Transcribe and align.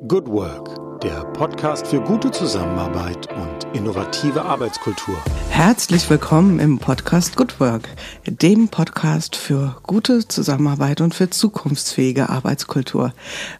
Good 0.00 0.26
Work, 0.26 1.02
der 1.02 1.22
Podcast 1.34 1.86
für 1.86 2.00
gute 2.00 2.30
Zusammenarbeit 2.30 3.28
und 3.34 3.76
innovative 3.76 4.40
Arbeitskultur. 4.40 5.18
Herzlich 5.50 6.08
willkommen 6.08 6.60
im 6.60 6.78
Podcast 6.78 7.36
Good 7.36 7.60
Work, 7.60 7.90
dem 8.26 8.68
Podcast 8.68 9.36
für 9.36 9.76
gute 9.82 10.26
Zusammenarbeit 10.26 11.02
und 11.02 11.14
für 11.14 11.28
zukunftsfähige 11.28 12.30
Arbeitskultur. 12.30 13.12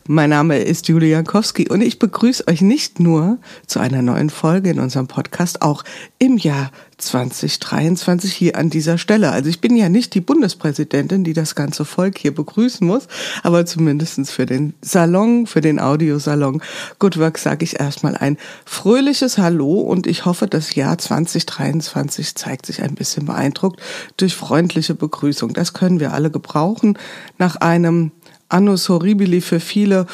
Mein 0.08 0.30
Name 0.30 0.56
ist 0.56 0.88
Julia 0.88 1.18
Jankowski 1.18 1.68
und 1.68 1.82
ich 1.82 1.98
begrüße 1.98 2.48
euch 2.48 2.62
nicht 2.62 2.98
nur 2.98 3.36
zu 3.66 3.78
einer 3.78 4.00
neuen 4.00 4.30
Folge 4.30 4.70
in 4.70 4.80
unserem 4.80 5.08
Podcast, 5.08 5.60
auch 5.60 5.84
im 6.18 6.38
Jahr 6.38 6.70
2023 7.02 8.32
hier 8.32 8.56
an 8.56 8.70
dieser 8.70 8.98
Stelle. 8.98 9.30
Also 9.30 9.50
ich 9.50 9.60
bin 9.60 9.76
ja 9.76 9.88
nicht 9.88 10.14
die 10.14 10.20
Bundespräsidentin, 10.20 11.24
die 11.24 11.32
das 11.32 11.54
ganze 11.54 11.84
Volk 11.84 12.18
hier 12.18 12.34
begrüßen 12.34 12.86
muss, 12.86 13.08
aber 13.42 13.66
zumindestens 13.66 14.30
für 14.30 14.46
den 14.46 14.74
Salon, 14.80 15.46
für 15.46 15.60
den 15.60 15.80
Audiosalon 15.80 16.62
Good 16.98 17.18
Work 17.18 17.38
sage 17.38 17.64
ich 17.64 17.80
erstmal 17.80 18.16
ein 18.16 18.38
fröhliches 18.64 19.38
Hallo 19.38 19.80
und 19.80 20.06
ich 20.06 20.24
hoffe, 20.24 20.46
das 20.46 20.74
Jahr 20.74 20.98
2023 20.98 22.34
zeigt 22.34 22.66
sich 22.66 22.82
ein 22.82 22.94
bisschen 22.94 23.26
beeindruckt 23.26 23.80
durch 24.16 24.34
freundliche 24.34 24.94
Begrüßung. 24.94 25.52
Das 25.52 25.72
können 25.72 26.00
wir 26.00 26.12
alle 26.12 26.30
gebrauchen 26.30 26.98
nach 27.38 27.56
einem 27.56 28.12
Annus 28.52 28.88
Horribili 28.88 29.40
für 29.40 29.60
viele 29.60 30.06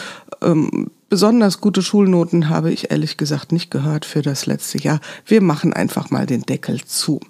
ähm, 0.42 0.90
Besonders 1.10 1.62
gute 1.62 1.80
Schulnoten 1.80 2.50
habe 2.50 2.70
ich 2.70 2.90
ehrlich 2.90 3.16
gesagt 3.16 3.50
nicht 3.50 3.70
gehört 3.70 4.04
für 4.04 4.20
das 4.20 4.44
letzte 4.44 4.76
Jahr. 4.76 5.00
Wir 5.24 5.40
machen 5.40 5.72
einfach 5.72 6.10
mal 6.10 6.26
den 6.26 6.42
Deckel 6.42 6.84
zu. 6.84 7.20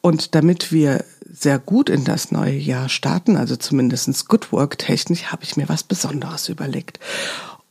Und 0.00 0.34
damit 0.34 0.72
wir 0.72 1.04
sehr 1.30 1.60
gut 1.60 1.88
in 1.88 2.02
das 2.02 2.32
neue 2.32 2.56
Jahr 2.56 2.88
starten, 2.88 3.36
also 3.36 3.54
zumindestens 3.54 4.26
Good 4.26 4.50
Work 4.50 4.78
technisch, 4.78 5.26
habe 5.26 5.44
ich 5.44 5.56
mir 5.56 5.68
was 5.68 5.84
Besonderes 5.84 6.48
überlegt. 6.48 6.98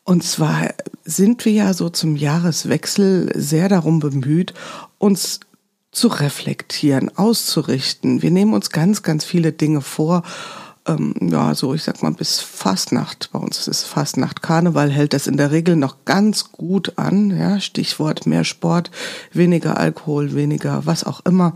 Und 0.05 0.23
zwar 0.23 0.73
sind 1.03 1.43
wir 1.43 1.51
ja 1.51 1.73
so 1.73 1.89
zum 1.89 2.15
Jahreswechsel 2.15 3.33
sehr 3.35 3.67
darum 3.67 3.99
bemüht, 3.99 4.53
uns 4.99 5.41
zu 5.91 6.07
reflektieren, 6.07 7.11
auszurichten. 7.17 8.21
Wir 8.21 8.31
nehmen 8.31 8.53
uns 8.53 8.69
ganz, 8.69 9.03
ganz 9.03 9.25
viele 9.25 9.51
Dinge 9.51 9.81
vor 9.81 10.23
ähm, 10.87 11.13
ja, 11.21 11.53
so 11.53 11.73
ich 11.73 11.83
sag 11.83 12.01
mal 12.01 12.11
bis 12.11 12.39
Fastnacht, 12.39 13.29
bei 13.31 13.39
uns 13.39 13.67
ist 13.67 13.83
Fastnacht, 13.83 14.41
Karneval 14.41 14.89
hält 14.89 15.13
das 15.13 15.27
in 15.27 15.37
der 15.37 15.51
Regel 15.51 15.75
noch 15.75 16.05
ganz 16.05 16.51
gut 16.51 16.97
an, 16.97 17.35
ja, 17.35 17.59
Stichwort 17.59 18.25
mehr 18.25 18.43
Sport, 18.43 18.91
weniger 19.31 19.77
Alkohol, 19.77 20.33
weniger 20.33 20.85
was 20.85 21.03
auch 21.03 21.21
immer. 21.25 21.55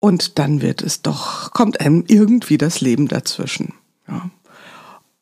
Und 0.00 0.38
dann 0.38 0.62
wird 0.62 0.80
es 0.80 1.02
doch, 1.02 1.52
kommt 1.52 1.80
einem 1.80 2.04
irgendwie 2.06 2.56
das 2.56 2.80
Leben 2.80 3.08
dazwischen, 3.08 3.74
ja. 4.06 4.30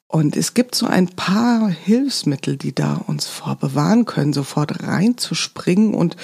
Und 0.09 0.37
es 0.37 0.55
gibt 0.55 0.77
so 0.77 0.87
ein 0.87 1.09
paar 1.09 1.69
Hilfsmittel, 1.69 2.57
die 2.57 2.73
da 2.73 2.95
uns 2.95 3.27
vorbewahren 3.27 4.05
können, 4.05 4.33
sofort 4.33 4.85
reinzuspringen 4.85 5.95
und 5.95 6.17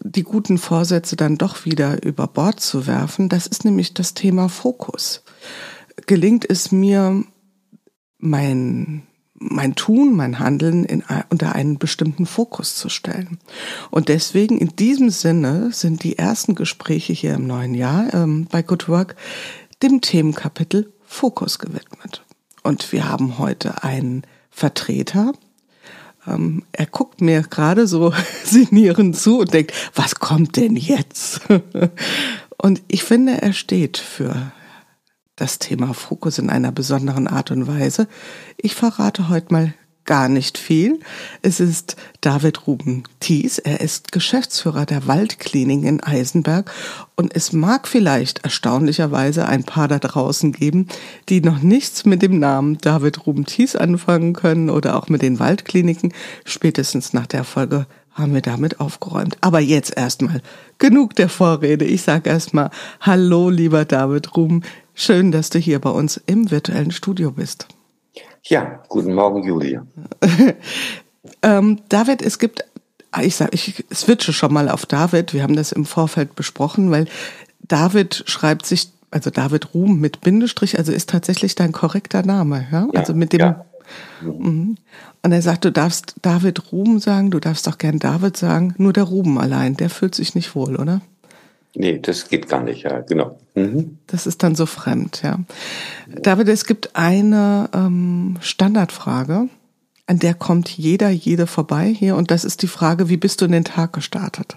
die 0.00 0.22
guten 0.22 0.56
Vorsätze 0.56 1.14
dann 1.14 1.36
doch 1.36 1.66
wieder 1.66 2.02
über 2.02 2.26
Bord 2.26 2.58
zu 2.58 2.86
werfen. 2.86 3.28
Das 3.28 3.46
ist 3.46 3.66
nämlich 3.66 3.92
das 3.92 4.14
Thema 4.14 4.48
Fokus 4.48 5.22
gelingt 6.08 6.48
es 6.48 6.72
mir, 6.72 7.22
mein, 8.18 9.02
mein 9.34 9.76
Tun, 9.76 10.16
mein 10.16 10.40
Handeln 10.40 10.84
in, 10.84 11.04
unter 11.30 11.54
einen 11.54 11.78
bestimmten 11.78 12.26
Fokus 12.26 12.74
zu 12.74 12.88
stellen. 12.88 13.38
Und 13.92 14.08
deswegen 14.08 14.58
in 14.58 14.74
diesem 14.74 15.10
Sinne 15.10 15.70
sind 15.72 16.02
die 16.02 16.18
ersten 16.18 16.56
Gespräche 16.56 17.12
hier 17.12 17.34
im 17.34 17.46
neuen 17.46 17.74
Jahr 17.74 18.12
ähm, 18.12 18.48
bei 18.50 18.62
Good 18.62 18.88
Work 18.88 19.14
dem 19.82 20.00
Themenkapitel 20.00 20.92
Fokus 21.06 21.60
gewidmet. 21.60 22.24
Und 22.64 22.90
wir 22.90 23.08
haben 23.08 23.38
heute 23.38 23.84
einen 23.84 24.22
Vertreter. 24.50 25.32
Ähm, 26.26 26.64
er 26.72 26.86
guckt 26.86 27.20
mir 27.20 27.42
gerade 27.42 27.86
so 27.86 28.12
sinnierend 28.44 29.16
zu 29.16 29.38
und 29.38 29.54
denkt, 29.54 29.72
was 29.94 30.16
kommt 30.16 30.56
denn 30.56 30.74
jetzt? 30.74 31.42
und 32.58 32.82
ich 32.88 33.04
finde, 33.04 33.40
er 33.40 33.52
steht 33.52 33.98
für 33.98 34.52
das 35.38 35.58
Thema 35.58 35.94
Fokus 35.94 36.38
in 36.38 36.50
einer 36.50 36.72
besonderen 36.72 37.28
Art 37.28 37.50
und 37.50 37.66
Weise. 37.66 38.08
Ich 38.56 38.74
verrate 38.74 39.28
heute 39.28 39.52
mal 39.52 39.74
gar 40.04 40.30
nicht 40.30 40.56
viel. 40.56 41.00
Es 41.42 41.60
ist 41.60 41.96
David 42.22 42.66
Ruben 42.66 43.02
Thies. 43.20 43.58
Er 43.58 43.82
ist 43.82 44.10
Geschäftsführer 44.10 44.86
der 44.86 45.06
Waldklinik 45.06 45.84
in 45.84 46.02
Eisenberg 46.02 46.70
und 47.14 47.36
es 47.36 47.52
mag 47.52 47.86
vielleicht 47.86 48.42
erstaunlicherweise 48.42 49.46
ein 49.46 49.64
paar 49.64 49.86
da 49.86 49.98
draußen 49.98 50.52
geben, 50.52 50.88
die 51.28 51.42
noch 51.42 51.60
nichts 51.60 52.06
mit 52.06 52.22
dem 52.22 52.38
Namen 52.38 52.78
David 52.78 53.26
Ruben 53.26 53.44
Thies 53.44 53.76
anfangen 53.76 54.32
können 54.32 54.70
oder 54.70 54.96
auch 54.96 55.08
mit 55.10 55.20
den 55.20 55.38
Waldkliniken. 55.38 56.14
Spätestens 56.46 57.12
nach 57.12 57.26
der 57.26 57.44
Folge 57.44 57.86
haben 58.18 58.34
wir 58.34 58.42
damit 58.42 58.80
aufgeräumt. 58.80 59.36
Aber 59.42 59.60
jetzt 59.60 59.96
erstmal 59.96 60.42
genug 60.78 61.14
der 61.14 61.28
Vorrede. 61.28 61.84
Ich 61.84 62.02
sage 62.02 62.30
erstmal 62.30 62.70
Hallo, 63.00 63.50
lieber 63.50 63.84
David 63.84 64.36
Ruben. 64.36 64.62
Schön, 65.00 65.30
dass 65.30 65.48
du 65.48 65.60
hier 65.60 65.78
bei 65.78 65.90
uns 65.90 66.20
im 66.26 66.50
virtuellen 66.50 66.90
Studio 66.90 67.30
bist. 67.30 67.68
Ja, 68.42 68.82
guten 68.88 69.14
Morgen, 69.14 69.44
Julia. 69.44 69.86
ähm, 71.42 71.78
David, 71.88 72.20
es 72.20 72.40
gibt, 72.40 72.64
ich 73.22 73.36
sage, 73.36 73.52
ich 73.52 73.84
switche 73.94 74.32
schon 74.32 74.52
mal 74.52 74.68
auf 74.68 74.86
David. 74.86 75.34
Wir 75.34 75.44
haben 75.44 75.54
das 75.54 75.70
im 75.70 75.84
Vorfeld 75.84 76.34
besprochen, 76.34 76.90
weil 76.90 77.06
David 77.60 78.24
schreibt 78.26 78.66
sich, 78.66 78.90
also 79.12 79.30
David 79.30 79.72
Ruhm 79.72 80.00
mit 80.00 80.20
Bindestrich, 80.20 80.76
also 80.78 80.90
ist 80.90 81.10
tatsächlich 81.10 81.54
dein 81.54 81.70
korrekter 81.70 82.24
Name, 82.24 82.66
ja? 82.72 82.88
ja 82.92 82.98
also 82.98 83.14
mit 83.14 83.32
dem. 83.32 83.38
Ja. 83.38 83.64
Mhm. 84.20 84.78
Und 85.22 85.32
er 85.32 85.42
sagt, 85.42 85.64
du 85.64 85.70
darfst 85.70 86.16
David 86.22 86.72
Ruhm 86.72 86.98
sagen, 86.98 87.30
du 87.30 87.38
darfst 87.38 87.68
auch 87.68 87.78
gern 87.78 88.00
David 88.00 88.36
sagen, 88.36 88.74
nur 88.78 88.92
der 88.92 89.04
Ruben 89.04 89.38
allein, 89.38 89.76
der 89.76 89.90
fühlt 89.90 90.16
sich 90.16 90.34
nicht 90.34 90.56
wohl, 90.56 90.74
oder? 90.74 91.02
Nee, 91.78 92.00
das 92.00 92.28
geht 92.28 92.48
gar 92.48 92.64
nicht, 92.64 92.82
ja, 92.82 93.02
genau. 93.02 93.38
Mhm. 93.54 93.98
Das 94.08 94.26
ist 94.26 94.42
dann 94.42 94.56
so 94.56 94.66
fremd, 94.66 95.22
ja. 95.22 95.38
David, 96.08 96.48
es 96.48 96.64
gibt 96.64 96.96
eine 96.96 97.70
ähm, 97.72 98.36
Standardfrage, 98.40 99.48
an 100.06 100.18
der 100.18 100.34
kommt 100.34 100.68
jeder, 100.70 101.08
jede 101.08 101.46
vorbei 101.46 101.86
hier, 101.86 102.16
und 102.16 102.32
das 102.32 102.44
ist 102.44 102.62
die 102.62 102.66
Frage, 102.66 103.08
wie 103.08 103.16
bist 103.16 103.40
du 103.40 103.44
in 103.44 103.52
den 103.52 103.62
Tag 103.62 103.92
gestartet? 103.92 104.56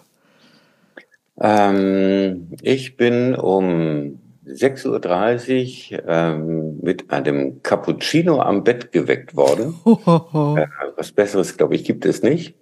Ähm, 1.40 2.48
ich 2.64 2.98
bin 2.98 3.36
um 3.36 4.20
6.30 4.48 5.94
Uhr 5.94 6.04
ähm, 6.08 6.80
mit 6.82 7.12
einem 7.12 7.62
Cappuccino 7.62 8.42
am 8.42 8.64
Bett 8.64 8.92
geweckt 8.92 9.36
worden. 9.36 9.76
Äh, 9.86 10.66
was 10.98 11.12
Besseres, 11.12 11.56
glaube 11.56 11.76
ich, 11.76 11.84
gibt 11.84 12.08
es 12.08 12.24
nicht. 12.24 12.56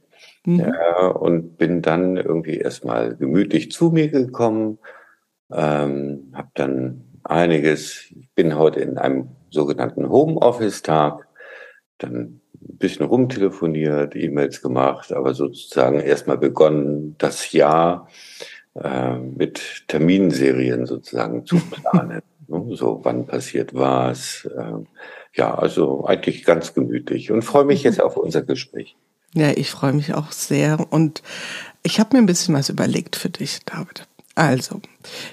Mhm. 0.45 0.59
Äh, 0.61 1.05
und 1.07 1.57
bin 1.57 1.81
dann 1.81 2.17
irgendwie 2.17 2.57
erstmal 2.57 3.15
gemütlich 3.15 3.71
zu 3.71 3.91
mir 3.91 4.09
gekommen, 4.09 4.79
ähm, 5.51 6.31
habe 6.33 6.49
dann 6.53 7.03
einiges, 7.23 8.05
ich 8.11 8.29
bin 8.35 8.57
heute 8.57 8.79
in 8.79 8.97
einem 8.97 9.29
sogenannten 9.49 10.09
Homeoffice-Tag, 10.09 11.27
dann 11.97 12.41
ein 12.61 12.77
bisschen 12.77 13.05
rumtelefoniert, 13.05 14.15
E-Mails 14.15 14.61
gemacht, 14.61 15.11
aber 15.11 15.33
sozusagen 15.33 15.99
erstmal 15.99 16.37
begonnen, 16.37 17.15
das 17.17 17.51
Jahr 17.51 18.07
äh, 18.75 19.17
mit 19.17 19.85
Terminserien 19.87 20.85
sozusagen 20.85 21.45
zu 21.45 21.57
planen. 21.71 22.21
Ne, 22.47 22.75
so, 22.75 23.01
wann 23.03 23.25
passiert 23.27 23.73
was? 23.73 24.49
Äh, 24.57 24.83
ja, 25.33 25.53
also 25.55 26.05
eigentlich 26.05 26.43
ganz 26.43 26.73
gemütlich 26.73 27.31
und 27.31 27.43
freue 27.43 27.65
mich 27.65 27.83
jetzt 27.83 28.01
auf 28.01 28.17
unser 28.17 28.41
Gespräch. 28.41 28.95
Ja, 29.33 29.51
ich 29.51 29.69
freue 29.69 29.93
mich 29.93 30.13
auch 30.13 30.31
sehr 30.31 30.91
und 30.91 31.21
ich 31.83 31.99
habe 31.99 32.15
mir 32.15 32.23
ein 32.23 32.25
bisschen 32.25 32.55
was 32.55 32.69
überlegt 32.69 33.15
für 33.15 33.29
dich, 33.29 33.59
David. 33.65 34.07
Also, 34.35 34.81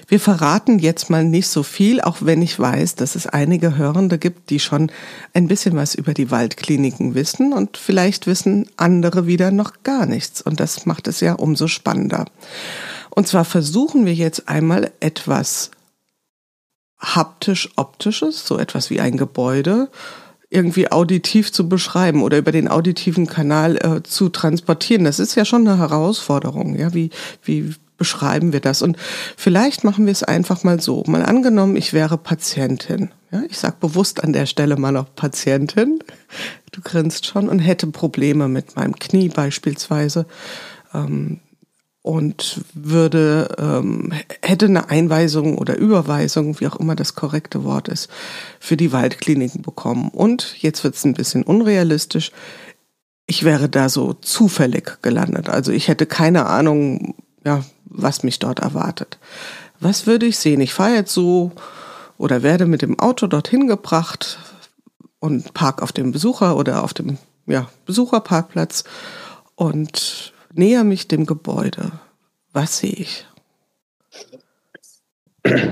wir 0.09 0.19
verraten 0.19 0.79
jetzt 0.79 1.09
mal 1.09 1.23
nicht 1.23 1.47
so 1.47 1.63
viel, 1.63 2.01
auch 2.01 2.17
wenn 2.19 2.41
ich 2.41 2.59
weiß, 2.59 2.95
dass 2.95 3.15
es 3.15 3.25
einige 3.25 3.77
Hörende 3.77 4.17
gibt, 4.17 4.49
die 4.49 4.59
schon 4.59 4.91
ein 5.33 5.47
bisschen 5.47 5.77
was 5.77 5.95
über 5.95 6.13
die 6.13 6.29
Waldkliniken 6.29 7.15
wissen 7.15 7.53
und 7.53 7.77
vielleicht 7.77 8.27
wissen 8.27 8.67
andere 8.75 9.25
wieder 9.25 9.49
noch 9.51 9.83
gar 9.83 10.05
nichts. 10.05 10.41
Und 10.41 10.59
das 10.59 10.85
macht 10.85 11.07
es 11.07 11.21
ja 11.21 11.33
umso 11.33 11.67
spannender. 11.67 12.25
Und 13.09 13.29
zwar 13.29 13.45
versuchen 13.45 14.05
wir 14.05 14.13
jetzt 14.13 14.49
einmal 14.49 14.91
etwas 14.99 15.71
haptisch-optisches, 16.99 18.45
so 18.45 18.57
etwas 18.57 18.89
wie 18.89 18.99
ein 18.99 19.15
Gebäude, 19.15 19.89
irgendwie 20.49 20.91
auditiv 20.91 21.51
zu 21.51 21.67
beschreiben 21.67 22.23
oder 22.23 22.37
über 22.37 22.51
den 22.51 22.67
auditiven 22.67 23.27
Kanal 23.27 23.77
äh, 23.77 24.03
zu 24.03 24.29
transportieren. 24.29 25.03
Das 25.03 25.19
ist 25.19 25.35
ja 25.35 25.43
schon 25.43 25.67
eine 25.67 25.77
Herausforderung. 25.77 26.75
Ja, 26.75 26.93
wie, 26.93 27.09
wie 27.43 27.73
beschreiben 27.97 28.53
wir 28.53 28.61
das? 28.61 28.81
Und 28.81 28.97
vielleicht 29.35 29.83
machen 29.83 30.05
wir 30.05 30.11
es 30.11 30.23
einfach 30.23 30.63
mal 30.63 30.79
so. 30.79 31.03
Mal 31.07 31.25
angenommen, 31.25 31.75
ich 31.75 31.93
wäre 31.93 32.17
Patientin. 32.17 33.11
Ja, 33.31 33.41
ich 33.49 33.57
sag 33.57 33.81
bewusst 33.81 34.23
an 34.23 34.31
der 34.31 34.45
Stelle 34.45 34.77
mal 34.77 34.91
noch 34.91 35.13
Patientin. 35.15 35.99
Du 36.71 36.81
grinst 36.81 37.25
schon 37.25 37.49
und 37.49 37.59
hätte 37.59 37.87
Probleme 37.87 38.47
mit 38.47 38.77
meinem 38.77 38.95
Knie 38.95 39.27
beispielsweise. 39.27 40.25
Ähm, 40.93 41.41
und 42.07 42.61
würde 42.73 43.53
ähm, 43.59 44.13
hätte 44.41 44.67
eine 44.67 44.89
Einweisung 44.89 45.57
oder 45.57 45.75
Überweisung, 45.75 46.57
wie 46.61 46.67
auch 46.67 46.77
immer 46.77 46.95
das 46.95 47.15
korrekte 47.15 47.65
Wort 47.65 47.89
ist, 47.89 48.09
für 48.61 48.77
die 48.77 48.93
Waldkliniken 48.93 49.61
bekommen. 49.61 50.07
Und 50.07 50.55
jetzt 50.61 50.85
wird 50.85 50.95
es 50.95 51.03
ein 51.03 51.15
bisschen 51.15 51.43
unrealistisch. 51.43 52.31
ich 53.25 53.43
wäre 53.43 53.67
da 53.67 53.89
so 53.89 54.13
zufällig 54.13 55.01
gelandet. 55.01 55.49
Also 55.49 55.73
ich 55.73 55.89
hätte 55.89 56.05
keine 56.05 56.45
Ahnung, 56.45 57.15
ja, 57.43 57.65
was 57.83 58.23
mich 58.23 58.39
dort 58.39 58.59
erwartet. 58.59 59.19
Was 59.81 60.07
würde 60.07 60.27
ich 60.27 60.37
sehen? 60.37 60.61
Ich 60.61 60.73
fahre 60.73 60.95
jetzt 60.95 61.13
so 61.13 61.51
oder 62.17 62.41
werde 62.41 62.67
mit 62.67 62.83
dem 62.83 62.97
Auto 62.99 63.27
dorthin 63.27 63.67
gebracht 63.67 64.39
und 65.19 65.53
park 65.53 65.81
auf 65.81 65.91
dem 65.91 66.13
Besucher 66.13 66.55
oder 66.55 66.85
auf 66.85 66.93
dem 66.93 67.17
ja, 67.47 67.67
Besucherparkplatz 67.85 68.85
und 69.55 70.31
näher 70.57 70.83
mich 70.83 71.07
dem 71.07 71.25
Gebäude. 71.25 71.91
Was 72.53 72.79
sehe 72.79 72.91
ich? 72.91 73.25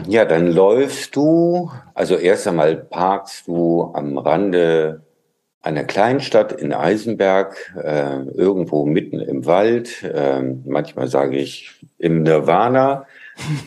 Ja, 0.08 0.26
dann 0.26 0.48
läufst 0.48 1.16
du, 1.16 1.72
also 1.94 2.16
erst 2.16 2.48
einmal 2.48 2.76
parkst 2.78 3.48
du 3.48 3.92
am 3.94 4.18
Rande 4.18 5.02
einer 5.62 5.84
Kleinstadt 5.84 6.54
in 6.54 6.74
Eisenberg, 6.74 7.74
äh, 7.82 8.22
irgendwo 8.36 8.86
mitten 8.86 9.20
im 9.20 9.46
Wald. 9.46 10.04
Äh, 10.04 10.42
manchmal 10.64 11.08
sage 11.08 11.38
ich 11.38 11.72
im 11.98 12.24
Nirvana. 12.24 13.06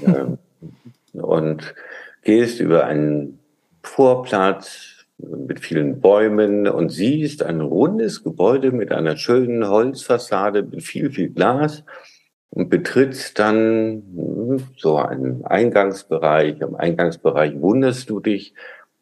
äh, 0.07 1.19
und 1.21 1.75
gehst 2.23 2.61
über 2.61 2.85
einen 2.85 3.41
Vorplatz 3.83 4.98
mit 5.19 5.61
vielen 5.61 6.01
Bäumen 6.01 6.69
und 6.69 6.91
siehst 6.91 7.43
ein 7.43 7.61
rundes 7.61 8.23
Gebäude 8.23 8.71
mit 8.71 8.93
einer 8.93 9.17
schönen 9.17 9.69
Holzfassade 9.69 10.63
mit 10.63 10.83
viel, 10.83 11.11
viel 11.11 11.31
Glas 11.31 11.85
und 12.51 12.71
betrittst 12.71 13.39
dann 13.39 14.03
hm, 14.15 14.59
so 14.77 14.97
einen 14.97 15.45
Eingangsbereich. 15.45 16.63
Am 16.63 16.77
Eingangsbereich 16.77 17.61
wunderst 17.61 18.09
du 18.11 18.21
dich, 18.21 18.55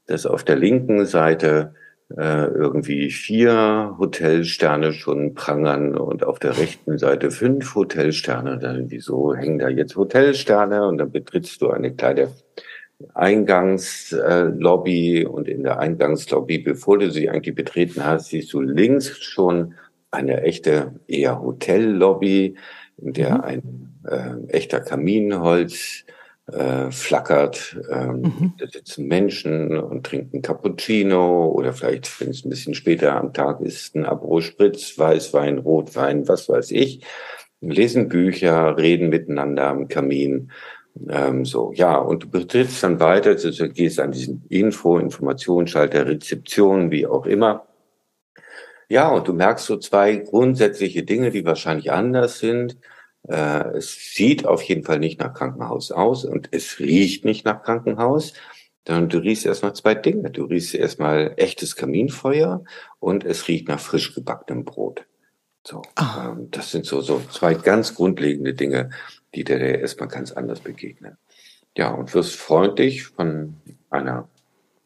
dass 0.07 0.27
auf 0.27 0.43
der 0.43 0.57
linken 0.57 1.05
Seite 1.05 1.75
äh, 2.17 2.47
irgendwie 2.47 3.11
vier 3.11 3.97
Hotelsterne 3.99 4.93
schon 4.93 5.35
prangern 5.35 5.97
und 5.97 6.25
auf 6.25 6.39
der 6.39 6.57
rechten 6.57 6.99
Seite 6.99 7.31
fünf 7.31 7.75
Hotelsterne. 7.75 8.59
Dann, 8.59 8.91
wieso 8.91 9.35
hängen 9.35 9.59
da 9.59 9.69
jetzt 9.69 9.97
Hotelsterne? 9.97 10.87
Und 10.87 10.99
dann 10.99 11.11
betrittst 11.11 11.61
du 11.61 11.71
eine 11.71 11.95
kleine 11.95 12.29
Eingangslobby 13.15 15.27
und 15.27 15.49
in 15.49 15.65
der 15.65 15.79
Eingangslobby, 15.79 16.59
bevor 16.59 16.99
du 16.99 17.11
sie 17.11 17.29
eigentlich 17.29 17.55
betreten 17.55 18.05
hast, 18.05 18.31
siehst 18.31 18.53
du 18.53 18.61
links 18.61 19.19
schon 19.19 19.75
eine 20.11 20.43
echte 20.43 20.95
eher 21.07 21.43
Hotellobby, 21.43 22.57
in 22.99 23.13
der 23.13 23.35
mhm. 23.35 23.41
ein 23.43 23.95
äh, 24.09 24.53
echter 24.53 24.81
Kaminholz 24.81 26.05
äh, 26.53 26.91
flackert. 26.91 27.79
Ähm, 27.91 28.23
mhm. 28.23 28.53
Da 28.59 28.67
sitzen 28.67 29.09
Menschen 29.09 29.77
und 29.77 30.07
trinken 30.07 30.43
Cappuccino 30.43 31.49
oder 31.49 31.73
vielleicht, 31.73 32.21
wenn 32.21 32.31
es 32.31 32.45
ein 32.45 32.51
bisschen 32.51 32.75
später 32.75 33.17
am 33.17 33.35
Tag 33.35 33.61
ist, 33.61 33.95
ein 33.95 34.07
Aperol 34.07 34.43
Spritz, 34.43 34.99
Weißwein, 34.99 35.59
Rotwein, 35.59 36.29
was 36.29 36.49
weiß 36.49 36.71
ich. 36.71 37.05
Lesen 37.61 38.09
Bücher, 38.09 38.77
reden 38.77 39.09
miteinander 39.09 39.67
am 39.67 39.89
Kamin. 39.89 40.53
Ähm, 41.09 41.45
so, 41.45 41.73
ja, 41.75 41.97
und 41.97 42.25
du 42.25 42.31
betrittst 42.31 42.83
dann 42.83 43.01
weiter, 43.01 43.31
also 43.31 43.51
du 43.51 43.69
gehst 43.69 44.01
an 44.01 44.13
diesen 44.13 44.45
Info, 44.49 44.99
Informationsschalter, 44.99 46.07
Rezeption, 46.07 46.91
wie 46.91 47.07
auch 47.07 47.27
immer. 47.27 47.67
Ja, 48.89 49.09
und 49.11 49.27
du 49.29 49.33
merkst 49.33 49.67
so 49.67 49.77
zwei 49.79 50.17
grundsätzliche 50.17 51.03
Dinge, 51.03 51.31
die 51.31 51.45
wahrscheinlich 51.45 51.93
anders 51.93 52.39
sind. 52.39 52.79
Äh, 53.29 53.77
es 53.77 54.15
sieht 54.15 54.47
auf 54.47 54.63
jeden 54.63 54.85
Fall 54.85 55.01
nicht 55.01 55.19
nach 55.21 55.35
Krankenhaus 55.35 55.91
aus 55.91 56.25
und 56.25 56.49
es 56.53 56.79
riecht 56.79 57.25
nicht 57.25 57.45
nach 57.45 57.63
Krankenhaus. 57.63 58.33
Dann 58.85 59.09
du 59.09 59.19
riechst 59.19 59.45
erstmal 59.45 59.75
zwei 59.75 59.97
Dinge. 59.97 60.31
Du 60.31 60.45
riechst 60.45 60.75
erstmal 60.75 61.35
echtes 61.37 61.75
Kaminfeuer 61.75 62.63
und 63.01 63.25
es 63.25 63.49
riecht 63.49 63.67
nach 63.69 63.81
frisch 63.81 64.15
gebackenem 64.15 64.65
Brot. 64.65 65.05
So, 65.67 65.83
ah. 65.97 66.29
ähm, 66.31 66.49
das 66.53 66.71
sind 66.71 66.87
so, 66.87 67.01
so 67.01 67.21
zwei 67.33 67.55
ganz 67.55 67.97
grundlegende 67.97 68.55
Dinge, 68.55 68.91
die 69.37 69.45
dir 69.45 69.61
erstmal 69.61 70.09
ganz 70.09 70.33
anders 70.33 70.61
begegnen. 70.61 71.17
Ja, 71.77 71.91
und 71.91 72.15
wirst 72.15 72.37
freundlich 72.37 73.05
von 73.05 73.57
einer 73.91 74.29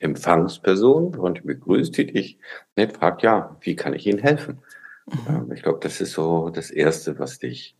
Empfangsperson 0.00 1.14
und 1.14 1.44
begrüßt 1.46 1.96
die 1.96 2.06
dich 2.06 2.38
nett, 2.76 2.96
fragt, 2.96 3.22
ja, 3.22 3.56
wie 3.60 3.76
kann 3.76 3.94
ich 3.94 4.06
Ihnen 4.06 4.18
helfen? 4.18 4.58
Mhm. 5.06 5.18
Ähm, 5.28 5.52
ich 5.52 5.62
glaube, 5.62 5.78
das 5.82 6.00
ist 6.00 6.12
so 6.12 6.50
das 6.50 6.70
Erste, 6.70 7.18
was 7.18 7.38
dich 7.38 7.76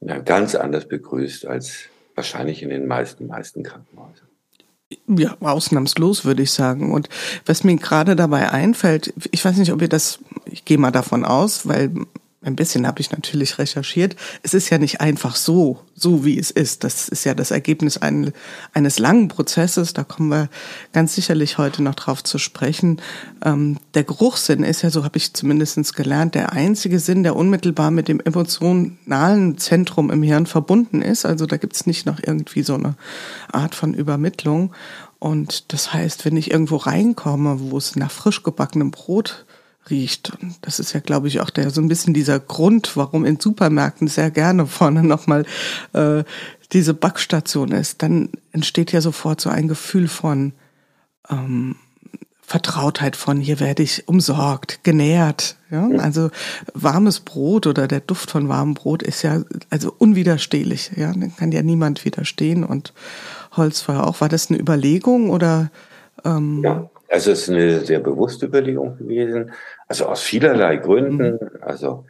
ja, 0.00 0.18
ganz 0.18 0.54
anders 0.54 0.86
begrüßt 0.86 1.46
als 1.46 1.88
wahrscheinlich 2.14 2.62
in 2.62 2.68
den 2.68 2.86
meisten, 2.86 3.26
meisten 3.26 3.62
Krankenhäusern. 3.62 4.28
Ja, 5.08 5.36
ausnahmslos 5.40 6.24
würde 6.24 6.42
ich 6.42 6.50
sagen. 6.50 6.92
Und 6.92 7.08
was 7.46 7.64
mir 7.64 7.76
gerade 7.76 8.14
dabei 8.14 8.50
einfällt, 8.50 9.14
ich 9.30 9.44
weiß 9.44 9.56
nicht, 9.56 9.72
ob 9.72 9.80
ihr 9.80 9.88
das, 9.88 10.18
ich 10.44 10.66
gehe 10.66 10.76
mal 10.76 10.90
davon 10.90 11.24
aus, 11.24 11.66
weil 11.66 11.90
ein 12.44 12.56
bisschen 12.56 12.86
habe 12.86 13.00
ich 13.00 13.12
natürlich 13.12 13.58
recherchiert. 13.58 14.16
Es 14.42 14.52
ist 14.52 14.68
ja 14.70 14.78
nicht 14.78 15.00
einfach 15.00 15.36
so, 15.36 15.80
so 15.94 16.24
wie 16.24 16.38
es 16.38 16.50
ist. 16.50 16.82
Das 16.82 17.08
ist 17.08 17.24
ja 17.24 17.34
das 17.34 17.52
Ergebnis 17.52 17.98
ein, 17.98 18.32
eines 18.72 18.98
langen 18.98 19.28
Prozesses. 19.28 19.92
Da 19.92 20.02
kommen 20.02 20.28
wir 20.28 20.48
ganz 20.92 21.14
sicherlich 21.14 21.58
heute 21.58 21.82
noch 21.82 21.94
drauf 21.94 22.24
zu 22.24 22.38
sprechen. 22.38 23.00
Ähm, 23.44 23.78
der 23.94 24.02
Geruchssinn 24.02 24.64
ist 24.64 24.82
ja, 24.82 24.90
so 24.90 25.04
habe 25.04 25.18
ich 25.18 25.34
zumindestens 25.34 25.94
gelernt, 25.94 26.34
der 26.34 26.52
einzige 26.52 26.98
Sinn, 26.98 27.22
der 27.22 27.36
unmittelbar 27.36 27.92
mit 27.92 28.08
dem 28.08 28.20
emotionalen 28.20 29.58
Zentrum 29.58 30.10
im 30.10 30.22
Hirn 30.22 30.46
verbunden 30.46 31.00
ist. 31.00 31.24
Also 31.24 31.46
da 31.46 31.56
gibt 31.58 31.76
es 31.76 31.86
nicht 31.86 32.06
noch 32.06 32.18
irgendwie 32.20 32.62
so 32.62 32.74
eine 32.74 32.96
Art 33.52 33.76
von 33.76 33.94
Übermittlung. 33.94 34.74
Und 35.20 35.72
das 35.72 35.92
heißt, 35.92 36.24
wenn 36.24 36.36
ich 36.36 36.50
irgendwo 36.50 36.74
reinkomme, 36.74 37.70
wo 37.70 37.78
es 37.78 37.94
nach 37.94 38.10
frisch 38.10 38.42
gebackenem 38.42 38.90
Brot 38.90 39.46
riecht. 39.90 40.32
Und 40.40 40.56
das 40.62 40.78
ist 40.78 40.92
ja, 40.92 41.00
glaube 41.00 41.28
ich, 41.28 41.40
auch 41.40 41.50
der 41.50 41.70
so 41.70 41.80
ein 41.80 41.88
bisschen 41.88 42.14
dieser 42.14 42.38
Grund, 42.40 42.96
warum 42.96 43.24
in 43.24 43.40
Supermärkten 43.40 44.08
sehr 44.08 44.30
gerne 44.30 44.66
vorne 44.66 45.02
nochmal 45.02 45.44
äh, 45.92 46.24
diese 46.72 46.94
Backstation 46.94 47.72
ist. 47.72 48.02
Dann 48.02 48.30
entsteht 48.52 48.92
ja 48.92 49.00
sofort 49.00 49.40
so 49.40 49.50
ein 49.50 49.68
Gefühl 49.68 50.08
von 50.08 50.52
ähm, 51.28 51.76
Vertrautheit 52.52 53.16
von 53.16 53.40
hier 53.40 53.60
werde 53.60 53.82
ich 53.82 54.08
umsorgt, 54.08 54.84
genährt. 54.84 55.56
Ja? 55.70 55.88
Also 55.98 56.30
warmes 56.74 57.20
Brot 57.20 57.66
oder 57.66 57.88
der 57.88 58.00
Duft 58.00 58.30
von 58.30 58.48
warmem 58.48 58.74
Brot 58.74 59.02
ist 59.02 59.22
ja 59.22 59.42
also 59.70 59.94
unwiderstehlich. 59.96 60.90
Ja, 60.96 61.12
dann 61.12 61.34
kann 61.34 61.50
ja 61.52 61.62
niemand 61.62 62.04
widerstehen 62.04 62.62
und 62.62 62.92
Holzfeuer 63.56 64.04
auch. 64.06 64.20
War 64.20 64.28
das 64.28 64.50
eine 64.50 64.60
Überlegung 64.60 65.30
oder? 65.30 65.70
Ähm, 66.26 66.62
ja, 66.62 66.90
also 67.12 67.30
es 67.30 67.42
ist 67.42 67.50
eine 67.50 67.80
sehr 67.80 68.00
bewusste 68.00 68.46
Überlegung 68.46 68.96
gewesen. 68.96 69.52
Also 69.86 70.06
aus 70.06 70.22
vielerlei 70.22 70.76
Gründen. 70.76 71.32
Mhm. 71.32 71.50
Also, 71.60 72.06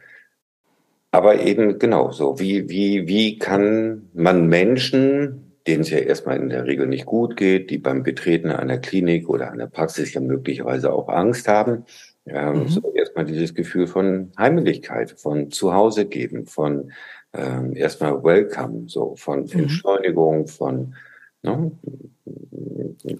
aber 1.11 1.41
eben 1.41 1.77
genau 1.77 2.11
so. 2.11 2.39
Wie, 2.39 2.69
wie, 2.69 3.05
wie 3.05 3.37
kann 3.37 4.09
man 4.13 4.47
Menschen, 4.47 5.57
denen 5.67 5.81
es 5.81 5.89
ja 5.89 5.97
erstmal 5.97 6.37
in 6.37 6.49
der 6.49 6.65
Regel 6.65 6.87
nicht 6.87 7.05
gut 7.05 7.35
geht, 7.35 7.69
die 7.69 7.79
beim 7.79 8.03
Betreten 8.03 8.49
einer 8.49 8.77
Klinik 8.77 9.27
oder 9.27 9.51
einer 9.51 9.67
Praxis 9.67 10.13
ja 10.13 10.21
möglicherweise 10.21 10.93
auch 10.93 11.09
Angst 11.09 11.49
haben, 11.49 11.85
ähm, 12.25 12.63
mhm. 12.63 12.67
so 12.69 12.93
erstmal 12.93 13.25
dieses 13.25 13.53
Gefühl 13.53 13.87
von 13.87 14.31
Heimlichkeit, 14.37 15.11
von 15.11 15.51
Zuhause 15.51 16.05
geben, 16.05 16.45
von 16.45 16.93
ähm, 17.33 17.75
erstmal 17.75 18.23
Welcome, 18.23 18.85
so 18.87 19.17
von 19.17 19.41
mhm. 19.41 19.63
Entschleunigung, 19.63 20.47
von 20.47 20.95
Ne? 21.43 21.71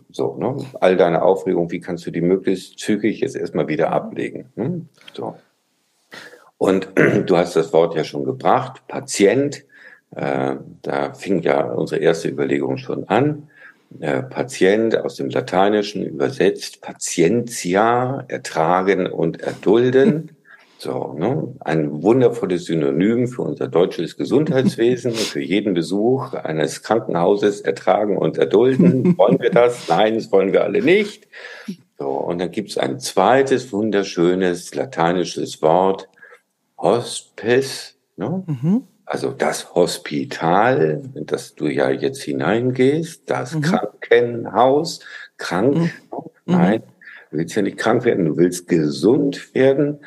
So, 0.10 0.38
ne? 0.38 0.56
All 0.80 0.98
deine 0.98 1.22
Aufregung, 1.22 1.72
wie 1.72 1.80
kannst 1.80 2.06
du 2.06 2.12
die 2.12 2.22
möglichst 2.22 2.80
zügig 2.80 3.20
jetzt 3.20 3.36
erstmal 3.36 3.68
wieder 3.68 3.92
ablegen? 3.92 4.46
Ne? 4.56 4.86
So. 5.14 5.36
Und 6.58 6.90
du 7.26 7.38
hast 7.38 7.56
das 7.56 7.74
Wort 7.74 7.96
ja 7.96 8.04
schon 8.04 8.24
gebracht, 8.24 8.88
Patient. 8.88 9.66
Äh, 10.16 10.56
da 10.82 11.14
fing 11.14 11.42
ja 11.42 11.72
unsere 11.72 12.02
erste 12.02 12.30
Überlegung 12.30 12.78
schon 12.78 13.08
an. 13.10 13.50
Äh, 14.00 14.24
Patient 14.24 14.98
aus 14.98 15.16
dem 15.16 15.30
Lateinischen 15.30 16.06
übersetzt 16.06 16.82
Patientia, 16.82 18.24
ertragen 18.28 19.08
und 19.08 19.42
erdulden. 19.42 20.32
So, 20.84 21.14
ne? 21.18 21.56
Ein 21.62 22.04
wundervolles 22.04 22.66
Synonym 22.66 23.30
für 23.30 23.44
unser 23.44 23.70
deutsches 23.70 24.18
Gesundheitswesen, 24.18 25.12
für 25.14 25.40
jeden 25.40 25.74
Besuch 25.74 26.34
eines 26.34 26.84
Krankenhauses 26.84 27.62
ertragen 27.62 28.18
und 28.18 28.38
erdulden. 28.38 29.18
wollen 29.18 29.40
wir 29.40 29.50
das? 29.50 29.88
Nein, 29.88 30.16
das 30.16 30.30
wollen 30.34 30.52
wir 30.52 30.66
alle 30.66 30.82
nicht. 30.82 31.30
So, 31.98 32.10
und 32.10 32.40
dann 32.40 32.52
gibt 32.52 32.72
es 32.72 32.78
ein 32.78 33.00
zweites 33.00 33.72
wunderschönes 33.72 34.76
lateinisches 34.76 35.62
Wort, 35.62 36.10
Hospice, 36.78 37.96
ne? 38.18 38.44
Mhm. 38.46 38.84
Also 39.06 39.32
das 39.32 39.74
Hospital, 39.76 41.02
in 41.16 41.26
das 41.26 41.56
du 41.56 41.68
ja 41.68 41.92
jetzt 41.92 42.24
hineingehst, 42.24 43.30
das 43.30 43.56
mhm. 43.56 43.62
Krankenhaus, 43.62 45.00
krank, 45.38 45.76
mhm. 45.76 45.92
nein, 46.46 46.84
du 47.32 47.38
willst 47.38 47.56
ja 47.56 47.62
nicht 47.62 47.78
krank 47.78 48.04
werden, 48.04 48.26
du 48.26 48.36
willst 48.36 48.68
gesund 48.68 49.56
werden. 49.56 50.00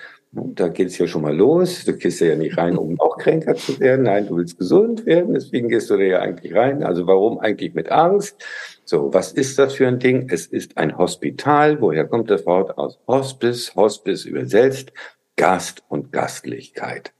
Da 0.54 0.68
geht 0.68 0.88
es 0.88 0.98
ja 0.98 1.06
schon 1.06 1.22
mal 1.22 1.34
los. 1.34 1.84
Du 1.84 1.94
gehst 1.94 2.20
ja 2.20 2.36
nicht 2.36 2.58
rein, 2.58 2.76
um 2.76 2.94
noch 2.94 3.16
kränker 3.18 3.54
zu 3.54 3.78
werden. 3.80 4.02
Nein, 4.02 4.26
du 4.26 4.36
willst 4.36 4.58
gesund 4.58 5.06
werden, 5.06 5.34
deswegen 5.34 5.68
gehst 5.68 5.88
du 5.90 5.96
da 5.96 6.02
ja 6.02 6.20
eigentlich 6.20 6.54
rein. 6.54 6.82
Also 6.82 7.06
warum 7.06 7.38
eigentlich 7.38 7.74
mit 7.74 7.90
Angst? 7.90 8.36
So, 8.84 9.12
was 9.12 9.32
ist 9.32 9.58
das 9.58 9.74
für 9.74 9.88
ein 9.88 9.98
Ding? 9.98 10.28
Es 10.30 10.46
ist 10.46 10.76
ein 10.76 10.96
Hospital. 10.98 11.80
Woher 11.80 12.04
kommt 12.04 12.30
das 12.30 12.44
Wort 12.46 12.76
aus 12.76 12.98
Hospice? 13.06 13.74
Hospice 13.74 14.26
übersetzt 14.26 14.92
Gast 15.36 15.82
und 15.88 16.12
Gastlichkeit. 16.12 17.12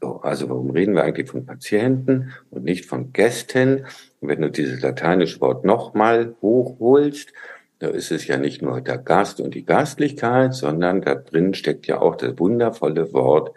So, 0.00 0.20
also 0.22 0.48
warum 0.48 0.70
reden 0.70 0.94
wir 0.94 1.04
eigentlich 1.04 1.30
von 1.30 1.46
Patienten 1.46 2.32
und 2.50 2.64
nicht 2.64 2.86
von 2.86 3.12
Gästen? 3.12 3.84
wenn 4.20 4.42
du 4.42 4.50
dieses 4.50 4.82
lateinische 4.82 5.40
Wort 5.40 5.64
nochmal 5.64 6.34
hochholst, 6.42 7.32
da 7.80 7.88
ist 7.88 8.12
es 8.12 8.26
ja 8.26 8.36
nicht 8.36 8.60
nur 8.60 8.80
der 8.82 8.98
Gast 8.98 9.40
und 9.40 9.54
die 9.54 9.64
Gastlichkeit, 9.64 10.54
sondern 10.54 11.00
da 11.00 11.14
drin 11.14 11.54
steckt 11.54 11.86
ja 11.86 12.00
auch 12.00 12.14
das 12.14 12.38
wundervolle 12.38 13.12
Wort 13.14 13.56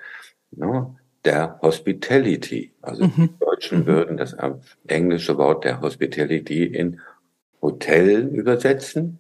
ne, 0.52 0.96
der 1.26 1.60
Hospitality. 1.62 2.74
Also 2.82 3.04
mhm. 3.04 3.12
die 3.18 3.40
Deutschen 3.40 3.80
mhm. 3.80 3.86
würden 3.86 4.18
das 4.18 4.36
englische 4.88 5.38
Wort 5.38 5.66
der 5.66 5.82
Hospitality 5.82 6.64
in 6.64 7.02
Hotel 7.62 8.28
übersetzen. 8.28 9.20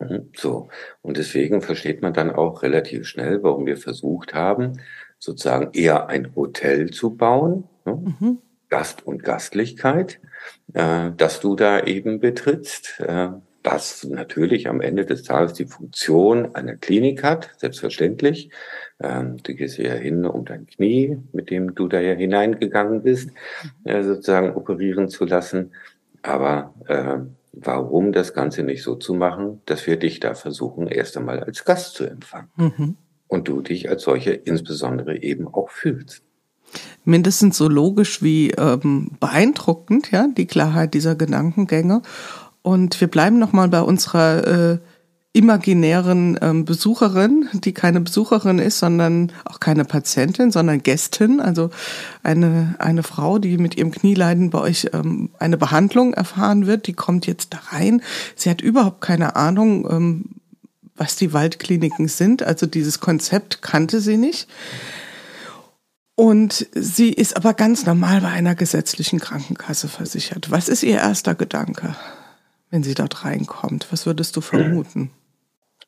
Mhm, 0.00 0.30
so. 0.36 0.68
Und 1.02 1.18
deswegen 1.18 1.62
versteht 1.62 2.02
man 2.02 2.12
dann 2.12 2.32
auch 2.32 2.64
relativ 2.64 3.06
schnell, 3.06 3.44
warum 3.44 3.64
wir 3.64 3.76
versucht 3.76 4.34
haben, 4.34 4.80
sozusagen 5.20 5.70
eher 5.72 6.08
ein 6.08 6.34
Hotel 6.34 6.90
zu 6.90 7.14
bauen. 7.14 7.68
Ne? 7.84 7.94
Mhm. 7.94 8.38
Gast 8.68 9.06
und 9.06 9.22
Gastlichkeit, 9.22 10.20
äh, 10.74 11.12
dass 11.16 11.38
du 11.38 11.54
da 11.54 11.84
eben 11.84 12.18
betrittst. 12.18 12.98
Äh, 12.98 13.28
das 13.66 14.04
natürlich 14.04 14.68
am 14.68 14.80
Ende 14.80 15.04
des 15.04 15.24
Tages 15.24 15.54
die 15.54 15.66
Funktion 15.66 16.54
einer 16.54 16.76
Klinik 16.76 17.24
hat, 17.24 17.50
selbstverständlich. 17.56 18.50
Ähm, 19.00 19.38
du 19.42 19.54
gehst 19.54 19.78
ja 19.78 19.92
hin, 19.92 20.24
um 20.24 20.44
dein 20.44 20.66
Knie, 20.66 21.18
mit 21.32 21.50
dem 21.50 21.74
du 21.74 21.88
da 21.88 21.98
ja 21.98 22.14
hineingegangen 22.14 23.02
bist, 23.02 23.30
äh, 23.82 24.04
sozusagen 24.04 24.54
operieren 24.54 25.08
zu 25.08 25.24
lassen. 25.24 25.72
Aber 26.22 26.74
äh, 26.86 27.18
warum 27.52 28.12
das 28.12 28.34
Ganze 28.34 28.62
nicht 28.62 28.84
so 28.84 28.94
zu 28.94 29.14
machen, 29.14 29.62
dass 29.66 29.84
wir 29.88 29.96
dich 29.96 30.20
da 30.20 30.34
versuchen, 30.34 30.86
erst 30.86 31.16
einmal 31.16 31.42
als 31.42 31.64
Gast 31.64 31.94
zu 31.96 32.04
empfangen. 32.04 32.50
Mhm. 32.56 32.96
Und 33.26 33.48
du 33.48 33.62
dich 33.62 33.90
als 33.90 34.02
solche 34.02 34.30
insbesondere 34.30 35.20
eben 35.20 35.48
auch 35.48 35.70
fühlst 35.70 36.22
mindestens 37.04 37.56
so 37.56 37.68
logisch 37.68 38.22
wie 38.22 38.50
ähm, 38.50 39.12
beeindruckend, 39.20 40.10
ja, 40.10 40.26
die 40.36 40.46
Klarheit 40.46 40.94
dieser 40.94 41.14
Gedankengänge. 41.14 42.02
Und 42.66 43.00
wir 43.00 43.06
bleiben 43.06 43.38
nochmal 43.38 43.68
bei 43.68 43.80
unserer 43.80 44.44
äh, 44.72 44.78
imaginären 45.32 46.36
ähm, 46.42 46.64
Besucherin, 46.64 47.48
die 47.52 47.72
keine 47.72 48.00
Besucherin 48.00 48.58
ist, 48.58 48.80
sondern 48.80 49.30
auch 49.44 49.60
keine 49.60 49.84
Patientin, 49.84 50.50
sondern 50.50 50.82
Gästin, 50.82 51.38
also 51.38 51.70
eine, 52.24 52.74
eine 52.80 53.04
Frau, 53.04 53.38
die 53.38 53.56
mit 53.58 53.76
ihrem 53.76 53.92
Knieleiden 53.92 54.50
bei 54.50 54.58
euch 54.58 54.88
ähm, 54.94 55.30
eine 55.38 55.56
Behandlung 55.56 56.12
erfahren 56.12 56.66
wird, 56.66 56.88
die 56.88 56.92
kommt 56.94 57.28
jetzt 57.28 57.54
da 57.54 57.60
rein. 57.70 58.02
Sie 58.34 58.50
hat 58.50 58.62
überhaupt 58.62 59.00
keine 59.00 59.36
Ahnung, 59.36 59.86
ähm, 59.88 60.24
was 60.96 61.14
die 61.14 61.32
Waldkliniken 61.32 62.08
sind, 62.08 62.42
also 62.42 62.66
dieses 62.66 62.98
Konzept 62.98 63.62
kannte 63.62 64.00
sie 64.00 64.16
nicht. 64.16 64.48
Und 66.16 66.66
sie 66.74 67.12
ist 67.12 67.36
aber 67.36 67.54
ganz 67.54 67.86
normal 67.86 68.22
bei 68.22 68.30
einer 68.30 68.56
gesetzlichen 68.56 69.20
Krankenkasse 69.20 69.86
versichert. 69.86 70.50
Was 70.50 70.68
ist 70.68 70.82
ihr 70.82 70.96
erster 70.96 71.36
Gedanke, 71.36 71.94
wenn 72.70 72.82
sie 72.82 72.94
dort 72.94 73.24
reinkommt? 73.24 73.86
Was 73.90 74.06
würdest 74.06 74.36
du 74.36 74.40
vermuten? 74.40 75.10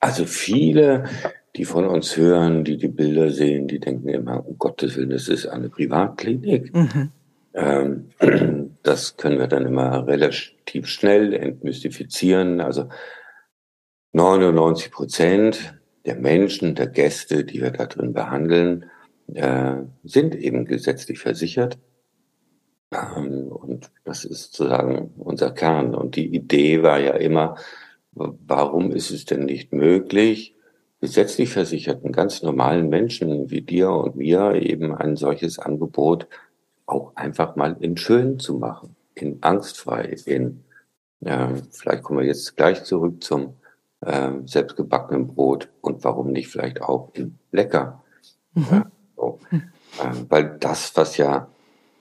Also 0.01 0.27
viele, 0.27 1.05
die 1.57 1.65
von 1.65 1.87
uns 1.87 2.17
hören, 2.17 2.65
die 2.65 2.77
die 2.77 2.89
Bilder 2.89 3.31
sehen, 3.31 3.67
die 3.67 3.81
denken 3.81 4.09
immer, 4.09 4.47
um 4.47 4.59
Gottes 4.59 4.97
Willen, 4.97 5.11
das 5.11 5.29
ist 5.29 5.47
eine 5.47 5.69
Privatklinik. 5.69 6.75
Mhm. 6.75 7.11
Ähm, 7.55 8.11
das 8.83 9.17
können 9.17 9.39
wir 9.39 9.49
dann 9.49 9.67
immer 9.67 10.07
relativ 10.07 10.87
schnell 10.87 11.35
entmystifizieren. 11.35 12.61
Also 12.61 12.89
99 14.13 14.91
Prozent 14.91 15.75
der 16.07 16.17
Menschen, 16.17 16.75
der 16.75 16.87
Gäste, 16.87 17.45
die 17.45 17.61
wir 17.61 17.71
da 17.71 17.87
drin 17.87 18.13
behandeln, 18.13 18.87
äh, 19.35 19.75
sind 20.05 20.35
eben 20.35 20.65
gesetzlich 20.65 21.19
versichert. 21.19 21.79
Ähm, 22.91 23.49
und 23.49 23.91
das 24.05 24.25
ist 24.25 24.53
sozusagen 24.53 25.13
unser 25.19 25.51
Kern. 25.51 25.95
Und 25.95 26.17
die 26.17 26.35
Idee 26.35 26.83
war 26.83 26.99
ja 26.99 27.13
immer, 27.15 27.57
warum 28.13 28.91
ist 28.91 29.11
es 29.11 29.25
denn 29.25 29.45
nicht 29.45 29.73
möglich, 29.73 30.55
gesetzlich 31.01 31.51
versicherten, 31.51 32.13
ganz 32.13 32.43
normalen 32.43 32.89
Menschen 32.89 33.51
wie 33.51 33.61
dir 33.61 33.91
und 33.91 34.17
mir 34.17 34.55
eben 34.55 34.95
ein 34.95 35.17
solches 35.17 35.59
Angebot 35.59 36.27
auch 36.87 37.15
einfach 37.15 37.55
mal 37.55 37.77
in 37.81 37.97
schön 37.97 38.39
zu 38.39 38.55
machen, 38.55 38.97
in 39.15 39.43
angstfrei, 39.43 40.17
in, 40.25 40.65
ja, 41.21 41.53
vielleicht 41.71 42.03
kommen 42.03 42.21
wir 42.21 42.27
jetzt 42.27 42.57
gleich 42.57 42.85
zurück 42.85 43.23
zum 43.23 43.55
äh, 44.01 44.31
selbstgebackenen 44.47 45.29
Brot 45.29 45.69
und 45.81 46.03
warum 46.05 46.33
nicht 46.33 46.49
vielleicht 46.49 46.83
auch 46.83 47.11
in 47.15 47.39
lecker. 47.53 48.03
Mhm. 48.55 48.67
Ja, 48.71 48.91
so. 49.17 49.39
Ähm, 49.53 50.27
weil 50.29 50.57
das, 50.59 50.97
was 50.97 51.17
ja 51.17 51.49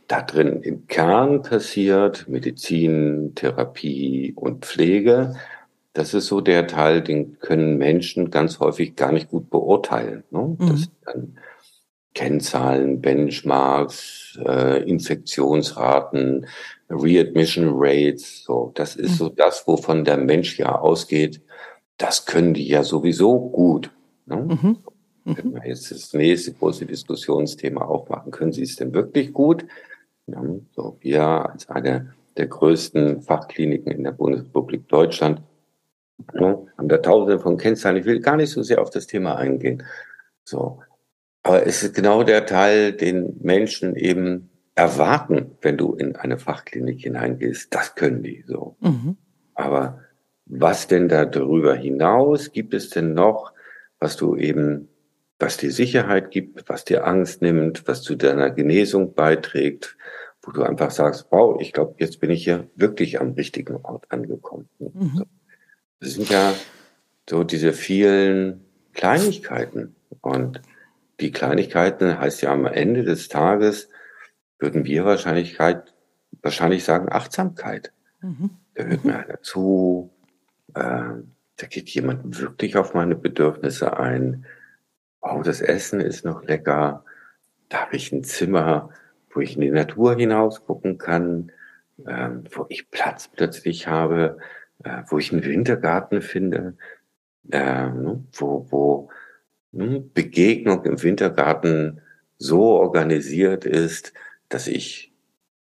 da 0.08 0.22
drin 0.22 0.62
im 0.62 0.88
Kern 0.88 1.42
passiert, 1.42 2.28
Medizin, 2.28 3.34
Therapie 3.36 4.34
und 4.36 4.66
Pflege, 4.66 5.36
das 5.94 6.14
ist 6.14 6.28
so 6.28 6.42
der 6.42 6.68
Teil, 6.68 7.02
den 7.02 7.40
können 7.40 7.78
Menschen 7.78 8.30
ganz 8.30 8.60
häufig 8.60 8.96
gar 8.96 9.12
nicht 9.12 9.30
gut 9.30 9.50
beurteilen. 9.50 10.24
Ne? 10.30 10.56
Mhm. 10.60 10.68
Das 10.68 10.80
sind 10.82 10.92
dann 11.06 11.38
Kennzahlen, 12.14 13.02
Benchmarks, 13.02 14.40
äh, 14.46 14.84
Infektionsraten, 14.84 16.48
Readmission 16.90 17.70
Rates. 17.74 18.44
So, 18.44 18.72
das 18.76 18.96
ist 18.96 19.14
mhm. 19.14 19.16
so 19.16 19.30
das, 19.30 19.68
wovon 19.68 20.06
der 20.06 20.18
Mensch 20.18 20.58
ja 20.60 20.78
ausgeht. 20.80 21.42
Das 21.98 22.26
können 22.26 22.54
die 22.54 22.68
ja 22.68 22.84
sowieso 22.84 23.50
gut. 23.50 23.92
Ne? 24.28 24.36
Mhm. 24.36 24.78
Wenn 25.26 25.54
wir 25.54 25.68
jetzt 25.68 25.92
das 25.92 26.14
nächste 26.14 26.54
große 26.54 26.86
Diskussionsthema 26.86 27.82
aufmachen, 27.82 28.32
können 28.32 28.54
Sie 28.54 28.62
es 28.62 28.78
denn 28.78 28.94
wirklich 28.94 29.34
gut? 29.34 29.66
Ja, 30.28 30.44
so, 30.76 30.98
wir 31.02 31.24
als 31.24 31.70
eine 31.70 32.14
der 32.36 32.48
größten 32.48 33.22
Fachkliniken 33.22 33.92
in 33.92 34.04
der 34.04 34.12
Bundesrepublik 34.12 34.88
Deutschland 34.88 35.42
ja, 36.34 36.58
haben 36.78 36.90
da 36.90 36.98
tausende 36.98 37.40
von 37.40 37.58
Kennzahlen. 37.58 37.98
Ich 37.98 38.06
will 38.06 38.20
gar 38.20 38.36
nicht 38.36 38.50
so 38.50 38.62
sehr 38.62 38.82
auf 38.82 38.90
das 38.90 39.08
Thema 39.08 39.36
eingehen. 39.38 39.84
So. 40.44 40.80
Aber 41.44 41.66
es 41.66 41.84
ist 41.84 41.96
genau 41.96 42.24
der 42.24 42.46
Teil, 42.46 42.94
den 42.94 43.38
Menschen 43.42 43.96
eben 43.96 44.50
erwarten, 44.76 45.58
wenn 45.62 45.78
du 45.78 45.94
in 45.94 46.16
eine 46.16 46.38
Fachklinik 46.38 47.00
hineingehst. 47.00 47.74
Das 47.74 47.96
können 47.96 48.22
die 48.22 48.44
so. 48.46 48.76
Mhm. 48.82 49.18
Aber 49.56 50.02
was 50.46 50.88
denn 50.88 51.10
da 51.10 51.26
darüber 51.26 51.76
hinaus 51.76 52.52
gibt 52.52 52.74
es 52.74 52.90
denn 52.90 53.14
noch, 53.14 53.54
was 54.00 54.18
du 54.18 54.36
eben 54.36 54.90
was 55.40 55.58
dir 55.58 55.72
Sicherheit 55.72 56.32
gibt, 56.32 56.68
was 56.68 56.86
dir 56.86 57.06
Angst 57.06 57.42
nimmt, 57.42 57.88
was 57.88 58.02
zu 58.02 58.16
deiner 58.16 58.50
Genesung 58.50 59.14
beiträgt, 59.14 59.98
wo 60.42 60.52
du 60.52 60.64
einfach 60.64 60.92
sagst, 60.92 61.28
wow, 61.30 61.60
ich 61.62 61.74
glaube, 61.74 61.96
jetzt 62.00 62.20
bin 62.20 62.32
ich 62.32 62.44
hier 62.44 62.68
wirklich 62.76 63.20
am 63.20 63.34
richtigen 63.34 63.76
Ort 63.78 64.06
angekommen. 64.10 64.70
Mhm. 64.80 65.26
Das 66.00 66.14
sind 66.14 66.30
ja 66.30 66.54
so 67.30 67.44
diese 67.44 67.74
vielen 67.74 68.66
Kleinigkeiten. 68.94 69.96
Und 70.22 70.62
die 71.20 71.32
Kleinigkeiten 71.32 72.20
heißt 72.20 72.42
ja 72.42 72.52
am 72.52 72.66
Ende 72.66 73.04
des 73.04 73.28
Tages, 73.28 73.90
würden 74.60 74.86
wir 74.86 75.06
Wahrscheinlichkeit, 75.06 75.94
wahrscheinlich 76.42 76.84
sagen 76.84 77.12
Achtsamkeit. 77.12 77.92
Mhm. 78.22 78.52
Da 78.76 78.84
hört 78.84 79.06
mir 79.06 79.20
einer 79.20 79.42
zu, 79.42 80.12
äh, 80.74 80.80
da 80.80 81.68
geht 81.70 81.90
jemand 81.90 82.40
wirklich 82.40 82.76
auf 82.76 82.94
meine 82.94 83.16
Bedürfnisse 83.16 83.98
ein, 83.98 84.46
oh, 85.34 85.42
das 85.44 85.62
Essen 85.62 86.00
ist 86.00 86.26
noch 86.26 86.44
lecker, 86.44 87.04
da 87.70 87.82
habe 87.82 87.96
ich 87.96 88.12
ein 88.12 88.24
Zimmer, 88.24 88.90
wo 89.32 89.42
ich 89.42 89.56
in 89.56 89.62
die 89.62 89.72
Natur 89.72 90.16
hinaus 90.16 90.66
gucken 90.66 90.98
kann, 90.98 91.52
ähm, 92.06 92.44
wo 92.52 92.66
ich 92.70 92.90
Platz 92.92 93.28
plötzlich 93.28 93.88
habe, 93.88 94.38
äh, 94.84 95.04
wo 95.08 95.18
ich 95.18 95.32
einen 95.32 95.44
Wintergarten 95.44 96.22
finde, 96.22 96.78
äh, 97.52 97.90
wo, 98.34 98.68
wo 98.70 99.10
mh, 99.72 100.04
Begegnung 100.14 100.86
im 100.86 101.02
Wintergarten 101.02 102.02
so 102.38 102.62
organisiert 102.62 103.66
ist, 103.66 104.14
dass 104.50 104.68
ich 104.68 105.14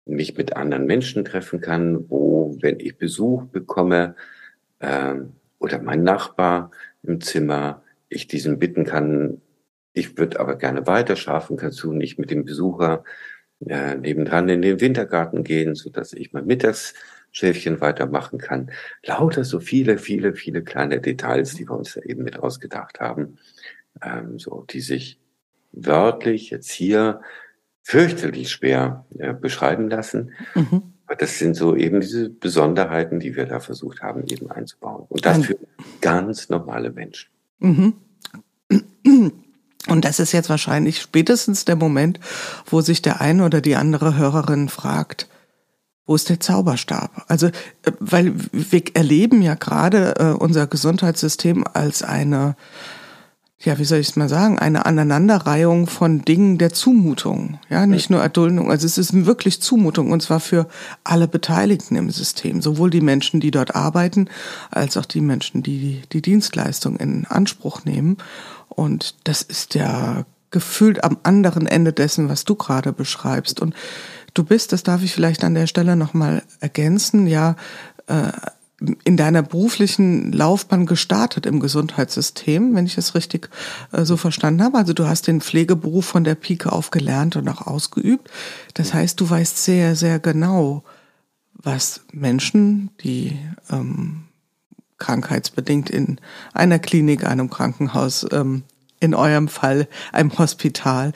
mich 0.06 0.36
mit 0.36 0.56
anderen 0.56 0.86
Menschen 0.86 1.24
treffen 1.24 1.60
kann, 1.60 2.08
wo, 2.10 2.56
wenn 2.60 2.80
ich 2.80 2.98
Besuch 2.98 3.44
bekomme 3.46 4.16
äh, 4.80 5.14
oder 5.58 5.80
mein 5.80 6.02
Nachbar 6.02 6.70
im 7.02 7.20
Zimmer, 7.20 7.82
ich 8.08 8.28
diesen 8.28 8.58
bitten 8.58 8.84
kann, 8.84 9.40
ich 9.94 10.18
würde 10.18 10.40
aber 10.40 10.56
gerne 10.56 10.86
weiter 10.86 11.16
schlafen, 11.16 11.56
kannst 11.56 11.82
du 11.82 11.92
nicht 11.92 12.18
mit 12.18 12.30
dem 12.30 12.44
Besucher 12.44 13.04
äh, 13.66 13.94
nebendran 13.94 14.48
in 14.48 14.60
den 14.60 14.80
Wintergarten 14.80 15.44
gehen, 15.44 15.74
so 15.74 15.88
dass 15.88 16.12
ich 16.12 16.32
mein 16.32 16.46
Mittagsschäfchen 16.46 17.80
weitermachen 17.80 18.38
kann. 18.38 18.70
Lauter 19.04 19.44
so 19.44 19.60
viele, 19.60 19.96
viele, 19.98 20.34
viele 20.34 20.62
kleine 20.62 21.00
Details, 21.00 21.54
die 21.54 21.68
wir 21.68 21.76
uns 21.78 21.94
da 21.94 22.02
eben 22.02 22.24
mit 22.24 22.40
ausgedacht 22.40 23.00
haben, 23.00 23.38
ähm, 24.02 24.38
so 24.38 24.64
die 24.68 24.80
sich 24.80 25.20
wörtlich 25.72 26.50
jetzt 26.50 26.72
hier 26.72 27.20
fürchterlich 27.82 28.50
schwer 28.50 29.06
äh, 29.18 29.32
beschreiben 29.32 29.88
lassen. 29.88 30.32
Mhm. 30.54 30.82
Aber 31.06 31.16
das 31.16 31.38
sind 31.38 31.54
so 31.54 31.76
eben 31.76 32.00
diese 32.00 32.30
Besonderheiten, 32.30 33.20
die 33.20 33.36
wir 33.36 33.46
da 33.46 33.60
versucht 33.60 34.02
haben, 34.02 34.24
eben 34.26 34.50
einzubauen. 34.50 35.04
Und 35.08 35.24
das 35.24 35.44
für 35.44 35.58
ganz 36.00 36.48
normale 36.48 36.90
Menschen. 36.90 37.30
Mhm. 37.60 37.94
Und 39.88 40.04
das 40.04 40.18
ist 40.18 40.32
jetzt 40.32 40.48
wahrscheinlich 40.48 41.00
spätestens 41.00 41.64
der 41.64 41.76
Moment, 41.76 42.18
wo 42.66 42.80
sich 42.80 43.02
der 43.02 43.20
eine 43.20 43.44
oder 43.44 43.60
die 43.60 43.76
andere 43.76 44.16
Hörerin 44.16 44.68
fragt, 44.68 45.28
wo 46.06 46.14
ist 46.14 46.28
der 46.28 46.40
Zauberstab? 46.40 47.24
Also, 47.28 47.46
äh, 47.46 47.52
weil 47.98 48.34
wir 48.52 48.82
erleben 48.94 49.42
ja 49.42 49.54
gerade 49.54 50.14
äh, 50.18 50.24
unser 50.32 50.66
Gesundheitssystem 50.66 51.64
als 51.72 52.02
eine, 52.02 52.56
ja, 53.58 53.78
wie 53.78 53.84
soll 53.84 54.00
ich 54.00 54.10
es 54.10 54.16
mal 54.16 54.28
sagen, 54.28 54.58
eine 54.58 54.84
Aneinanderreihung 54.84 55.86
von 55.86 56.22
Dingen 56.22 56.58
der 56.58 56.74
Zumutung. 56.74 57.58
Ja, 57.70 57.86
nicht 57.86 58.10
nur 58.10 58.20
Erduldung, 58.20 58.70
also 58.70 58.84
es 58.84 58.98
ist 58.98 59.26
wirklich 59.26 59.62
Zumutung 59.62 60.12
und 60.12 60.22
zwar 60.22 60.40
für 60.40 60.68
alle 61.04 61.26
Beteiligten 61.26 61.96
im 61.96 62.10
System, 62.10 62.60
sowohl 62.60 62.90
die 62.90 63.00
Menschen, 63.00 63.40
die 63.40 63.50
dort 63.50 63.74
arbeiten, 63.74 64.28
als 64.70 64.98
auch 64.98 65.06
die 65.06 65.22
Menschen, 65.22 65.62
die 65.62 66.02
die 66.12 66.20
Dienstleistung 66.20 66.96
in 66.96 67.24
Anspruch 67.26 67.86
nehmen. 67.86 68.18
Und 68.68 69.14
das 69.24 69.42
ist 69.42 69.74
ja 69.74 70.24
gefühlt 70.50 71.02
am 71.02 71.18
anderen 71.22 71.66
Ende 71.66 71.92
dessen, 71.92 72.28
was 72.28 72.44
du 72.44 72.54
gerade 72.54 72.92
beschreibst. 72.92 73.60
Und 73.60 73.74
du 74.34 74.44
bist, 74.44 74.72
das 74.72 74.82
darf 74.82 75.02
ich 75.02 75.12
vielleicht 75.12 75.44
an 75.44 75.54
der 75.54 75.66
Stelle 75.66 75.96
nochmal 75.96 76.42
ergänzen, 76.60 77.26
ja, 77.26 77.56
äh, 78.06 78.30
in 79.04 79.16
deiner 79.16 79.42
beruflichen 79.42 80.32
Laufbahn 80.32 80.86
gestartet 80.86 81.46
im 81.46 81.60
Gesundheitssystem, 81.60 82.74
wenn 82.74 82.86
ich 82.86 82.98
es 82.98 83.14
richtig 83.14 83.48
äh, 83.92 84.04
so 84.04 84.16
verstanden 84.16 84.62
habe. 84.62 84.78
Also 84.78 84.92
du 84.92 85.06
hast 85.06 85.26
den 85.26 85.40
Pflegeberuf 85.40 86.04
von 86.04 86.24
der 86.24 86.34
Pike 86.34 86.70
auf 86.70 86.90
gelernt 86.90 87.36
und 87.36 87.48
auch 87.48 87.66
ausgeübt. 87.66 88.30
Das 88.74 88.92
heißt, 88.92 89.20
du 89.20 89.30
weißt 89.30 89.64
sehr, 89.64 89.96
sehr 89.96 90.18
genau, 90.18 90.82
was 91.54 92.00
Menschen, 92.12 92.90
die 93.02 93.38
ähm, 93.70 94.23
krankheitsbedingt 94.98 95.90
in 95.90 96.20
einer 96.52 96.78
Klinik, 96.78 97.24
einem 97.24 97.50
Krankenhaus, 97.50 98.26
ähm, 98.32 98.62
in 99.00 99.14
eurem 99.14 99.48
Fall 99.48 99.88
einem 100.12 100.36
Hospital 100.38 101.12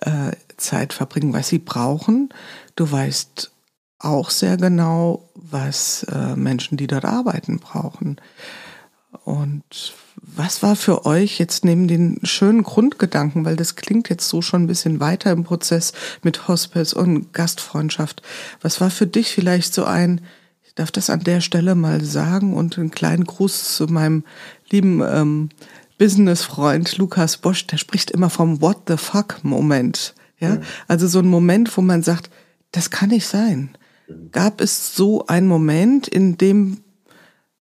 äh, 0.00 0.32
Zeit 0.56 0.92
verbringen, 0.92 1.32
was 1.32 1.48
sie 1.48 1.58
brauchen. 1.58 2.30
Du 2.74 2.90
weißt 2.90 3.52
auch 4.00 4.30
sehr 4.30 4.56
genau, 4.56 5.28
was 5.34 6.04
äh, 6.04 6.36
Menschen, 6.36 6.76
die 6.76 6.86
dort 6.86 7.04
arbeiten, 7.04 7.58
brauchen. 7.58 8.20
Und 9.24 9.94
was 10.16 10.62
war 10.62 10.76
für 10.76 11.06
euch 11.06 11.38
jetzt 11.38 11.64
neben 11.64 11.88
den 11.88 12.20
schönen 12.22 12.62
Grundgedanken, 12.62 13.44
weil 13.44 13.56
das 13.56 13.76
klingt 13.76 14.08
jetzt 14.08 14.28
so 14.28 14.42
schon 14.42 14.64
ein 14.64 14.66
bisschen 14.66 15.00
weiter 15.00 15.30
im 15.32 15.44
Prozess 15.44 15.92
mit 16.22 16.48
Hospice 16.48 16.92
und 16.92 17.32
Gastfreundschaft, 17.32 18.22
was 18.60 18.80
war 18.80 18.90
für 18.90 19.06
dich 19.06 19.32
vielleicht 19.32 19.74
so 19.74 19.84
ein, 19.84 20.20
darf 20.78 20.90
das 20.90 21.10
an 21.10 21.20
der 21.20 21.40
Stelle 21.40 21.74
mal 21.74 22.02
sagen 22.02 22.54
und 22.54 22.78
einen 22.78 22.90
kleinen 22.90 23.24
Gruß 23.24 23.76
zu 23.76 23.86
meinem 23.86 24.24
lieben 24.70 25.02
ähm, 25.02 25.48
Businessfreund 25.98 26.96
Lukas 26.98 27.38
Bosch, 27.38 27.66
der 27.66 27.76
spricht 27.76 28.10
immer 28.12 28.30
vom 28.30 28.60
What 28.60 28.82
the 28.86 28.96
fuck 28.96 29.40
Moment. 29.42 30.14
Ja, 30.38 30.56
mhm. 30.56 30.62
also 30.86 31.08
so 31.08 31.18
ein 31.18 31.26
Moment, 31.26 31.76
wo 31.76 31.82
man 31.82 32.02
sagt, 32.02 32.30
das 32.70 32.90
kann 32.90 33.08
nicht 33.08 33.26
sein. 33.26 33.70
Mhm. 34.08 34.30
Gab 34.30 34.60
es 34.60 34.94
so 34.94 35.26
einen 35.26 35.48
Moment, 35.48 36.06
in 36.06 36.38
dem, 36.38 36.78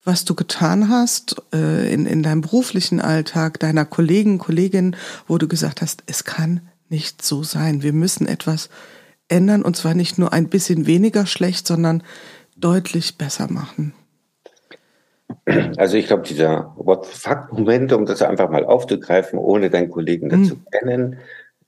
was 0.04 0.26
du 0.26 0.34
getan 0.34 0.90
hast, 0.90 1.36
äh, 1.54 1.92
in, 1.92 2.04
in 2.04 2.22
deinem 2.22 2.42
beruflichen 2.42 3.00
Alltag, 3.00 3.58
deiner 3.60 3.86
Kollegen, 3.86 4.38
Kolleginnen, 4.38 4.94
wo 5.26 5.38
du 5.38 5.48
gesagt 5.48 5.80
hast, 5.80 6.02
es 6.06 6.24
kann 6.24 6.60
nicht 6.90 7.22
so 7.22 7.42
sein. 7.42 7.82
Wir 7.82 7.94
müssen 7.94 8.26
etwas 8.26 8.68
ändern 9.28 9.62
und 9.62 9.76
zwar 9.76 9.94
nicht 9.94 10.18
nur 10.18 10.32
ein 10.32 10.48
bisschen 10.48 10.86
weniger 10.86 11.26
schlecht, 11.26 11.66
sondern 11.66 12.02
deutlich 12.56 13.18
besser 13.18 13.50
machen? 13.50 13.92
Also 15.76 15.96
ich 15.96 16.06
glaube, 16.06 16.22
dieser 16.22 16.72
What 16.76 17.06
the 17.06 17.12
fuck-Moment, 17.12 17.92
um 17.92 18.06
das 18.06 18.22
einfach 18.22 18.50
mal 18.50 18.64
aufzugreifen, 18.64 19.38
ohne 19.38 19.70
deinen 19.70 19.90
Kollegen 19.90 20.28
dazu 20.28 20.54
hm. 20.54 20.64
kennen, 20.70 21.18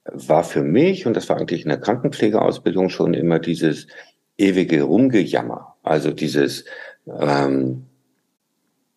war 0.04 0.45
für 0.45 0.62
mich, 0.62 1.07
und 1.07 1.14
das 1.14 1.28
war 1.28 1.37
eigentlich 1.37 1.62
in 1.62 1.68
der 1.68 1.80
Krankenpflegeausbildung 1.80 2.88
schon 2.88 3.14
immer 3.14 3.38
dieses 3.38 3.87
ewige 4.37 4.82
Rumgejammer. 4.82 5.76
Also 5.82 6.10
dieses 6.10 6.65
ähm, 7.06 7.84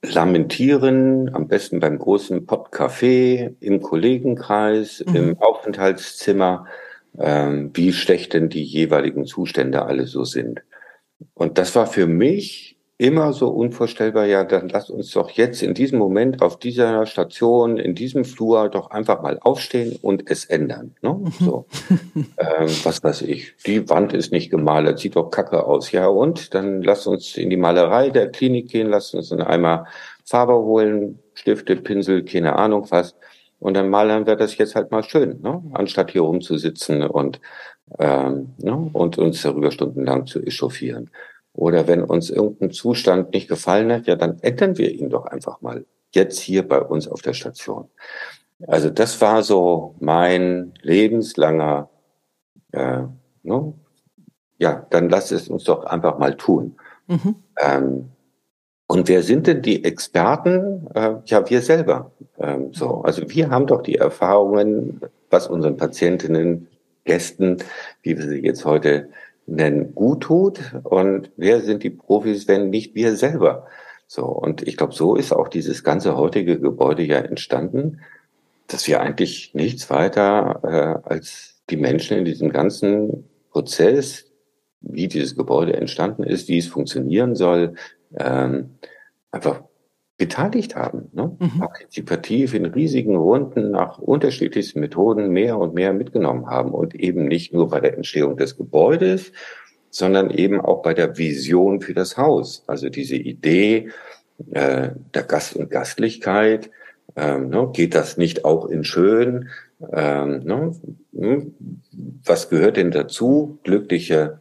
Lamentieren, 0.04 1.34
am 1.34 1.48
besten 1.48 1.80
beim 1.80 2.00
großen 2.00 2.48
Pottcafé, 2.48 3.54
im 3.60 3.82
Kollegenkreis, 3.82 5.04
mhm. 5.06 5.16
im 5.16 5.40
Aufenthaltszimmer, 5.40 6.66
ähm, 7.20 7.72
wie 7.74 7.94
schlecht 7.94 8.34
denn 8.34 8.50
die 8.50 8.64
jeweiligen 8.64 9.26
Zustände 9.26 9.86
alle 9.86 10.08
so 10.08 10.24
sind. 10.24 10.62
Und 11.34 11.58
das 11.58 11.76
war 11.76 11.88
für 11.88 12.08
mich 12.08 12.78
immer 13.02 13.34
so 13.34 13.50
unvorstellbar, 13.50 14.28
ja, 14.28 14.44
dann 14.44 14.70
lass 14.70 14.92
uns 14.92 15.10
doch 15.10 15.32
jetzt 15.32 15.64
in 15.64 15.74
diesem 15.74 15.98
Moment 15.98 16.44
auf 16.44 16.60
dieser 16.60 17.08
Station, 17.08 17.78
in 17.78 17.96
diesem 17.96 18.26
Flur 18.26 18.70
doch 18.70 18.92
einfach 18.92 19.24
mal 19.24 19.40
aufstehen 19.42 19.98
und 20.04 20.30
es 20.30 20.46
ändern. 20.46 20.94
Ne? 21.02 21.16
Mhm. 21.16 21.32
So. 21.40 21.66
ähm, 22.16 22.68
was 22.84 23.04
weiß 23.04 23.24
ich, 23.24 23.56
die 23.66 23.90
Wand 23.90 24.14
ist 24.14 24.32
nicht 24.32 24.52
gemalt, 24.52 25.00
sieht 25.00 25.16
doch 25.16 25.32
kacke 25.32 25.66
aus. 25.66 25.92
Ja, 25.92 26.10
und 26.10 26.54
dann 26.54 26.84
lass 26.84 27.08
uns 27.08 27.38
in 27.38 27.50
die 27.50 27.58
Malerei 27.58 28.12
der 28.12 28.30
Klinik 28.30 28.70
gehen, 28.70 28.92
lass 28.92 29.16
uns 29.16 29.30
dann 29.30 29.42
einmal 29.42 29.86
Farbe 30.24 30.54
holen, 30.54 31.18
Stifte, 31.34 31.78
Pinsel, 31.78 32.24
keine 32.24 32.56
Ahnung 32.56 32.86
was. 32.92 33.16
Und 33.58 33.76
dann 33.76 33.90
malern 33.90 34.28
wir 34.28 34.36
das 34.36 34.58
jetzt 34.58 34.76
halt 34.76 34.92
mal 34.92 35.04
schön, 35.04 35.42
ne? 35.42 35.64
anstatt 35.74 36.12
hier 36.12 36.22
rumzusitzen 36.22 37.02
und 37.02 37.40
ähm, 38.00 38.54
ne, 38.58 38.90
und 38.94 39.18
uns 39.18 39.42
darüber 39.42 39.72
stundenlang 39.72 40.26
zu 40.28 40.42
echauffieren. 40.42 41.10
Oder 41.54 41.88
wenn 41.88 42.04
uns 42.04 42.30
irgendein 42.30 42.72
Zustand 42.72 43.34
nicht 43.34 43.48
gefallen 43.48 43.92
hat, 43.92 44.08
ja, 44.08 44.16
dann 44.16 44.40
ändern 44.42 44.78
wir 44.78 44.92
ihn 44.92 45.10
doch 45.10 45.26
einfach 45.26 45.62
mal 45.62 45.86
jetzt 46.14 46.40
hier 46.40 46.68
bei 46.68 46.82
uns 46.82 47.08
auf 47.08 47.22
der 47.22 47.34
Station. 47.34 47.90
Also 48.68 48.90
das 48.90 49.20
war 49.22 49.44
so 49.44 49.96
mein 50.00 50.74
lebenslanger, 50.82 51.90
äh, 52.72 53.04
ne? 53.44 53.74
ja, 54.60 54.86
dann 54.92 55.10
lass 55.10 55.32
es 55.32 55.50
uns 55.50 55.64
doch 55.64 55.86
einfach 55.86 56.20
mal 56.20 56.36
tun. 56.38 56.76
Mhm. 57.08 57.36
Ähm, 57.60 58.10
und 58.88 59.08
wer 59.08 59.24
sind 59.24 59.48
denn 59.48 59.62
die 59.62 59.84
Experten? 59.84 60.88
Äh, 60.94 61.16
ja, 61.26 61.50
wir 61.50 61.62
selber. 61.62 62.12
Ähm, 62.38 62.74
so, 62.74 63.02
also 63.02 63.24
wir 63.28 63.50
haben 63.50 63.66
doch 63.66 63.82
die 63.82 63.96
Erfahrungen, 63.96 65.02
was 65.30 65.48
unseren 65.48 65.78
Patientinnen 65.78 66.68
Gästen, 67.06 67.58
wie 68.02 68.18
wir 68.18 68.28
sie 68.28 68.40
jetzt 68.40 68.66
heute 68.66 69.10
nennen, 69.48 69.94
gut 69.96 70.24
tut. 70.24 70.60
Und 70.84 71.32
wer 71.38 71.62
sind 71.62 71.84
die 71.84 71.90
Profis, 71.90 72.48
wenn 72.48 72.70
nicht 72.70 72.96
wir 72.96 73.16
selber? 73.16 73.68
So, 74.08 74.26
und 74.26 74.68
ich 74.68 74.78
glaube, 74.78 74.94
so 74.94 75.16
ist 75.16 75.32
auch 75.32 75.48
dieses 75.48 75.84
ganze 75.84 76.18
heutige 76.18 76.60
Gebäude 76.60 77.04
ja 77.04 77.20
entstanden, 77.20 78.02
dass 78.68 78.88
wir 78.88 79.02
eigentlich 79.02 79.54
nichts 79.54 79.90
weiter 79.90 80.60
äh, 81.06 81.10
als 81.10 81.62
die 81.70 81.78
Menschen 81.78 82.18
in 82.18 82.26
diesem 82.26 82.52
ganzen 82.52 83.30
Prozess, 83.52 84.26
wie 84.82 85.08
dieses 85.08 85.36
Gebäude 85.36 85.74
entstanden 85.74 86.24
ist, 86.24 86.48
wie 86.48 86.58
es 86.58 86.68
funktionieren 86.68 87.36
soll, 87.36 87.76
ähm, 88.18 88.72
einfach 89.32 89.64
beteiligt 90.22 90.76
haben, 90.76 91.10
ne? 91.14 91.36
Mhm. 91.40 91.60
partizipativ 91.62 92.54
in 92.54 92.66
riesigen 92.66 93.16
Runden 93.16 93.72
nach 93.72 93.98
unterschiedlichsten 93.98 94.80
Methoden 94.80 95.32
mehr 95.32 95.58
und 95.58 95.74
mehr 95.74 95.94
mitgenommen 95.94 96.46
haben 96.46 96.70
und 96.74 96.94
eben 96.94 97.28
nicht 97.28 97.56
nur 97.56 97.70
bei 97.70 97.80
der 97.80 97.96
Entstehung 97.96 98.38
des 98.38 98.56
Gebäudes, 98.56 99.32
sondern 99.90 100.30
eben 100.30 100.62
auch 100.62 100.84
bei 100.84 100.94
der 100.94 101.18
Vision 101.18 101.82
für 101.82 101.96
das 101.96 102.18
Haus. 102.18 102.64
Also 102.68 102.90
diese 102.90 103.16
Idee 103.16 103.90
äh, 104.52 104.90
der 105.16 105.24
Gast 105.24 105.56
und 105.56 105.72
Gastlichkeit, 105.72 106.70
ähm, 107.16 107.50
ne? 107.50 107.72
geht 107.74 107.96
das 107.96 108.18
nicht 108.18 108.46
auch 108.46 108.68
in 108.68 108.84
schön? 108.84 109.50
Ähm, 109.92 110.44
ne? 110.44 110.76
Hm? 111.18 111.56
Was 112.24 112.48
gehört 112.52 112.78
denn 112.78 112.92
dazu? 112.92 113.58
Glückliche 113.64 114.40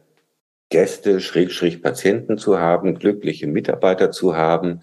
Gäste, 0.69 1.21
Schrägstrich 1.21 1.81
Patienten 1.81 2.37
zu 2.37 2.59
haben, 2.59 2.99
glückliche 2.99 3.47
Mitarbeiter 3.47 4.11
zu 4.11 4.37
haben? 4.37 4.81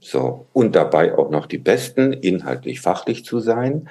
So. 0.00 0.46
Und 0.52 0.76
dabei 0.76 1.16
auch 1.16 1.30
noch 1.30 1.46
die 1.46 1.58
Besten, 1.58 2.12
inhaltlich, 2.12 2.80
fachlich 2.80 3.24
zu 3.24 3.40
sein, 3.40 3.88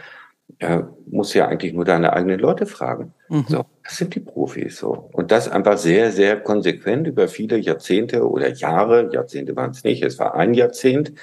äh, 0.59 0.83
muss 1.07 1.33
ja 1.33 1.47
eigentlich 1.47 1.73
nur 1.73 1.85
deine 1.85 2.13
eigenen 2.13 2.39
Leute 2.39 2.65
fragen. 2.65 3.13
Mhm. 3.29 3.45
So, 3.47 3.65
das 3.83 3.97
sind 3.97 4.13
die 4.15 4.19
Profis 4.19 4.77
so. 4.77 5.09
Und 5.11 5.31
das 5.31 5.49
einfach 5.49 5.77
sehr, 5.77 6.11
sehr 6.11 6.39
konsequent 6.39 7.07
über 7.07 7.27
viele 7.27 7.57
Jahrzehnte 7.57 8.27
oder 8.27 8.49
Jahre, 8.53 9.09
Jahrzehnte 9.11 9.55
waren 9.55 9.71
es 9.71 9.83
nicht, 9.83 10.03
es 10.03 10.19
war 10.19 10.35
ein 10.35 10.53
Jahrzehnt, 10.53 11.13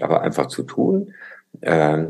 aber 0.00 0.22
einfach 0.22 0.46
zu 0.46 0.64
tun. 0.64 1.14
Äh, 1.60 2.06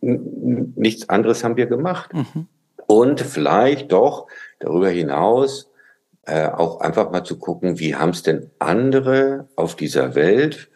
nichts 0.00 1.08
anderes 1.08 1.42
haben 1.42 1.56
wir 1.56 1.66
gemacht. 1.66 2.12
Mhm. 2.14 2.46
Und 2.86 3.20
vielleicht 3.20 3.92
doch 3.92 4.26
darüber 4.58 4.88
hinaus 4.88 5.69
äh, 6.26 6.46
auch 6.46 6.80
einfach 6.80 7.10
mal 7.10 7.24
zu 7.24 7.38
gucken, 7.38 7.78
wie 7.78 7.94
haben 7.94 8.10
es 8.10 8.22
denn 8.22 8.50
andere 8.58 9.48
auf 9.56 9.76
dieser 9.76 10.14
Welt, 10.14 10.70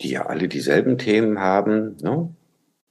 die 0.00 0.10
ja 0.10 0.26
alle 0.26 0.48
dieselben 0.48 0.98
Themen 0.98 1.40
haben, 1.40 1.96
ne? 2.02 2.28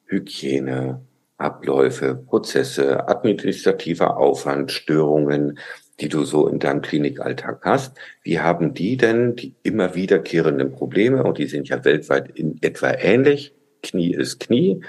Hygiene, 0.08 1.02
Abläufe, 1.38 2.16
Prozesse, 2.16 3.08
administrativer 3.08 4.18
Aufwand, 4.18 4.72
Störungen, 4.72 5.58
die 6.00 6.10
du 6.10 6.24
so 6.26 6.48
in 6.48 6.60
deinem 6.60 6.82
Klinikalltag 6.82 7.66
hast. 7.66 7.98
Wie 8.22 8.40
haben 8.40 8.74
die 8.74 8.98
denn 8.98 9.36
die 9.36 9.56
immer 9.64 9.96
wiederkehrenden 9.96 10.72
Probleme, 10.72 11.24
und 11.24 11.38
die 11.38 11.48
sind 11.48 11.70
ja 11.70 11.84
weltweit 11.84 12.30
in 12.38 12.58
etwa 12.62 12.92
ähnlich, 12.92 13.54
Knie 13.82 14.14
ist 14.14 14.40
Knie, 14.40 14.82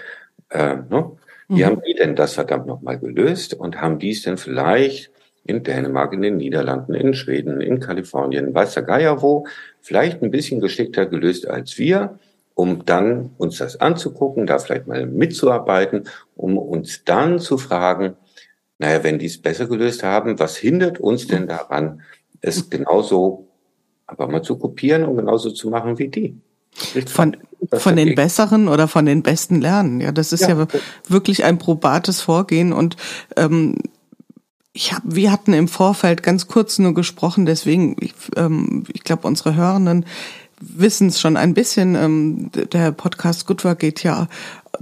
Äh, 0.51 0.77
ne? 0.77 1.13
Wie 1.49 1.63
mhm. 1.63 1.67
haben 1.67 1.83
die 1.87 1.95
denn 1.95 2.17
das 2.17 2.35
verdammt 2.35 2.67
nochmal 2.67 2.99
gelöst 2.99 3.55
und 3.55 3.81
haben 3.81 3.99
dies 3.99 4.23
denn 4.23 4.37
vielleicht 4.37 5.11
in 5.47 5.63
Dänemark, 5.63 6.13
in 6.13 6.23
den 6.23 6.37
Niederlanden, 6.37 6.95
in 6.95 7.15
Schweden, 7.15 7.61
in 7.61 7.81
Kalifornien, 7.81 8.55
weiß 8.55 8.75
der 8.75 8.83
Geier 8.83 9.23
wo, 9.23 9.47
vielleicht 9.81 10.23
ein 10.23 10.31
bisschen 10.31 10.61
geschickter 10.61 11.07
gelöst 11.07 11.49
als 11.49 11.79
wir, 11.79 12.19
um 12.55 12.85
dann 12.85 13.31
uns 13.39 13.59
das 13.59 13.81
anzugucken, 13.81 14.47
da 14.47 14.59
vielleicht 14.59 14.87
mal 14.87 15.07
mitzuarbeiten, 15.07 16.05
um 16.35 16.59
uns 16.59 17.05
dann 17.05 17.39
zu 17.39 17.59
fragen, 17.59 18.15
naja, 18.79 19.03
wenn 19.05 19.19
die 19.19 19.27
es 19.27 19.39
besser 19.41 19.67
gelöst 19.67 20.03
haben, 20.03 20.39
was 20.39 20.57
hindert 20.57 20.99
uns 20.99 21.27
denn 21.27 21.47
daran, 21.47 22.03
es 22.41 22.69
genauso 22.69 23.49
aber 24.07 24.29
mal 24.29 24.43
zu 24.43 24.57
kopieren 24.57 25.05
und 25.05 25.17
genauso 25.17 25.51
zu 25.51 25.71
machen 25.71 25.99
wie 25.99 26.09
die? 26.09 26.39
Von, 27.07 27.37
von 27.73 27.97
den 27.97 28.15
Besseren 28.15 28.69
oder 28.69 28.87
von 28.87 29.07
den 29.07 29.23
Besten 29.23 29.61
lernen. 29.61 30.01
Ja, 30.01 30.13
das 30.13 30.33
ist 30.33 30.43
ja, 30.43 30.51
ja 30.51 30.67
wirklich 31.09 31.45
ein 31.45 31.59
probates 31.59 32.21
Vorgehen 32.21 32.73
und 32.73 32.97
ähm, 33.37 33.77
ich 34.77 34.93
hab, 34.93 35.03
wir 35.05 35.33
hatten 35.33 35.55
im 35.55 35.69
Vorfeld 35.69 36.23
ganz 36.23 36.49
kurz 36.49 36.79
nur 36.79 36.93
gesprochen, 36.93 37.47
deswegen, 37.47 37.97
ich, 37.99 38.13
ähm, 38.37 38.85
ich 38.93 39.05
glaube, 39.05 39.27
unsere 39.27 39.57
Hörenden 39.57 40.05
wissen 40.61 41.09
es 41.09 41.19
schon 41.19 41.39
ein 41.39 41.55
bisschen. 41.55 41.95
Ähm, 41.95 42.51
der 42.53 42.93
Podcast 42.93 43.47
Good 43.47 43.65
Work 43.65 43.79
geht 43.79 44.03
ja 44.03 44.29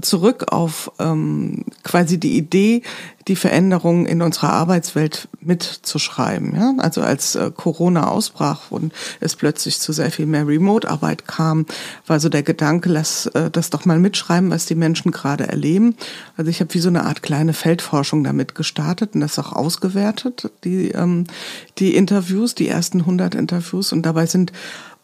zurück 0.00 0.52
auf 0.52 0.90
ähm, 0.98 1.64
quasi 1.82 2.18
die 2.18 2.36
Idee, 2.36 2.82
die 3.28 3.36
Veränderungen 3.36 4.04
in 4.04 4.20
unserer 4.20 4.52
Arbeitswelt 4.52 5.28
mitzuschreiben. 5.40 6.54
Ja? 6.54 6.74
Also 6.78 7.00
als 7.00 7.34
äh, 7.34 7.50
Corona 7.54 8.08
ausbrach 8.08 8.70
und 8.70 8.92
es 9.20 9.34
plötzlich 9.36 9.80
zu 9.80 9.92
sehr 9.92 10.10
viel 10.10 10.26
mehr 10.26 10.46
Remote-Arbeit 10.46 11.26
kam, 11.26 11.66
war 12.06 12.20
so 12.20 12.28
der 12.28 12.42
Gedanke, 12.42 12.90
lass 12.90 13.26
äh, 13.26 13.50
das 13.50 13.70
doch 13.70 13.84
mal 13.84 13.98
mitschreiben, 13.98 14.50
was 14.50 14.66
die 14.66 14.74
Menschen 14.74 15.10
gerade 15.10 15.46
erleben. 15.46 15.96
Also 16.36 16.50
ich 16.50 16.60
habe 16.60 16.74
wie 16.74 16.80
so 16.80 16.88
eine 16.88 17.04
Art 17.04 17.22
kleine 17.22 17.54
Feldforschung 17.54 18.24
damit 18.24 18.54
gestartet 18.54 19.14
und 19.14 19.20
das 19.20 19.38
auch 19.38 19.52
ausgewertet, 19.52 20.50
die, 20.64 20.90
ähm, 20.90 21.24
die 21.78 21.96
Interviews, 21.96 22.54
die 22.54 22.68
ersten 22.68 23.00
100 23.00 23.34
Interviews. 23.34 23.92
Und 23.92 24.02
dabei 24.02 24.26
sind 24.26 24.52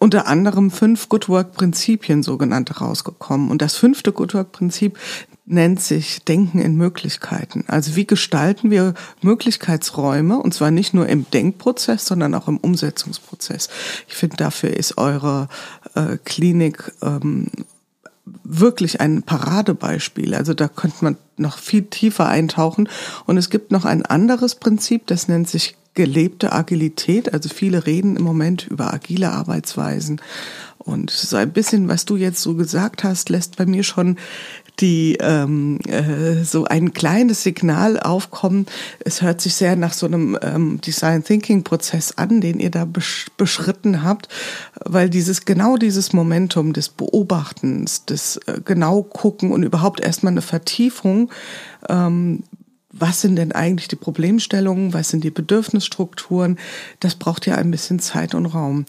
unter 0.00 0.26
anderem 0.26 0.70
fünf 0.70 1.08
Good 1.10 1.28
Work 1.28 1.52
Prinzipien 1.52 2.22
sogenannte 2.22 2.78
rausgekommen. 2.78 3.50
Und 3.50 3.62
das 3.62 3.76
fünfte 3.76 4.12
Good 4.12 4.34
Work 4.34 4.50
Prinzip 4.50 4.98
nennt 5.44 5.80
sich 5.80 6.24
Denken 6.24 6.58
in 6.58 6.74
Möglichkeiten. 6.74 7.64
Also 7.68 7.96
wie 7.96 8.06
gestalten 8.06 8.70
wir 8.70 8.94
Möglichkeitsräume 9.20 10.38
und 10.38 10.54
zwar 10.54 10.70
nicht 10.70 10.94
nur 10.94 11.06
im 11.06 11.30
Denkprozess, 11.30 12.06
sondern 12.06 12.34
auch 12.34 12.48
im 12.48 12.56
Umsetzungsprozess. 12.56 13.68
Ich 14.08 14.14
finde, 14.14 14.36
dafür 14.36 14.70
ist 14.70 14.96
eure 14.96 15.48
äh, 15.94 16.16
Klinik 16.24 16.92
ähm, 17.02 17.48
wirklich 18.42 19.00
ein 19.00 19.22
Paradebeispiel. 19.22 20.34
Also 20.34 20.54
da 20.54 20.68
könnte 20.68 21.04
man 21.04 21.16
noch 21.36 21.58
viel 21.58 21.82
tiefer 21.82 22.26
eintauchen. 22.26 22.88
Und 23.26 23.36
es 23.36 23.50
gibt 23.50 23.70
noch 23.70 23.84
ein 23.84 24.06
anderes 24.06 24.54
Prinzip, 24.54 25.06
das 25.08 25.28
nennt 25.28 25.48
sich 25.48 25.76
gelebte 25.94 26.52
Agilität. 26.52 27.32
Also 27.32 27.48
viele 27.48 27.86
reden 27.86 28.16
im 28.16 28.22
Moment 28.22 28.66
über 28.68 28.92
agile 28.92 29.32
Arbeitsweisen. 29.32 30.20
Und 30.78 31.10
so 31.10 31.36
ein 31.36 31.52
bisschen, 31.52 31.88
was 31.88 32.06
du 32.06 32.16
jetzt 32.16 32.40
so 32.40 32.54
gesagt 32.54 33.04
hast, 33.04 33.28
lässt 33.28 33.56
bei 33.56 33.66
mir 33.66 33.82
schon 33.82 34.16
die 34.80 35.18
ähm, 35.20 35.78
äh, 35.86 36.42
so 36.42 36.64
ein 36.64 36.92
kleines 36.92 37.42
Signal 37.42 38.00
aufkommen. 38.00 38.66
Es 39.04 39.20
hört 39.20 39.40
sich 39.40 39.54
sehr 39.54 39.76
nach 39.76 39.92
so 39.92 40.06
einem 40.06 40.38
ähm, 40.40 40.80
Design 40.80 41.22
Thinking 41.22 41.64
Prozess 41.64 42.12
an, 42.16 42.40
den 42.40 42.60
ihr 42.60 42.70
da 42.70 42.86
besch 42.86 43.26
beschritten 43.36 44.02
habt, 44.02 44.28
weil 44.84 45.10
dieses 45.10 45.44
genau 45.44 45.76
dieses 45.76 46.12
Momentum 46.12 46.72
des 46.72 46.88
Beobachtens, 46.88 48.06
des 48.06 48.38
äh, 48.46 48.60
genau 48.64 49.02
gucken 49.02 49.52
und 49.52 49.62
überhaupt 49.62 50.00
erstmal 50.00 50.32
eine 50.32 50.42
Vertiefung 50.42 51.30
ähm, 51.88 52.42
was 52.92 53.20
sind 53.20 53.36
denn 53.36 53.52
eigentlich 53.52 53.88
die 53.88 53.96
Problemstellungen, 53.96 54.92
was 54.92 55.10
sind 55.10 55.22
die 55.22 55.30
Bedürfnisstrukturen, 55.30 56.58
das 56.98 57.14
braucht 57.14 57.46
ja 57.46 57.54
ein 57.54 57.70
bisschen 57.70 58.00
Zeit 58.00 58.34
und 58.34 58.46
Raum. 58.46 58.84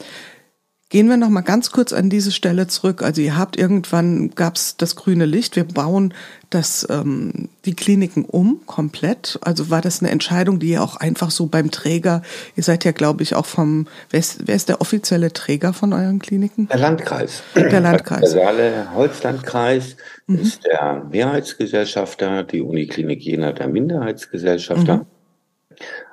Gehen 0.92 1.08
wir 1.08 1.16
noch 1.16 1.30
mal 1.30 1.40
ganz 1.40 1.72
kurz 1.72 1.94
an 1.94 2.10
diese 2.10 2.34
Stelle 2.34 2.68
zurück. 2.68 3.02
Also 3.02 3.22
ihr 3.22 3.38
habt 3.38 3.58
irgendwann 3.58 4.32
gab's 4.32 4.76
das 4.76 4.98
grüne 4.98 5.26
Licht. 5.26 5.56
Wir 5.56 5.64
bauen 5.64 6.14
das 6.50 6.86
ähm, 6.90 7.48
die 7.64 7.76
Kliniken 7.76 8.26
um 8.26 8.60
komplett. 8.66 9.40
Also 9.42 9.70
war 9.70 9.80
das 9.80 10.02
eine 10.02 10.12
Entscheidung, 10.12 10.60
die 10.60 10.72
ihr 10.72 10.84
auch 10.84 10.98
einfach 10.98 11.32
so 11.32 11.46
beim 11.46 11.72
Träger. 11.72 12.24
Ihr 12.58 12.64
seid 12.64 12.84
ja, 12.84 12.92
glaube 12.92 13.24
ich, 13.24 13.36
auch 13.36 13.46
vom. 13.46 13.88
Wer 14.10 14.20
ist, 14.20 14.46
wer 14.48 14.56
ist 14.56 14.68
der 14.68 14.82
offizielle 14.82 15.32
Träger 15.32 15.72
von 15.72 15.94
euren 15.94 16.20
Kliniken? 16.20 16.68
Der 16.68 16.80
Landkreis. 16.80 17.42
Der 17.56 17.80
Landkreis. 17.80 18.20
Der 18.20 18.30
Saale 18.30 18.94
Holzlandkreis 18.94 19.96
mhm. 20.28 20.40
ist 20.40 20.66
der 20.66 21.06
Mehrheitsgesellschafter, 21.10 22.44
die 22.44 22.60
Uniklinik 22.60 23.22
Jena 23.22 23.54
der 23.54 23.70
Minderheitsgesellschafter. 23.70 24.98
Mhm. 24.98 25.06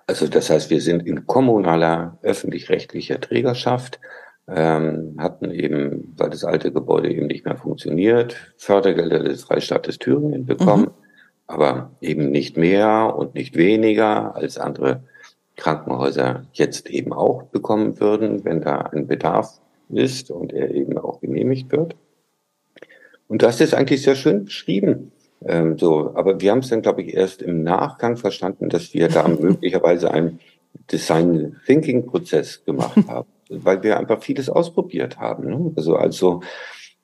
Also 0.07 0.29
das 0.29 0.51
heißt, 0.51 0.71
wir 0.71 0.81
sind 0.81 1.05
in 1.05 1.27
kommunaler 1.27 2.17
öffentlich-rechtlicher 2.23 3.21
Trägerschaft 3.21 3.99
ähm, 4.49 5.15
hatten 5.19 5.51
eben, 5.51 6.15
weil 6.17 6.31
das 6.31 6.45
alte 6.45 6.73
Gebäude 6.73 7.13
eben 7.13 7.27
nicht 7.27 7.45
mehr 7.45 7.57
funktioniert, 7.57 8.37
Fördergelder 8.57 9.23
des 9.23 9.45
Freistaates 9.45 9.99
Thüringen 9.99 10.47
bekommen, 10.47 10.85
mhm. 10.85 10.91
aber 11.47 11.91
eben 12.01 12.31
nicht 12.31 12.57
mehr 12.57 13.15
und 13.17 13.35
nicht 13.35 13.57
weniger 13.57 14.35
als 14.35 14.59
andere 14.59 15.03
Krankenhäuser 15.57 16.47
jetzt 16.53 16.89
eben 16.89 17.13
auch 17.13 17.43
bekommen 17.45 18.01
würden, 18.01 18.45
wenn 18.45 18.63
da 18.63 18.79
ein 18.79 19.07
Bedarf 19.07 19.61
ist 19.91 20.31
und 20.31 20.53
er 20.53 20.71
eben 20.71 20.97
auch 20.97 21.21
genehmigt 21.21 21.71
wird. 21.71 21.97
Und 23.27 23.43
das 23.43 23.61
ist 23.61 23.75
eigentlich 23.75 24.03
sehr 24.03 24.15
schön 24.15 24.47
beschrieben. 24.47 25.13
Ähm, 25.45 25.79
so, 25.79 26.13
aber 26.15 26.41
wir 26.41 26.51
haben 26.51 26.61
es 26.61 26.69
dann, 26.69 26.83
glaube 26.83 27.03
ich, 27.03 27.15
erst 27.15 27.43
im 27.43 27.63
Nachgang 27.63 28.17
verstanden, 28.17 28.71
dass 28.71 28.95
wir 28.95 29.09
da 29.09 29.29
möglicherweise 29.29 30.11
einen 30.11 30.41
Design 30.91 31.57
Thinking 31.67 32.07
Prozess 32.07 32.65
gemacht 32.65 32.97
haben 33.07 33.29
weil 33.49 33.83
wir 33.83 33.99
einfach 33.99 34.23
vieles 34.23 34.49
ausprobiert 34.49 35.19
haben. 35.19 35.49
Ne? 35.49 35.73
Also, 35.77 35.97
also 35.97 36.41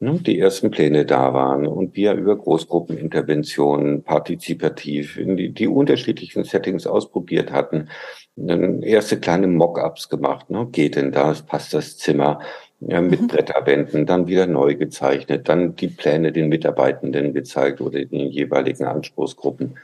ne, 0.00 0.18
die 0.20 0.38
ersten 0.38 0.70
Pläne 0.70 1.04
da 1.04 1.32
waren 1.32 1.66
und 1.66 1.96
wir 1.96 2.14
über 2.14 2.36
Großgruppeninterventionen 2.36 4.02
partizipativ 4.02 5.16
in 5.16 5.36
die, 5.36 5.52
die 5.52 5.68
unterschiedlichen 5.68 6.44
Settings 6.44 6.86
ausprobiert 6.86 7.52
hatten. 7.52 7.88
Dann 8.36 8.82
erste 8.82 9.18
kleine 9.20 9.46
Mock-ups 9.46 10.08
gemacht. 10.08 10.50
Ne? 10.50 10.68
Geht 10.72 10.96
denn 10.96 11.12
das? 11.12 11.42
Passt 11.42 11.74
das 11.74 11.96
Zimmer? 11.98 12.40
Ja, 12.80 13.00
mit 13.00 13.20
mhm. 13.20 13.28
Bretterwänden, 13.28 14.04
dann 14.04 14.26
wieder 14.26 14.46
neu 14.46 14.74
gezeichnet, 14.74 15.48
dann 15.48 15.74
die 15.74 15.88
Pläne 15.88 16.32
den 16.32 16.48
Mitarbeitenden 16.48 17.32
gezeigt 17.32 17.80
oder 17.80 18.04
den 18.04 18.30
jeweiligen 18.30 18.84
Anspruchsgruppen. 18.84 19.76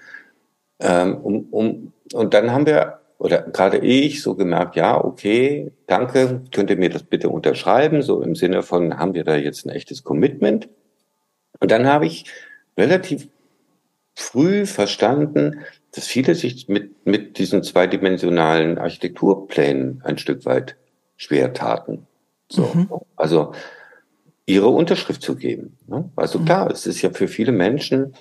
Ähm, 0.81 1.17
um, 1.17 1.47
um, 1.51 1.93
und 2.13 2.35
dann 2.35 2.53
haben 2.53 2.67
wir 2.67 3.00
oder 3.21 3.43
gerade 3.43 3.77
ich 3.79 4.23
so 4.23 4.35
gemerkt, 4.35 4.77
ja, 4.77 4.99
okay, 4.99 5.73
danke, 5.87 6.41
könnt 6.53 6.71
ihr 6.71 6.79
mir 6.79 6.89
das 6.89 7.03
bitte 7.03 7.29
unterschreiben, 7.29 8.01
so 8.01 8.23
im 8.23 8.35
Sinne 8.35 8.63
von, 8.63 8.99
haben 8.99 9.13
wir 9.13 9.25
da 9.25 9.37
jetzt 9.37 9.67
ein 9.67 9.69
echtes 9.69 10.05
Commitment? 10.05 10.71
Und 11.61 11.71
dann 11.71 11.87
habe 11.87 12.07
ich 12.07 12.25
relativ 12.79 13.29
früh 14.15 14.65
verstanden, 14.65 15.61
dass 15.93 16.07
viele 16.07 16.35
sich 16.35 16.69
mit, 16.69 17.05
mit 17.05 17.37
diesen 17.37 17.63
zweidimensionalen 17.63 18.79
Architekturplänen 18.79 20.01
ein 20.03 20.17
Stück 20.17 20.47
weit 20.47 20.77
schwer 21.19 21.53
taten. 21.53 22.07
So, 22.49 22.71
mhm. 22.73 22.89
also 23.17 23.53
ihre 24.47 24.69
Unterschrift 24.69 25.21
zu 25.21 25.37
geben. 25.37 25.77
Ne? 25.87 26.09
Also 26.17 26.39
mhm. 26.39 26.47
klar, 26.47 26.71
es 26.71 26.87
ist 26.87 27.03
ja 27.03 27.11
für 27.11 27.29
viele 27.29 27.53
Menschen, 27.53 28.15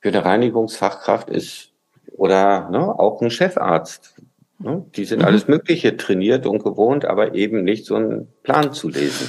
für 0.00 0.08
eine 0.08 0.22
Reinigungsfachkraft 0.22 1.30
ist 1.30 1.70
oder 2.16 2.68
ne, 2.70 2.98
auch 2.98 3.20
ein 3.20 3.30
Chefarzt? 3.30 4.13
Die 4.58 5.04
sind 5.04 5.20
mhm. 5.20 5.24
alles 5.24 5.48
Mögliche 5.48 5.96
trainiert 5.96 6.46
und 6.46 6.62
gewohnt, 6.62 7.04
aber 7.04 7.34
eben 7.34 7.64
nicht 7.64 7.86
so 7.86 7.96
einen 7.96 8.28
Plan 8.42 8.72
zu 8.72 8.88
lesen. 8.88 9.28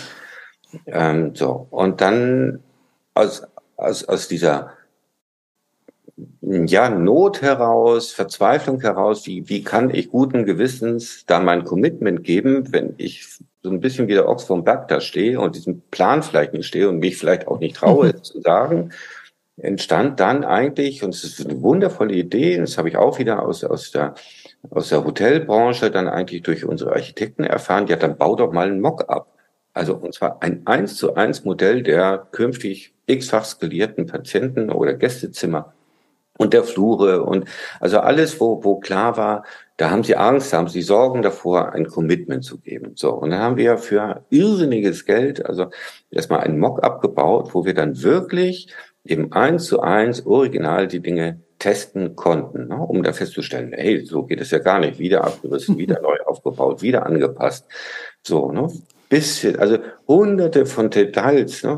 Ähm, 0.85 1.35
so. 1.35 1.67
Und 1.71 2.01
dann 2.01 2.59
aus, 3.13 3.43
aus, 3.75 4.03
aus 4.05 4.27
dieser 4.27 4.71
ja, 6.41 6.89
Not 6.89 7.41
heraus, 7.41 8.11
Verzweiflung 8.11 8.81
heraus, 8.81 9.25
wie, 9.25 9.49
wie 9.49 9.63
kann 9.63 9.93
ich 9.93 10.09
guten 10.09 10.45
Gewissens 10.45 11.25
da 11.25 11.39
mein 11.39 11.63
Commitment 11.63 12.23
geben, 12.23 12.71
wenn 12.71 12.93
ich 12.97 13.27
so 13.63 13.69
ein 13.69 13.81
bisschen 13.81 14.07
wie 14.07 14.13
der 14.13 14.29
Ochs 14.29 14.43
vom 14.43 14.63
Berg 14.63 14.87
da 14.87 15.01
stehe 15.01 15.39
und 15.39 15.55
diesen 15.55 15.81
Plan 15.89 16.23
vielleicht 16.23 16.53
nicht 16.53 16.67
stehe 16.67 16.87
und 16.87 16.99
mich 16.99 17.17
vielleicht 17.17 17.47
auch 17.47 17.59
nicht 17.59 17.77
traue 17.77 18.07
mhm. 18.07 18.23
zu 18.23 18.39
sagen, 18.41 18.91
entstand 19.57 20.19
dann 20.19 20.43
eigentlich, 20.43 21.03
und 21.03 21.15
es 21.15 21.23
ist 21.23 21.45
eine 21.45 21.61
wundervolle 21.61 22.13
Idee, 22.13 22.57
das 22.57 22.77
habe 22.77 22.89
ich 22.89 22.97
auch 22.97 23.19
wieder 23.19 23.43
aus, 23.43 23.63
aus 23.63 23.91
der 23.91 24.15
aus 24.71 24.89
der 24.89 25.03
Hotelbranche 25.03 25.91
dann 25.91 26.07
eigentlich 26.07 26.43
durch 26.43 26.65
unsere 26.65 26.91
Architekten 26.93 27.43
erfahren, 27.43 27.87
ja, 27.87 27.95
dann 27.95 28.17
bau 28.17 28.35
doch 28.35 28.51
mal 28.51 28.67
ein 28.67 28.81
Mock-up. 28.81 29.27
Also, 29.73 29.95
und 29.95 30.13
zwar 30.13 30.41
ein 30.41 30.65
eins 30.65 30.95
zu 30.95 31.15
eins 31.15 31.43
Modell 31.43 31.83
der 31.83 32.27
künftig 32.31 32.93
x-fach 33.07 33.45
skalierten 33.45 34.05
Patienten 34.07 34.69
oder 34.69 34.93
Gästezimmer 34.93 35.73
und 36.37 36.53
der 36.53 36.63
Flure 36.63 37.23
und 37.23 37.45
also 37.79 37.99
alles, 37.99 38.39
wo, 38.39 38.63
wo 38.63 38.79
klar 38.79 39.17
war, 39.17 39.43
da 39.77 39.89
haben 39.89 40.03
sie 40.03 40.15
Angst, 40.15 40.53
da 40.53 40.57
haben 40.57 40.67
sie 40.67 40.81
Sorgen 40.81 41.21
davor, 41.21 41.73
ein 41.73 41.87
Commitment 41.87 42.43
zu 42.43 42.59
geben. 42.59 42.93
So. 42.95 43.11
Und 43.13 43.31
dann 43.31 43.39
haben 43.39 43.57
wir 43.57 43.77
für 43.77 44.23
irrsinniges 44.29 45.05
Geld, 45.05 45.45
also 45.45 45.67
erstmal 46.11 46.41
ein 46.41 46.59
Mock-up 46.59 47.01
gebaut, 47.01 47.53
wo 47.53 47.65
wir 47.65 47.73
dann 47.73 48.01
wirklich 48.01 48.69
eben 49.03 49.31
eins 49.33 49.65
zu 49.65 49.81
eins 49.81 50.25
original 50.25 50.87
die 50.87 51.01
Dinge 51.01 51.41
testen 51.59 52.15
konnten, 52.15 52.67
ne, 52.67 52.77
um 52.77 53.03
da 53.03 53.13
festzustellen, 53.13 53.73
hey, 53.73 54.05
so 54.05 54.23
geht 54.23 54.41
es 54.41 54.51
ja 54.51 54.59
gar 54.59 54.79
nicht, 54.79 54.99
wieder 54.99 55.23
abgerissen, 55.23 55.77
wieder 55.79 56.01
neu 56.01 56.17
aufgebaut, 56.25 56.81
wieder 56.81 57.05
angepasst. 57.05 57.65
So, 58.23 58.51
ne? 58.51 58.69
Bisschen, 59.07 59.59
also 59.59 59.77
hunderte 60.07 60.65
von 60.65 60.89
Details, 60.89 61.63
ne? 61.63 61.77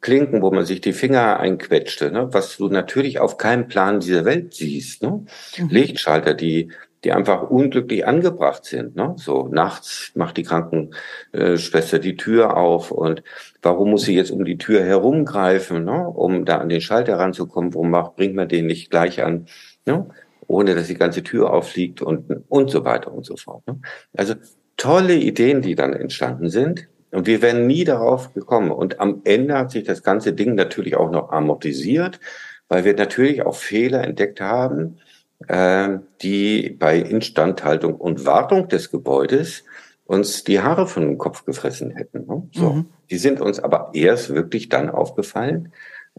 Klinken, 0.00 0.42
wo 0.42 0.52
man 0.52 0.64
sich 0.64 0.80
die 0.80 0.92
Finger 0.92 1.40
einquetschte, 1.40 2.12
ne? 2.12 2.28
was 2.32 2.56
du 2.56 2.68
natürlich 2.68 3.18
auf 3.18 3.36
keinem 3.36 3.66
Plan 3.66 3.98
dieser 3.98 4.24
Welt 4.24 4.54
siehst. 4.54 5.02
Ne? 5.02 5.24
Mhm. 5.56 5.68
Lichtschalter, 5.70 6.34
die 6.34 6.70
die 7.04 7.12
einfach 7.12 7.48
unglücklich 7.48 8.06
angebracht 8.06 8.64
sind. 8.64 8.96
Ne? 8.96 9.14
So 9.16 9.48
nachts 9.48 10.12
macht 10.14 10.36
die 10.36 10.42
Krankenschwester 10.42 11.98
die 11.98 12.16
Tür 12.16 12.56
auf 12.56 12.90
und 12.90 13.22
warum 13.62 13.90
muss 13.90 14.02
sie 14.02 14.16
jetzt 14.16 14.30
um 14.30 14.44
die 14.44 14.58
Tür 14.58 14.82
herumgreifen, 14.82 15.84
ne? 15.84 16.08
um 16.08 16.44
da 16.44 16.58
an 16.58 16.68
den 16.68 16.80
Schalter 16.80 17.18
ranzukommen? 17.18 17.74
Warum 17.74 17.90
macht, 17.90 18.16
bringt 18.16 18.34
man 18.34 18.48
den 18.48 18.66
nicht 18.66 18.90
gleich 18.90 19.22
an, 19.22 19.46
ne? 19.86 20.08
ohne 20.46 20.74
dass 20.74 20.88
die 20.88 20.94
ganze 20.94 21.22
Tür 21.22 21.52
auffliegt 21.52 22.02
und 22.02 22.42
und 22.48 22.70
so 22.70 22.84
weiter 22.84 23.12
und 23.12 23.24
so 23.24 23.36
fort. 23.36 23.66
Ne? 23.66 23.78
Also 24.16 24.34
tolle 24.76 25.14
Ideen, 25.14 25.62
die 25.62 25.74
dann 25.74 25.92
entstanden 25.92 26.48
sind. 26.48 26.88
Und 27.10 27.26
wir 27.26 27.40
wären 27.42 27.66
nie 27.66 27.84
darauf 27.84 28.34
gekommen. 28.34 28.70
Und 28.70 29.00
am 29.00 29.22
Ende 29.24 29.56
hat 29.56 29.70
sich 29.70 29.84
das 29.84 30.02
ganze 30.02 30.32
Ding 30.32 30.54
natürlich 30.54 30.96
auch 30.96 31.10
noch 31.10 31.30
amortisiert, 31.30 32.20
weil 32.68 32.84
wir 32.84 32.94
natürlich 32.94 33.44
auch 33.44 33.56
Fehler 33.56 34.04
entdeckt 34.04 34.40
haben, 34.40 34.98
die 35.40 36.76
bei 36.78 36.98
Instandhaltung 36.98 37.94
und 37.94 38.26
Wartung 38.26 38.68
des 38.68 38.90
Gebäudes 38.90 39.64
uns 40.08 40.42
die 40.42 40.60
Haare 40.60 40.86
von 40.86 41.02
dem 41.02 41.18
Kopf 41.18 41.44
gefressen 41.44 41.90
hätten. 41.90 42.26
Ne? 42.26 42.48
So, 42.52 42.72
mhm. 42.72 42.86
die 43.10 43.18
sind 43.18 43.40
uns 43.42 43.60
aber 43.60 43.90
erst 43.92 44.34
wirklich 44.34 44.70
dann 44.70 44.88
aufgefallen, 44.88 45.70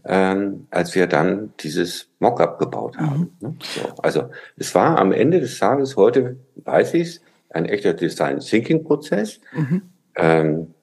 ähm, 0.04 0.68
als 0.70 0.94
wir 0.94 1.08
dann 1.08 1.52
dieses 1.58 2.08
Mockup 2.20 2.60
gebaut 2.60 2.96
haben. 2.98 3.36
Mhm. 3.40 3.48
Ne? 3.48 3.56
So, 3.60 3.80
also 4.00 4.30
es 4.56 4.74
war 4.76 4.96
am 4.98 5.10
Ende 5.10 5.40
des 5.40 5.58
Tages 5.58 5.96
heute, 5.96 6.36
weiß 6.54 6.94
ich's, 6.94 7.20
ein 7.50 7.64
echter 7.66 7.92
Design 7.92 8.38
Thinking 8.38 8.84
Prozess. 8.84 9.40
Mhm. 9.52 9.82
Ähm, 10.14 10.74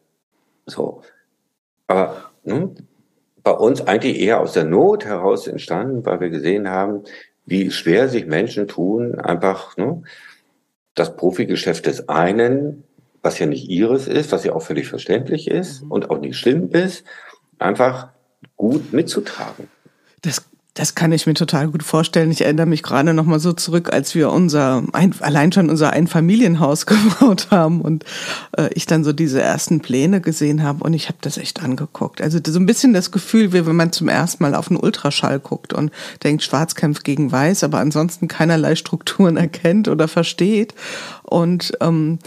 so, 0.65 1.01
aber 1.87 2.31
ne, 2.43 2.75
bei 3.41 3.51
uns 3.51 3.87
eigentlich 3.87 4.19
eher 4.19 4.41
aus 4.41 4.51
der 4.51 4.65
Not 4.65 5.05
heraus 5.05 5.47
entstanden, 5.47 6.05
weil 6.05 6.19
wir 6.19 6.29
gesehen 6.29 6.69
haben, 6.69 7.03
wie 7.47 7.71
schwer 7.71 8.09
sich 8.09 8.27
Menschen 8.27 8.67
tun, 8.67 9.15
einfach 9.15 9.77
ne, 9.77 10.03
das 10.93 11.15
Profigeschäft 11.15 11.85
des 11.85 12.09
einen, 12.09 12.83
was 13.21 13.39
ja 13.39 13.45
nicht 13.45 13.69
ihres 13.69 14.07
ist, 14.07 14.31
was 14.31 14.43
ja 14.43 14.53
auch 14.53 14.61
völlig 14.61 14.87
verständlich 14.87 15.47
ist 15.47 15.83
mhm. 15.83 15.91
und 15.91 16.09
auch 16.09 16.19
nicht 16.19 16.37
schlimm 16.37 16.69
ist, 16.71 17.05
einfach 17.57 18.09
gut 18.57 18.93
mitzutragen. 18.93 19.69
Das 20.21 20.43
das 20.77 20.93
kann 20.93 21.11
ich 21.11 21.25
mir 21.25 21.33
total 21.33 21.69
gut 21.69 21.81
vorstellen. 21.81 22.29
Ich 22.29 22.41
erinnere 22.41 22.67
mich 22.67 22.83
gerade 22.83 23.11
noch 23.15 23.25
mal 23.25 23.39
so 23.39 23.51
zurück, 23.51 23.91
als 23.91 24.13
wir 24.13 24.31
unser 24.31 24.83
ein, 24.93 25.11
allein 25.21 25.51
schon 25.51 25.71
unser 25.71 25.89
Einfamilienhaus 25.91 26.85
gebaut 26.85 27.47
haben 27.49 27.81
und 27.81 28.05
äh, 28.55 28.69
ich 28.75 28.85
dann 28.85 29.03
so 29.03 29.11
diese 29.11 29.41
ersten 29.41 29.79
Pläne 29.79 30.21
gesehen 30.21 30.61
habe 30.61 30.83
und 30.83 30.93
ich 30.93 31.07
habe 31.07 31.17
das 31.21 31.39
echt 31.39 31.63
angeguckt. 31.63 32.21
Also 32.21 32.37
so 32.45 32.59
ein 32.59 32.67
bisschen 32.67 32.93
das 32.93 33.11
Gefühl, 33.11 33.53
wie 33.53 33.65
wenn 33.65 33.75
man 33.75 33.91
zum 33.91 34.07
ersten 34.07 34.43
Mal 34.43 34.53
auf 34.53 34.69
einen 34.69 34.79
Ultraschall 34.79 35.39
guckt 35.39 35.73
und 35.73 35.91
denkt, 36.23 36.43
Schwarz 36.43 36.75
kämpft 36.75 37.03
gegen 37.03 37.31
Weiß, 37.31 37.63
aber 37.63 37.79
ansonsten 37.79 38.27
keinerlei 38.27 38.75
Strukturen 38.75 39.35
erkennt 39.37 39.87
oder 39.87 40.07
versteht 40.07 40.75
und 41.23 41.73
ähm, 41.81 42.19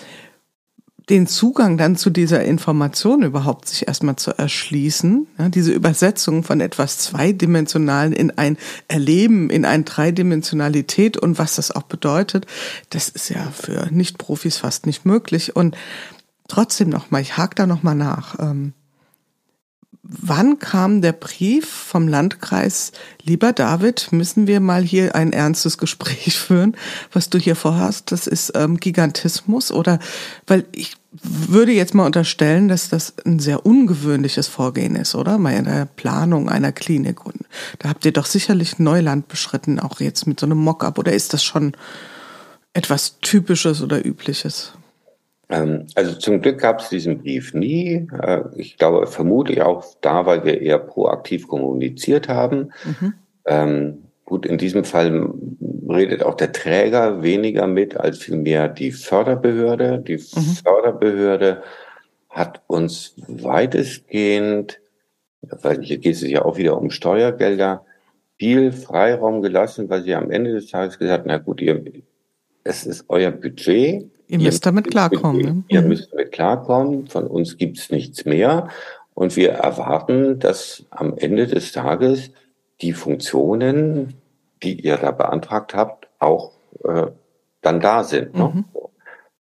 den 1.10 1.26
Zugang 1.26 1.76
dann 1.76 1.96
zu 1.96 2.08
dieser 2.08 2.44
Information 2.44 3.22
überhaupt 3.22 3.68
sich 3.68 3.88
erstmal 3.88 4.16
zu 4.16 4.30
erschließen, 4.30 5.26
ja, 5.38 5.48
diese 5.48 5.72
Übersetzung 5.72 6.44
von 6.44 6.60
etwas 6.60 6.98
Zweidimensionalen 6.98 8.12
in 8.12 8.30
ein 8.38 8.56
Erleben, 8.86 9.50
in 9.50 9.64
eine 9.64 9.82
Dreidimensionalität 9.82 11.16
und 11.16 11.38
was 11.38 11.56
das 11.56 11.72
auch 11.72 11.82
bedeutet, 11.82 12.46
das 12.90 13.08
ist 13.08 13.28
ja 13.28 13.50
für 13.50 13.88
Nicht-Profis 13.90 14.58
fast 14.58 14.86
nicht 14.86 15.04
möglich. 15.04 15.56
Und 15.56 15.76
trotzdem 16.46 16.88
nochmal, 16.88 17.22
ich 17.22 17.36
hake 17.36 17.56
da 17.56 17.66
nochmal 17.66 17.96
nach. 17.96 18.38
Ähm, 18.38 18.72
wann 20.02 20.58
kam 20.58 21.02
der 21.02 21.12
Brief 21.12 21.68
vom 21.68 22.08
Landkreis, 22.08 22.92
lieber 23.22 23.52
David, 23.52 24.08
müssen 24.12 24.46
wir 24.46 24.60
mal 24.60 24.82
hier 24.82 25.14
ein 25.14 25.32
ernstes 25.32 25.78
Gespräch 25.78 26.38
führen, 26.38 26.76
was 27.12 27.30
du 27.30 27.38
hier 27.38 27.56
vorhast, 27.56 28.12
das 28.12 28.26
ist 28.26 28.52
ähm, 28.54 28.78
Gigantismus 28.78 29.70
oder, 29.72 29.98
weil 30.46 30.64
ich 30.72 30.96
würde 31.12 31.72
jetzt 31.72 31.94
mal 31.94 32.06
unterstellen, 32.06 32.68
dass 32.68 32.88
das 32.88 33.14
ein 33.26 33.40
sehr 33.40 33.66
ungewöhnliches 33.66 34.46
Vorgehen 34.46 34.94
ist, 34.94 35.16
oder? 35.16 35.38
Mal 35.38 35.54
in 35.54 35.64
der 35.64 35.86
Planung 35.86 36.48
einer 36.48 36.70
Klinik. 36.70 37.26
Und 37.26 37.40
da 37.80 37.88
habt 37.88 38.04
ihr 38.04 38.12
doch 38.12 38.26
sicherlich 38.26 38.78
Neuland 38.78 39.26
beschritten, 39.26 39.80
auch 39.80 39.98
jetzt 39.98 40.28
mit 40.28 40.38
so 40.38 40.46
einem 40.46 40.58
Mockup, 40.58 40.98
oder 40.98 41.12
ist 41.12 41.32
das 41.32 41.42
schon 41.42 41.72
etwas 42.74 43.18
Typisches 43.20 43.82
oder 43.82 44.06
Übliches? 44.06 44.72
Ähm, 45.50 45.86
also 45.96 46.14
zum 46.14 46.40
Glück 46.40 46.58
gab 46.58 46.80
es 46.80 46.88
diesen 46.88 47.18
Brief 47.18 47.52
nie. 47.54 48.08
Äh, 48.22 48.42
ich 48.56 48.76
glaube 48.76 49.06
vermutlich 49.06 49.62
auch 49.62 49.84
da, 50.00 50.24
weil 50.24 50.44
wir 50.44 50.60
eher 50.60 50.78
proaktiv 50.78 51.48
kommuniziert 51.48 52.28
haben. 52.28 52.70
Mhm. 52.84 53.14
Ähm, 53.46 53.98
gut, 54.24 54.46
in 54.46 54.58
diesem 54.58 54.84
Fall 54.84 55.32
redet 55.88 56.22
auch 56.22 56.34
der 56.34 56.52
Träger 56.52 57.22
weniger 57.22 57.66
mit 57.66 57.96
als 57.96 58.18
vielmehr 58.18 58.68
die 58.68 58.92
Förderbehörde. 58.92 59.98
Die 59.98 60.16
mhm. 60.16 60.56
Förderbehörde 60.64 61.62
hat 62.28 62.62
uns 62.68 63.14
weitestgehend, 63.26 64.80
weil 65.42 65.82
hier 65.82 65.98
geht 65.98 66.14
es 66.14 66.22
ja 66.22 66.44
auch 66.44 66.58
wieder 66.58 66.78
um 66.78 66.90
Steuergelder, 66.90 67.84
viel 68.38 68.70
Freiraum 68.70 69.42
gelassen, 69.42 69.90
weil 69.90 70.02
sie 70.02 70.14
am 70.14 70.30
Ende 70.30 70.52
des 70.52 70.68
Tages 70.68 70.98
gesagt, 70.98 71.26
na 71.26 71.38
gut, 71.38 71.60
ihr, 71.60 71.82
es 72.62 72.86
ist 72.86 73.06
euer 73.08 73.32
Budget, 73.32 74.08
Ihr 74.30 74.38
müsst 74.38 74.64
damit 74.64 74.90
klarkommen. 74.90 75.42
Ne? 75.42 75.64
Ihr 75.68 75.82
mhm. 75.82 75.88
müsst 75.88 76.12
damit 76.12 76.30
klarkommen. 76.30 77.08
Von 77.08 77.26
uns 77.26 77.56
gibt's 77.56 77.90
nichts 77.90 78.24
mehr. 78.24 78.68
Und 79.14 79.36
wir 79.36 79.50
erwarten, 79.50 80.38
dass 80.38 80.84
am 80.90 81.16
Ende 81.18 81.46
des 81.46 81.72
Tages 81.72 82.30
die 82.80 82.92
Funktionen, 82.92 84.14
die 84.62 84.80
ihr 84.80 84.96
da 84.96 85.10
beantragt 85.10 85.74
habt, 85.74 86.08
auch 86.20 86.52
äh, 86.84 87.06
dann 87.60 87.80
da 87.80 88.04
sind. 88.04 88.34
Ne? 88.34 88.52
Mhm. 88.54 88.64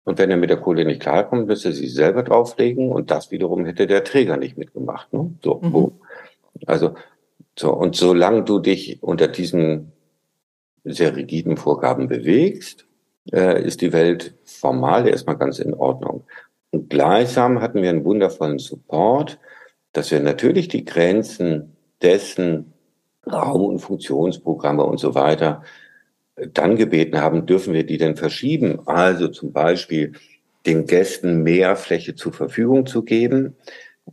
Und 0.06 0.18
wenn 0.18 0.32
er 0.32 0.38
mit 0.38 0.50
der 0.50 0.58
Kohle 0.58 0.86
nicht 0.86 1.02
klarkommt, 1.02 1.48
müsste 1.48 1.72
sie 1.72 1.88
selber 1.88 2.24
drauflegen 2.24 2.92
und 2.92 3.12
das 3.12 3.32
wiederum 3.32 3.66
hätte 3.66 3.88
der 3.88 4.04
Träger 4.04 4.38
nicht 4.38 4.58
mitgemacht. 4.58 5.14
Ne? 5.14 5.34
So, 5.44 5.60
mhm. 5.62 5.92
Also, 6.66 6.96
so, 7.58 7.72
und 7.74 7.96
solange 7.96 8.44
du 8.44 8.60
dich 8.60 9.02
unter 9.04 9.28
diesen 9.28 9.92
sehr 10.84 11.16
rigiden 11.16 11.58
Vorgaben 11.58 12.08
bewegst, 12.08 12.86
äh, 13.32 13.64
ist 13.64 13.82
die 13.82 13.94
Welt 13.94 14.36
formal 14.44 15.08
erstmal 15.08 15.38
ganz 15.38 15.60
in 15.60 15.74
Ordnung. 15.74 16.24
Und 16.72 16.90
gleichsam 16.90 17.62
hatten 17.62 17.82
wir 17.82 17.90
einen 17.90 18.06
wundervollen 18.06 18.60
Support, 18.60 19.40
dass 19.94 20.12
wir 20.12 20.20
natürlich 20.20 20.68
die 20.68 20.86
Grenzen 20.86 21.76
dessen, 22.02 22.74
Raum- 23.32 23.66
und 23.66 23.80
Funktionsprogramme 23.80 24.84
und 24.84 25.00
so 25.00 25.16
weiter, 25.16 25.64
äh, 26.36 26.48
dann 26.54 26.76
gebeten 26.76 27.22
haben, 27.22 27.46
dürfen 27.46 27.74
wir 27.74 27.86
die 27.86 27.98
denn 27.98 28.16
verschieben? 28.18 28.82
Also 28.88 29.28
zum 29.28 29.54
Beispiel 29.54 30.14
den 30.66 30.86
Gästen 30.86 31.44
mehr 31.44 31.76
Fläche 31.76 32.16
zur 32.16 32.34
Verfügung 32.34 32.86
zu 32.86 33.04
geben, 33.04 33.56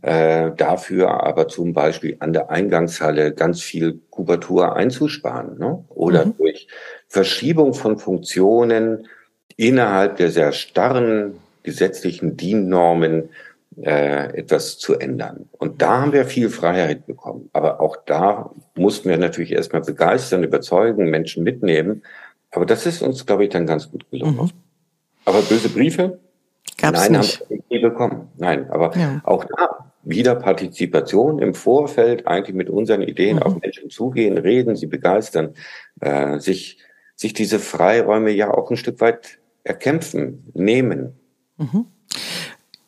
äh, 0.01 0.51
dafür 0.55 1.23
aber 1.23 1.47
zum 1.47 1.73
Beispiel 1.73 2.15
an 2.19 2.33
der 2.33 2.49
Eingangshalle 2.49 3.33
ganz 3.33 3.61
viel 3.61 3.99
Kubatur 4.09 4.75
einzusparen 4.75 5.57
ne? 5.57 5.83
oder 5.89 6.25
mhm. 6.25 6.37
durch 6.37 6.67
Verschiebung 7.11 7.73
von 7.73 7.99
Funktionen 7.99 9.05
innerhalb 9.57 10.15
der 10.15 10.31
sehr 10.31 10.53
starren 10.53 11.33
gesetzlichen 11.61 12.37
DIN-Normen 12.37 13.29
äh, 13.83 14.37
etwas 14.37 14.77
zu 14.77 14.97
ändern. 14.97 15.49
Und 15.51 15.81
da 15.81 15.99
haben 15.99 16.13
wir 16.13 16.23
viel 16.23 16.49
Freiheit 16.49 17.05
bekommen. 17.05 17.49
Aber 17.51 17.81
auch 17.81 17.97
da 18.05 18.51
mussten 18.75 19.09
wir 19.09 19.17
natürlich 19.17 19.51
erstmal 19.51 19.81
begeistern, 19.81 20.45
überzeugen, 20.45 21.09
Menschen 21.09 21.43
mitnehmen. 21.43 22.01
Aber 22.49 22.65
das 22.65 22.85
ist 22.85 23.01
uns, 23.01 23.25
glaube 23.25 23.43
ich, 23.43 23.49
dann 23.49 23.67
ganz 23.67 23.91
gut 23.91 24.09
gelungen. 24.09 24.37
Mhm. 24.37 24.49
Aber 25.25 25.41
böse 25.41 25.67
Briefe? 25.67 26.17
Gab's 26.77 27.09
Nein, 27.09 27.19
nicht. 27.19 27.41
haben 27.41 27.49
wir 27.49 27.63
nie 27.69 27.79
bekommen. 27.79 28.29
Nein, 28.37 28.69
aber 28.69 28.95
ja. 28.97 29.19
auch 29.25 29.43
da 29.43 29.91
wieder 30.03 30.35
Partizipation 30.35 31.39
im 31.39 31.55
Vorfeld, 31.55 32.25
eigentlich 32.25 32.55
mit 32.55 32.69
unseren 32.69 33.01
Ideen 33.01 33.35
mhm. 33.35 33.43
auf 33.43 33.59
Menschen 33.59 33.89
zugehen, 33.89 34.37
reden, 34.37 34.77
sie 34.77 34.87
begeistern, 34.87 35.55
äh, 35.99 36.39
sich 36.39 36.77
sich 37.21 37.33
diese 37.33 37.59
Freiräume 37.59 38.31
ja 38.31 38.51
auch 38.51 38.71
ein 38.71 38.77
Stück 38.77 38.99
weit 38.99 39.37
erkämpfen, 39.63 40.51
nehmen. 40.55 41.19
Mhm. 41.57 41.85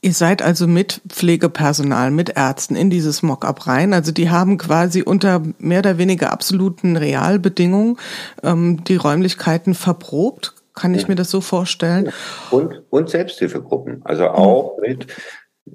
Ihr 0.01 0.11
seid 0.11 0.41
also 0.41 0.67
mit 0.67 1.01
Pflegepersonal, 1.07 2.09
mit 2.09 2.35
Ärzten 2.35 2.75
in 2.75 2.89
dieses 2.89 3.21
Mockup 3.21 3.67
rein. 3.67 3.93
Also 3.93 4.11
die 4.11 4.31
haben 4.31 4.57
quasi 4.57 5.03
unter 5.03 5.43
mehr 5.59 5.79
oder 5.79 5.99
weniger 5.99 6.33
absoluten 6.33 6.97
Realbedingungen 6.97 7.97
ähm, 8.41 8.83
die 8.83 8.95
Räumlichkeiten 8.95 9.75
verprobt. 9.75 10.55
Kann 10.73 10.95
ich 10.95 11.03
ja. 11.03 11.09
mir 11.09 11.15
das 11.15 11.29
so 11.29 11.39
vorstellen? 11.39 12.11
Und, 12.49 12.81
und 12.89 13.09
Selbsthilfegruppen. 13.11 14.01
Also 14.03 14.29
auch 14.29 14.77
mhm. 14.77 14.81
mit 14.81 15.07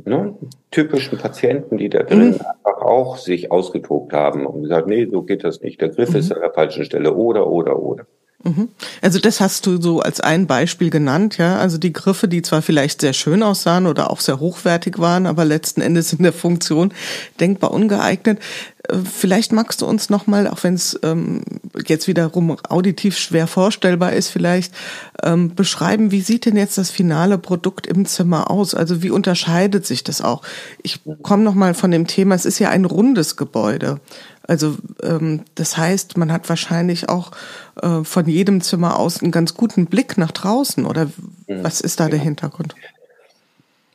ne, 0.04 0.36
typischen 0.72 1.16
Patienten, 1.16 1.78
die 1.78 1.88
da 1.88 2.02
drin 2.02 2.30
mhm. 2.30 2.40
einfach 2.40 2.82
auch 2.82 3.18
sich 3.18 3.52
ausgetobt 3.52 4.12
haben 4.12 4.46
und 4.46 4.62
gesagt, 4.62 4.88
nee, 4.88 5.06
so 5.08 5.22
geht 5.22 5.44
das 5.44 5.60
nicht. 5.60 5.80
Der 5.80 5.90
Griff 5.90 6.10
mhm. 6.10 6.16
ist 6.16 6.32
an 6.32 6.40
der 6.40 6.52
falschen 6.52 6.84
Stelle 6.84 7.14
oder, 7.14 7.46
oder, 7.46 7.78
oder. 7.78 8.04
Mhm. 8.44 8.68
Also 9.02 9.18
das 9.18 9.40
hast 9.40 9.66
du 9.66 9.82
so 9.82 9.98
als 10.00 10.20
ein 10.20 10.46
Beispiel 10.46 10.90
genannt, 10.90 11.38
ja. 11.38 11.56
Also 11.58 11.76
die 11.76 11.92
Griffe, 11.92 12.28
die 12.28 12.42
zwar 12.42 12.62
vielleicht 12.62 13.00
sehr 13.00 13.12
schön 13.12 13.42
aussahen 13.42 13.86
oder 13.88 14.10
auch 14.10 14.20
sehr 14.20 14.38
hochwertig 14.38 14.98
waren, 14.98 15.26
aber 15.26 15.44
letzten 15.44 15.80
Endes 15.80 16.12
in 16.12 16.22
der 16.22 16.32
Funktion 16.32 16.92
denkbar 17.40 17.72
ungeeignet. 17.72 18.38
Äh, 18.88 18.98
vielleicht 18.98 19.52
magst 19.52 19.82
du 19.82 19.86
uns 19.86 20.08
nochmal, 20.08 20.46
auch 20.46 20.62
wenn 20.62 20.74
es 20.74 20.96
ähm, 21.02 21.42
jetzt 21.84 22.06
wiederum 22.06 22.56
auditiv 22.68 23.18
schwer 23.18 23.48
vorstellbar 23.48 24.12
ist, 24.12 24.28
vielleicht 24.28 24.72
ähm, 25.24 25.56
beschreiben, 25.56 26.12
wie 26.12 26.20
sieht 26.20 26.46
denn 26.46 26.56
jetzt 26.56 26.78
das 26.78 26.90
finale 26.90 27.38
Produkt 27.38 27.88
im 27.88 28.06
Zimmer 28.06 28.52
aus? 28.52 28.72
Also 28.72 29.02
wie 29.02 29.10
unterscheidet 29.10 29.84
sich 29.84 30.04
das 30.04 30.22
auch? 30.22 30.42
Ich 30.84 31.00
komme 31.22 31.42
nochmal 31.42 31.74
von 31.74 31.90
dem 31.90 32.06
Thema, 32.06 32.36
es 32.36 32.44
ist 32.44 32.60
ja 32.60 32.70
ein 32.70 32.84
rundes 32.84 33.36
Gebäude. 33.36 34.00
Also 34.48 34.76
ähm, 35.02 35.42
das 35.54 35.76
heißt, 35.76 36.16
man 36.16 36.32
hat 36.32 36.48
wahrscheinlich 36.48 37.08
auch 37.08 37.32
äh, 37.82 38.02
von 38.02 38.26
jedem 38.26 38.62
Zimmer 38.62 38.98
aus 38.98 39.22
einen 39.22 39.30
ganz 39.30 39.54
guten 39.54 39.86
Blick 39.86 40.16
nach 40.16 40.32
draußen. 40.32 40.86
Oder 40.86 41.04
mhm. 41.46 41.62
was 41.62 41.82
ist 41.82 42.00
da 42.00 42.08
der 42.08 42.18
Hintergrund? 42.18 42.74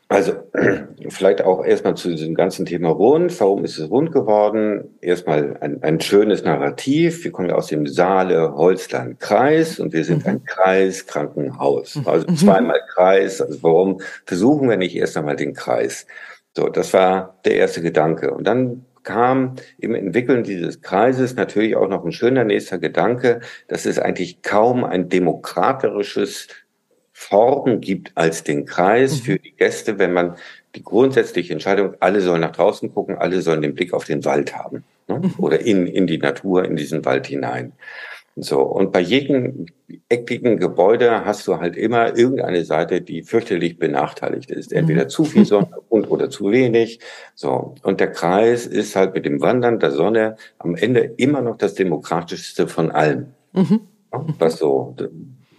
Also 0.10 0.34
vielleicht 1.10 1.42
auch 1.42 1.66
erstmal 1.66 1.96
zu 1.96 2.10
diesem 2.10 2.36
ganzen 2.36 2.68
Thema 2.68 2.90
rund. 2.90 3.38
Warum 3.40 3.66
ist 3.66 3.80
es 3.80 3.90
rund 3.90 4.12
geworden? 4.12 4.96
Erstmal 5.02 5.58
ein, 5.60 5.82
ein 5.82 6.00
schönes 6.00 6.44
Narrativ. 6.44 7.24
Wir 7.24 7.32
kommen 7.32 7.50
ja 7.50 7.56
aus 7.56 7.68
dem 7.68 7.88
Saale 7.88 8.54
Holzland 8.54 9.20
Kreis 9.20 9.80
und 9.80 9.92
wir 9.92 10.06
sind 10.06 10.24
mhm. 10.24 10.34
ein 10.34 10.44
Kreis 10.46 11.08
Krankenhaus. 11.08 11.96
Mhm. 11.96 12.08
Also 12.08 12.28
zweimal 12.36 12.80
Kreis. 12.94 13.42
Also 13.42 13.64
warum 13.64 14.02
versuchen 14.28 14.70
wir 14.70 14.78
nicht 14.78 14.96
erst 14.96 15.18
einmal 15.18 15.36
den 15.36 15.56
Kreis? 15.56 16.06
So, 16.56 16.70
das 16.70 16.94
war 16.94 17.40
der 17.44 17.56
erste 17.56 17.82
Gedanke. 17.82 18.36
Und 18.36 18.46
dann 18.46 18.86
kam 19.04 19.56
im 19.78 19.96
Entwickeln 19.96 20.44
dieses 20.44 20.82
Kreises 20.82 21.36
natürlich 21.36 21.76
auch 21.76 21.88
noch 21.88 22.04
ein 22.06 22.12
schöner 22.12 22.44
nächster 22.44 22.78
Gedanke, 22.78 23.42
dass 23.68 23.86
es 23.86 24.00
eigentlich 24.00 24.42
kaum 24.42 24.84
ein 24.84 25.10
demokratisches 25.10 26.48
Form 27.12 27.80
gibt 27.80 28.12
als 28.16 28.44
den 28.44 28.66
Kreis 28.66 29.20
mhm. 29.20 29.24
für 29.24 29.40
die 29.40 29.56
Gäste, 29.56 30.00
wenn 30.00 30.14
man 30.14 30.36
die 30.76 30.84
grundsätzliche 30.84 31.54
Entscheidung, 31.54 31.96
alle 32.00 32.22
sollen 32.22 32.42
nach 32.42 32.52
draußen 32.52 32.94
gucken, 32.94 33.18
alle 33.18 33.42
sollen 33.42 33.62
den 33.62 33.76
Blick 33.76 33.94
auf 33.94 34.06
den 34.06 34.26
Wald 34.26 34.56
haben 34.56 34.84
ne? 35.08 35.20
Mhm. 35.20 35.34
oder 35.38 35.60
in, 35.60 35.86
in 35.86 36.08
die 36.08 36.18
Natur, 36.18 36.66
in 36.66 36.76
diesen 36.76 37.06
Wald 37.06 37.28
hinein. 37.28 37.74
So, 38.36 38.62
und 38.62 38.92
bei 38.92 39.00
jedem 39.00 39.68
eckigen 40.10 40.58
Gebäude 40.58 41.24
hast 41.24 41.48
du 41.48 41.60
halt 41.60 41.76
immer 41.76 42.18
irgendeine 42.18 42.66
Seite, 42.66 43.02
die 43.02 43.22
fürchterlich 43.22 43.78
benachteiligt 43.78 44.50
ist. 44.50 44.72
Mhm. 44.72 44.78
Entweder 44.78 45.08
zu 45.08 45.24
viel 45.24 45.46
Sonne 45.46 45.70
und 45.90 46.10
oder 46.10 46.30
zu 46.30 46.52
wenig. 46.52 47.00
So, 47.36 47.76
und 47.84 48.00
der 48.00 48.12
Kreis 48.12 48.66
ist 48.66 48.96
halt 48.96 49.14
mit 49.14 49.26
dem 49.26 49.42
Wandern 49.42 49.80
der 49.80 49.92
Sonne 49.92 50.38
am 50.58 50.76
Ende 50.76 51.02
immer 51.18 51.42
noch 51.42 51.58
das 51.58 51.76
demokratischste 51.76 52.68
von 52.68 52.90
allem. 52.90 53.28
Mhm. 53.54 53.82
Was 54.40 54.58
so 54.58 54.96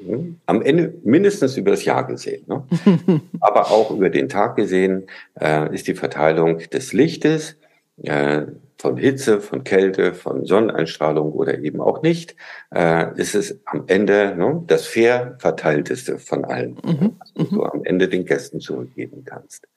hm, 0.05 0.41
am 0.47 0.63
Ende 0.63 0.95
mindestens 1.05 1.57
über 1.57 1.71
das 1.71 1.85
Jahr 1.85 2.07
gesehen, 2.07 2.45
ne? 2.47 2.65
aber 3.41 3.71
auch 3.71 3.91
über 3.91 4.11
den 4.11 4.29
Tag 4.29 4.57
gesehen 4.57 5.05
äh, 5.41 5.73
ist 5.75 5.87
die 5.87 5.95
Verteilung 5.95 6.59
des 6.59 6.93
Lichtes, 6.93 7.57
äh, 8.03 8.43
von 8.85 8.99
Hitze, 8.99 9.41
von 9.41 9.65
Kälte, 9.65 10.13
von 10.13 10.45
Sonneneinstrahlung 10.45 11.33
oder 11.33 11.59
eben 11.59 11.81
auch 11.81 12.03
nicht, 12.03 12.37
äh, 12.71 13.19
ist 13.19 13.35
es 13.35 13.59
am 13.65 13.85
Ende 13.87 14.37
ne, 14.37 14.63
das 14.67 14.87
fair 14.87 15.39
verteilteste 15.39 16.19
von 16.19 16.45
allen, 16.45 16.77
mhm. 16.85 17.17
was 17.19 17.33
du 17.33 17.63
am 17.65 17.83
Ende 17.85 18.09
den 18.09 18.27
Gästen 18.27 18.61
zurückgeben 18.61 19.25
kannst. 19.25 19.69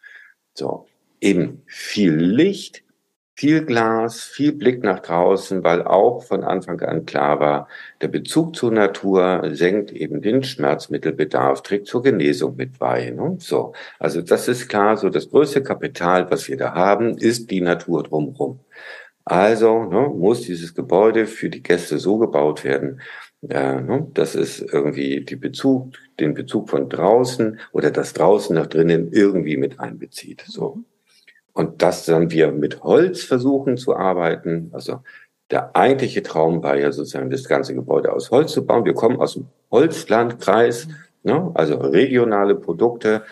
So, 0.53 0.87
eben 1.21 1.63
viel 1.67 2.15
Licht, 2.15 2.83
viel 3.37 3.63
Glas, 3.65 4.23
viel 4.23 4.51
Blick 4.51 4.83
nach 4.83 4.99
draußen, 4.99 5.63
weil 5.63 5.83
auch 5.83 6.23
von 6.23 6.43
Anfang 6.43 6.81
an 6.81 7.05
klar 7.05 7.39
war, 7.39 7.67
der 8.01 8.07
Bezug 8.07 8.55
zur 8.55 8.71
Natur 8.71 9.51
senkt 9.53 9.91
eben 9.91 10.21
den 10.23 10.43
Schmerzmittelbedarf, 10.43 11.61
trägt 11.61 11.85
zur 11.85 12.01
Genesung 12.01 12.55
mit 12.55 12.79
bei. 12.79 13.11
Ne? 13.11 13.37
So, 13.39 13.73
also 13.99 14.23
das 14.23 14.47
ist 14.47 14.69
klar. 14.69 14.97
So 14.97 15.09
das 15.09 15.29
größte 15.29 15.61
Kapital, 15.61 16.31
was 16.31 16.47
wir 16.47 16.57
da 16.57 16.73
haben, 16.73 17.15
ist 17.17 17.51
die 17.51 17.61
Natur 17.61 18.03
drumherum. 18.03 18.59
Also 19.23 19.83
ne, 19.83 20.09
muss 20.09 20.41
dieses 20.41 20.73
Gebäude 20.73 21.27
für 21.27 21.49
die 21.49 21.61
Gäste 21.61 21.99
so 21.99 22.17
gebaut 22.17 22.63
werden, 22.63 23.01
äh, 23.47 23.81
ne, 23.81 24.07
dass 24.13 24.33
es 24.35 24.61
irgendwie 24.61 25.23
die 25.23 25.35
Bezug, 25.35 25.93
den 26.19 26.33
Bezug 26.33 26.69
von 26.69 26.89
draußen 26.89 27.59
oder 27.71 27.91
das 27.91 28.13
draußen 28.13 28.55
nach 28.55 28.67
drinnen 28.67 29.11
irgendwie 29.11 29.57
mit 29.57 29.79
einbezieht. 29.79 30.43
So. 30.47 30.83
Und 31.57 31.81
das 31.81 32.05
dann 32.05 32.29
wir 32.29 32.51
mit 32.51 32.83
Holz 32.83 33.23
versuchen 33.23 33.77
zu 33.77 33.95
arbeiten. 33.95 34.69
Also 34.73 34.99
der 35.49 35.75
eigentliche 35.75 36.21
Traum 36.21 36.61
war 36.61 36.77
ja 36.77 36.91
sozusagen, 36.91 37.31
das 37.31 37.45
ganze 37.45 37.73
Gebäude 37.73 38.13
aus 38.13 38.29
Holz 38.29 38.51
zu 38.51 38.63
bauen. 38.63 38.85
Wir 38.85 38.93
kommen 38.93 39.19
aus 39.19 39.33
dem 39.33 39.47
Holzlandkreis, 39.71 40.87
ne? 41.23 41.49
also 41.55 41.77
regionale 41.77 42.53
Produkte. 42.53 43.23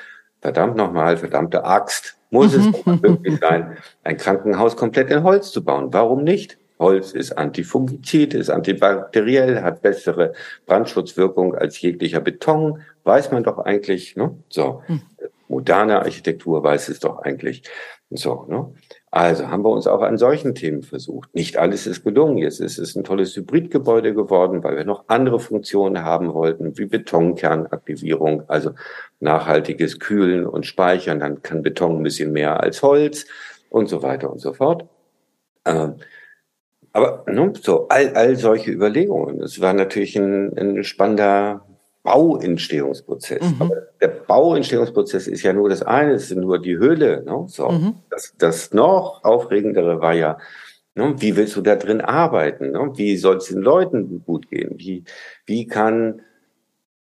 Verdammt 0.41 0.75
nochmal, 0.75 1.17
verdammte 1.17 1.65
Axt, 1.65 2.17
muss 2.31 2.55
es 2.55 2.65
möglich 2.87 3.37
sein, 3.39 3.77
ein 4.03 4.17
Krankenhaus 4.17 4.75
komplett 4.75 5.11
in 5.11 5.21
Holz 5.21 5.51
zu 5.51 5.63
bauen. 5.63 5.93
Warum 5.93 6.23
nicht? 6.23 6.57
Holz 6.79 7.11
ist 7.11 7.37
antifungizid, 7.37 8.33
ist 8.33 8.49
antibakteriell, 8.49 9.61
hat 9.61 9.83
bessere 9.83 10.33
Brandschutzwirkung 10.65 11.53
als 11.53 11.79
jeglicher 11.79 12.21
Beton. 12.21 12.79
Weiß 13.03 13.31
man 13.31 13.43
doch 13.43 13.59
eigentlich. 13.59 14.15
Ne? 14.15 14.35
So, 14.49 14.81
hm. 14.87 15.01
Moderne 15.47 15.99
Architektur 15.99 16.63
weiß 16.63 16.89
es 16.89 16.99
doch 16.99 17.19
eigentlich. 17.19 17.63
So, 18.09 18.45
ne? 18.47 18.73
Also 19.11 19.47
haben 19.47 19.63
wir 19.63 19.69
uns 19.69 19.87
auch 19.87 20.01
an 20.01 20.17
solchen 20.17 20.55
Themen 20.55 20.83
versucht. 20.83 21.33
Nicht 21.33 21.57
alles 21.57 21.87
ist 21.87 22.03
gelungen. 22.03 22.37
Jetzt 22.37 22.59
ist 22.59 22.77
es 22.77 22.95
ein 22.95 23.03
tolles 23.03 23.35
Hybridgebäude 23.35 24.13
geworden, 24.13 24.63
weil 24.63 24.75
wir 24.77 24.85
noch 24.85 25.05
andere 25.07 25.39
Funktionen 25.39 26.03
haben 26.03 26.33
wollten, 26.33 26.77
wie 26.77 26.85
Betonkernaktivierung, 26.85 28.43
also 28.47 28.71
nachhaltiges 29.19 29.99
Kühlen 29.99 30.45
und 30.45 30.65
Speichern. 30.65 31.19
Dann 31.19 31.41
kann 31.41 31.63
Beton 31.63 31.97
ein 31.97 32.03
bisschen 32.03 32.31
mehr 32.31 32.61
als 32.61 32.83
Holz 32.83 33.25
und 33.69 33.87
so 33.87 34.03
weiter 34.03 34.31
und 34.31 34.39
so 34.39 34.53
fort. 34.53 34.87
Ähm, 35.65 35.95
aber 36.91 37.25
ne, 37.27 37.51
so 37.61 37.87
all, 37.89 38.13
all 38.15 38.35
solche 38.35 38.71
Überlegungen. 38.71 39.41
Es 39.41 39.59
war 39.59 39.73
natürlich 39.73 40.15
ein, 40.15 40.57
ein 40.57 40.83
spannender 40.83 41.65
Bauentstehungsprozess. 42.05 43.41
Mhm. 43.41 43.55
Aber 43.59 43.75
der 43.99 44.07
Bauentstehungsprozess 44.07 45.27
ist 45.27 45.41
ja 45.43 45.51
nur 45.51 45.67
das 45.67 45.81
eine, 45.81 46.13
es 46.13 46.31
ist 46.31 46.37
nur 46.37 46.61
die 46.61 46.77
Höhle. 46.77 47.23
Ne? 47.25 47.45
So. 47.47 47.69
Mhm. 47.69 47.95
Das, 48.09 48.33
das 48.37 48.73
noch 48.73 49.23
aufregendere 49.23 49.99
war 49.99 50.13
ja, 50.13 50.37
ne, 50.93 51.15
wie 51.17 51.35
willst 51.35 51.55
du 51.55 51.61
da 51.61 51.75
drin 51.75 52.01
arbeiten? 52.01 52.71
Ne? 52.71 52.91
Wie 52.95 53.17
soll 53.17 53.37
es 53.37 53.45
den 53.45 53.61
Leuten 53.61 54.23
gut 54.23 54.49
gehen? 54.49 54.75
Wie, 54.77 55.03
wie 55.45 55.65
kann 55.65 56.21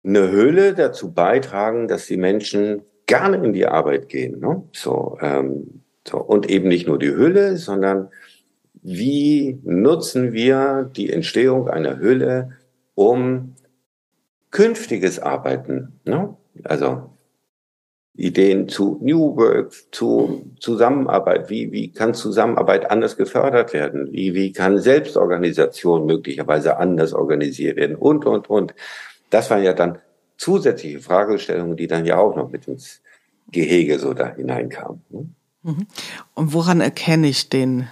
eine 0.05 0.31
Höhle 0.31 0.75
dazu 0.75 1.13
beitragen, 1.13 1.89
dass 1.89 2.07
die 2.07 2.19
Menschen 2.19 2.83
gerne 3.07 3.39
in 3.39 3.55
die 3.55 3.67
Arbeit 3.67 4.11
gehen? 4.11 4.41
Ne? 4.41 4.63
So, 4.73 5.17
ähm, 5.23 5.83
so, 6.07 6.19
und 6.19 6.51
eben 6.51 6.69
nicht 6.69 6.87
nur 6.87 6.99
die 6.99 7.15
Hülle, 7.15 7.57
sondern 7.57 8.11
wie 8.83 9.59
nutzen 9.63 10.35
wir 10.35 10.91
die 10.95 11.11
Entstehung 11.11 11.69
einer 11.69 11.99
Hülle, 11.99 12.59
um 12.95 13.55
künftiges 14.53 15.19
Arbeiten, 15.19 16.01
ne? 16.05 16.37
also 16.63 17.11
Ideen 18.15 18.69
zu 18.69 18.99
New 19.01 19.37
Work, 19.37 19.73
zu 19.91 20.53
Zusammenarbeit, 20.61 21.49
wie, 21.49 21.73
wie 21.73 21.91
kann 21.91 22.13
Zusammenarbeit 22.13 22.91
anders 22.91 23.17
gefördert 23.17 23.73
werden, 23.73 24.13
wie, 24.13 24.35
wie 24.35 24.53
kann 24.53 24.79
Selbstorganisation 24.79 26.05
möglicherweise 26.05 26.77
anders 26.77 27.15
organisiert 27.15 27.77
werden 27.77 27.97
und, 27.97 28.27
und, 28.27 28.51
und. 28.51 28.75
Das 29.31 29.51
waren 29.51 29.63
ja 29.63 29.73
dann 29.73 29.99
zusätzliche 30.37 31.01
Fragestellungen, 31.01 31.77
die 31.77 31.87
dann 31.87 32.05
ja 32.05 32.19
auch 32.19 32.37
noch 32.37 32.51
mit 32.51 32.69
ins 32.69 33.01
Gehege 33.51 33.99
so 33.99 34.13
da 34.13 34.35
hineinkamen. 34.35 35.03
Ne? 35.09 35.29
Mhm. 35.63 35.87
Und 36.35 36.53
woran 36.53 36.83
erkenne 36.83 37.29
ich 37.29 37.49
den 37.49 37.89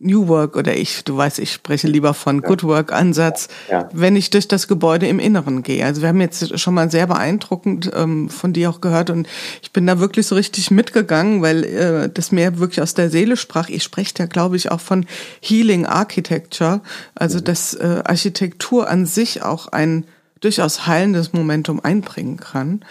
New 0.00 0.28
Work 0.28 0.56
oder 0.56 0.76
ich, 0.76 1.04
du 1.04 1.16
weißt, 1.16 1.38
ich 1.38 1.52
spreche 1.52 1.86
lieber 1.86 2.14
von 2.14 2.42
ja. 2.42 2.48
Good 2.48 2.64
Work 2.64 2.92
Ansatz, 2.92 3.48
ja. 3.70 3.88
wenn 3.92 4.16
ich 4.16 4.28
durch 4.28 4.48
das 4.48 4.66
Gebäude 4.66 5.06
im 5.06 5.20
Inneren 5.20 5.62
gehe. 5.62 5.84
Also 5.84 6.02
wir 6.02 6.08
haben 6.08 6.20
jetzt 6.20 6.58
schon 6.58 6.74
mal 6.74 6.90
sehr 6.90 7.06
beeindruckend 7.06 7.90
ähm, 7.94 8.28
von 8.28 8.52
dir 8.52 8.70
auch 8.70 8.80
gehört 8.80 9.10
und 9.10 9.28
ich 9.62 9.72
bin 9.72 9.86
da 9.86 10.00
wirklich 10.00 10.26
so 10.26 10.34
richtig 10.34 10.70
mitgegangen, 10.70 11.42
weil 11.42 11.64
äh, 11.64 12.10
das 12.12 12.32
mir 12.32 12.58
wirklich 12.58 12.82
aus 12.82 12.94
der 12.94 13.08
Seele 13.08 13.36
sprach. 13.36 13.68
Ich 13.68 13.84
spreche 13.84 14.14
da, 14.14 14.26
glaube 14.26 14.56
ich, 14.56 14.70
auch 14.70 14.80
von 14.80 15.06
Healing 15.40 15.86
Architecture, 15.86 16.80
also 17.14 17.38
mhm. 17.38 17.44
dass 17.44 17.74
äh, 17.74 18.02
Architektur 18.04 18.88
an 18.88 19.06
sich 19.06 19.42
auch 19.42 19.68
ein 19.68 20.04
durchaus 20.40 20.86
heilendes 20.86 21.32
Momentum 21.32 21.80
einbringen 21.82 22.36
kann. 22.36 22.84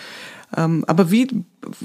Ähm, 0.55 0.83
aber 0.87 1.11
wie 1.11 1.27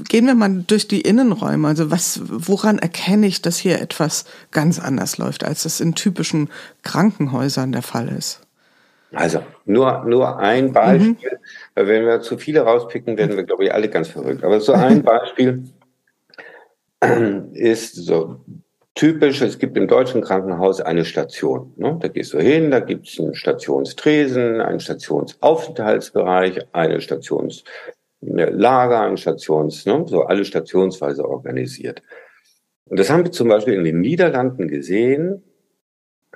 gehen 0.09 0.27
wir 0.27 0.35
mal 0.35 0.64
durch 0.66 0.89
die 0.89 1.01
Innenräume? 1.01 1.69
Also 1.69 1.91
was, 1.91 2.21
woran 2.25 2.79
erkenne 2.79 3.27
ich, 3.27 3.43
dass 3.43 3.59
hier 3.59 3.81
etwas 3.81 4.25
ganz 4.51 4.79
anders 4.79 5.19
läuft, 5.19 5.45
als 5.45 5.62
das 5.62 5.81
in 5.81 5.95
typischen 5.95 6.49
Krankenhäusern 6.83 7.73
der 7.73 7.83
Fall 7.83 8.09
ist? 8.09 8.41
Also 9.12 9.41
nur, 9.64 10.05
nur 10.05 10.39
ein 10.39 10.73
Beispiel, 10.73 11.12
mhm. 11.12 11.39
weil 11.75 11.87
wenn 11.87 12.05
wir 12.05 12.21
zu 12.21 12.37
viele 12.37 12.61
rauspicken, 12.61 13.16
werden 13.16 13.37
wir, 13.37 13.45
glaube 13.45 13.64
ich, 13.64 13.73
alle 13.73 13.89
ganz 13.89 14.09
verrückt. 14.09 14.45
Aber 14.45 14.61
so 14.61 14.73
ein 14.73 15.03
Beispiel. 15.05 15.64
ist 17.55 17.95
so 17.95 18.41
typisch, 18.99 19.41
es 19.41 19.59
gibt 19.59 19.77
im 19.77 19.87
deutschen 19.87 20.23
Krankenhaus 20.23 20.81
eine 20.81 21.05
Station. 21.05 21.73
Ne? 21.77 21.97
Da 22.01 22.09
gehst 22.09 22.33
du 22.33 22.41
hin, 22.41 22.73
da 22.73 22.81
gibt 22.81 23.09
es 23.09 23.21
einen 23.21 23.35
Stationstresen, 23.35 24.61
einen 24.61 24.81
Stationsaufenthaltsbereich, 24.81 26.66
eine 26.73 27.01
Stationslager, 28.23 29.01
ein 29.03 29.16
Stations, 29.16 29.87
ne? 29.87 30.05
so 30.07 30.23
alle 30.25 30.45
stationsweise 30.45 31.29
organisiert. 31.29 32.03
Und 32.87 32.99
das 32.99 33.11
haben 33.11 33.25
wir 33.25 33.33
zum 33.33 33.49
Beispiel 33.49 33.75
in 33.75 33.85
den 33.85 34.01
Niederlanden 34.01 34.69
gesehen, 34.69 35.43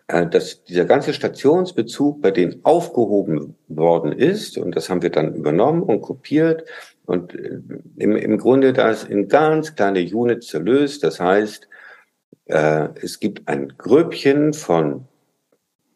äh, 0.07 0.27
dass 0.27 0.65
dieser 0.65 0.85
ganze 0.85 1.15
Stationsbezug 1.15 2.21
bei 2.21 2.31
denen 2.31 2.61
aufgehoben 2.65 3.57
worden 3.69 4.13
ist. 4.13 4.59
Und 4.59 4.77
das 4.77 4.91
haben 4.91 5.03
wir 5.03 5.11
dann 5.11 5.35
übernommen 5.35 5.83
und 5.83 6.03
kopiert 6.03 6.65
und 7.07 7.35
äh, 7.35 7.61
im, 7.97 8.17
im 8.17 8.39
Grunde 8.39 8.73
das 8.73 9.05
in 9.05 9.29
ganz 9.29 9.75
kleine 9.75 10.01
Units 10.01 10.49
zerlöst. 10.49 11.03
Das 11.03 11.21
heißt, 11.21 11.69
äh, 12.47 12.89
es 13.01 13.19
gibt 13.19 13.49
ein 13.49 13.75
Grüppchen 13.79 14.53
von 14.53 15.07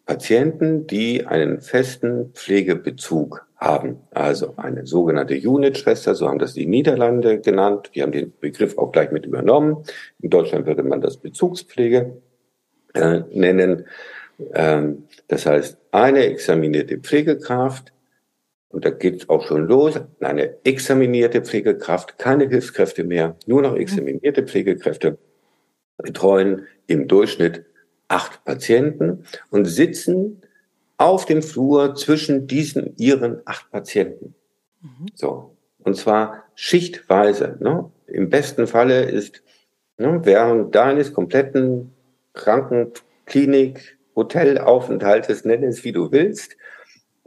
Patienten, 0.06 0.86
die 0.86 1.26
einen 1.26 1.60
festen 1.60 2.32
Pflegebezug 2.32 3.45
haben. 3.66 4.00
Also 4.10 4.54
eine 4.56 4.86
sogenannte 4.86 5.34
Unit-Schwester, 5.34 6.14
so 6.14 6.28
haben 6.28 6.38
das 6.38 6.54
die 6.54 6.66
Niederlande 6.66 7.40
genannt. 7.40 7.90
Die 7.94 8.02
haben 8.02 8.12
den 8.12 8.32
Begriff 8.40 8.78
auch 8.78 8.92
gleich 8.92 9.10
mit 9.10 9.26
übernommen. 9.26 9.84
In 10.20 10.30
Deutschland 10.30 10.66
würde 10.66 10.82
man 10.82 11.00
das 11.00 11.16
Bezugspflege 11.16 12.20
äh, 12.94 13.20
nennen. 13.32 13.86
Ähm, 14.54 15.04
das 15.28 15.46
heißt, 15.46 15.78
eine 15.90 16.26
examinierte 16.26 16.98
Pflegekraft, 16.98 17.92
und 18.68 18.84
da 18.84 18.90
geht's 18.90 19.28
auch 19.28 19.46
schon 19.46 19.66
los, 19.66 19.98
eine 20.20 20.56
examinierte 20.64 21.40
Pflegekraft, 21.42 22.18
keine 22.18 22.48
Hilfskräfte 22.48 23.04
mehr, 23.04 23.36
nur 23.46 23.62
noch 23.62 23.76
examinierte 23.76 24.42
Pflegekräfte 24.42 25.18
betreuen 25.98 26.66
im 26.86 27.08
Durchschnitt 27.08 27.64
acht 28.08 28.44
Patienten 28.44 29.24
und 29.50 29.64
sitzen 29.64 30.42
auf 30.98 31.26
dem 31.26 31.42
Flur 31.42 31.94
zwischen 31.94 32.46
diesen 32.46 32.96
ihren 32.96 33.42
acht 33.44 33.70
Patienten. 33.70 34.34
Mhm. 34.80 35.06
So. 35.14 35.56
Und 35.78 35.96
zwar 35.96 36.44
schichtweise. 36.54 37.56
Ne? 37.60 37.90
Im 38.06 38.30
besten 38.30 38.66
Falle 38.66 39.02
ist 39.04 39.42
ne, 39.98 40.20
während 40.24 40.74
deines 40.74 41.12
kompletten 41.12 41.92
Krankenklinik, 42.32 43.98
Hotelaufenthaltes, 44.14 45.44
nenne 45.44 45.66
es 45.66 45.84
wie 45.84 45.92
du 45.92 46.10
willst, 46.10 46.56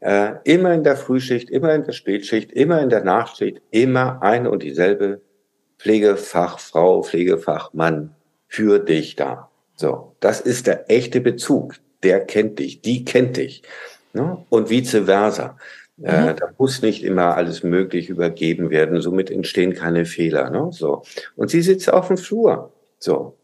äh, 0.02 0.34
immer 0.44 0.74
in 0.74 0.84
der 0.84 0.96
Frühschicht, 0.96 1.50
immer 1.50 1.74
in 1.74 1.84
der 1.84 1.92
Spätschicht, 1.92 2.52
immer 2.52 2.82
in 2.82 2.90
der 2.90 3.04
Nachtschicht, 3.04 3.62
immer 3.70 4.22
eine 4.24 4.50
und 4.50 4.64
dieselbe 4.64 5.22
Pflegefachfrau, 5.78 7.04
Pflegefachmann 7.04 8.16
für 8.48 8.80
dich 8.80 9.16
da. 9.16 9.50
So, 9.76 10.16
das 10.20 10.42
ist 10.42 10.68
der 10.68 10.90
echte 10.90 11.22
Bezug. 11.22 11.76
Der 12.04 12.22
kennt 12.22 12.60
dich, 12.60 12.82
die 12.82 13.06
kennt 13.06 13.38
dich. 13.38 13.64
Ne? 14.14 14.44
Und 14.50 14.70
vice 14.70 15.06
versa. 15.06 15.58
Äh, 16.02 16.22
mhm. 16.22 16.28
Äh, 16.30 16.36
da 16.36 16.50
muss 16.58 16.82
nicht 16.82 17.04
immer 17.04 17.36
alles 17.36 17.64
möglich 17.64 18.10
übergeben 18.10 18.70
werden, 18.70 19.02
somit 19.02 19.30
entstehen 19.32 19.74
keine 19.74 20.06
Fehler. 20.06 20.50
Ne? 20.50 20.70
So. 20.72 21.04
Und 21.36 21.50
sie 21.50 21.62
sitzt 21.62 21.92
auf 21.92 22.08
dem 22.08 22.18
Flur. 22.18 22.72
So 23.00 23.36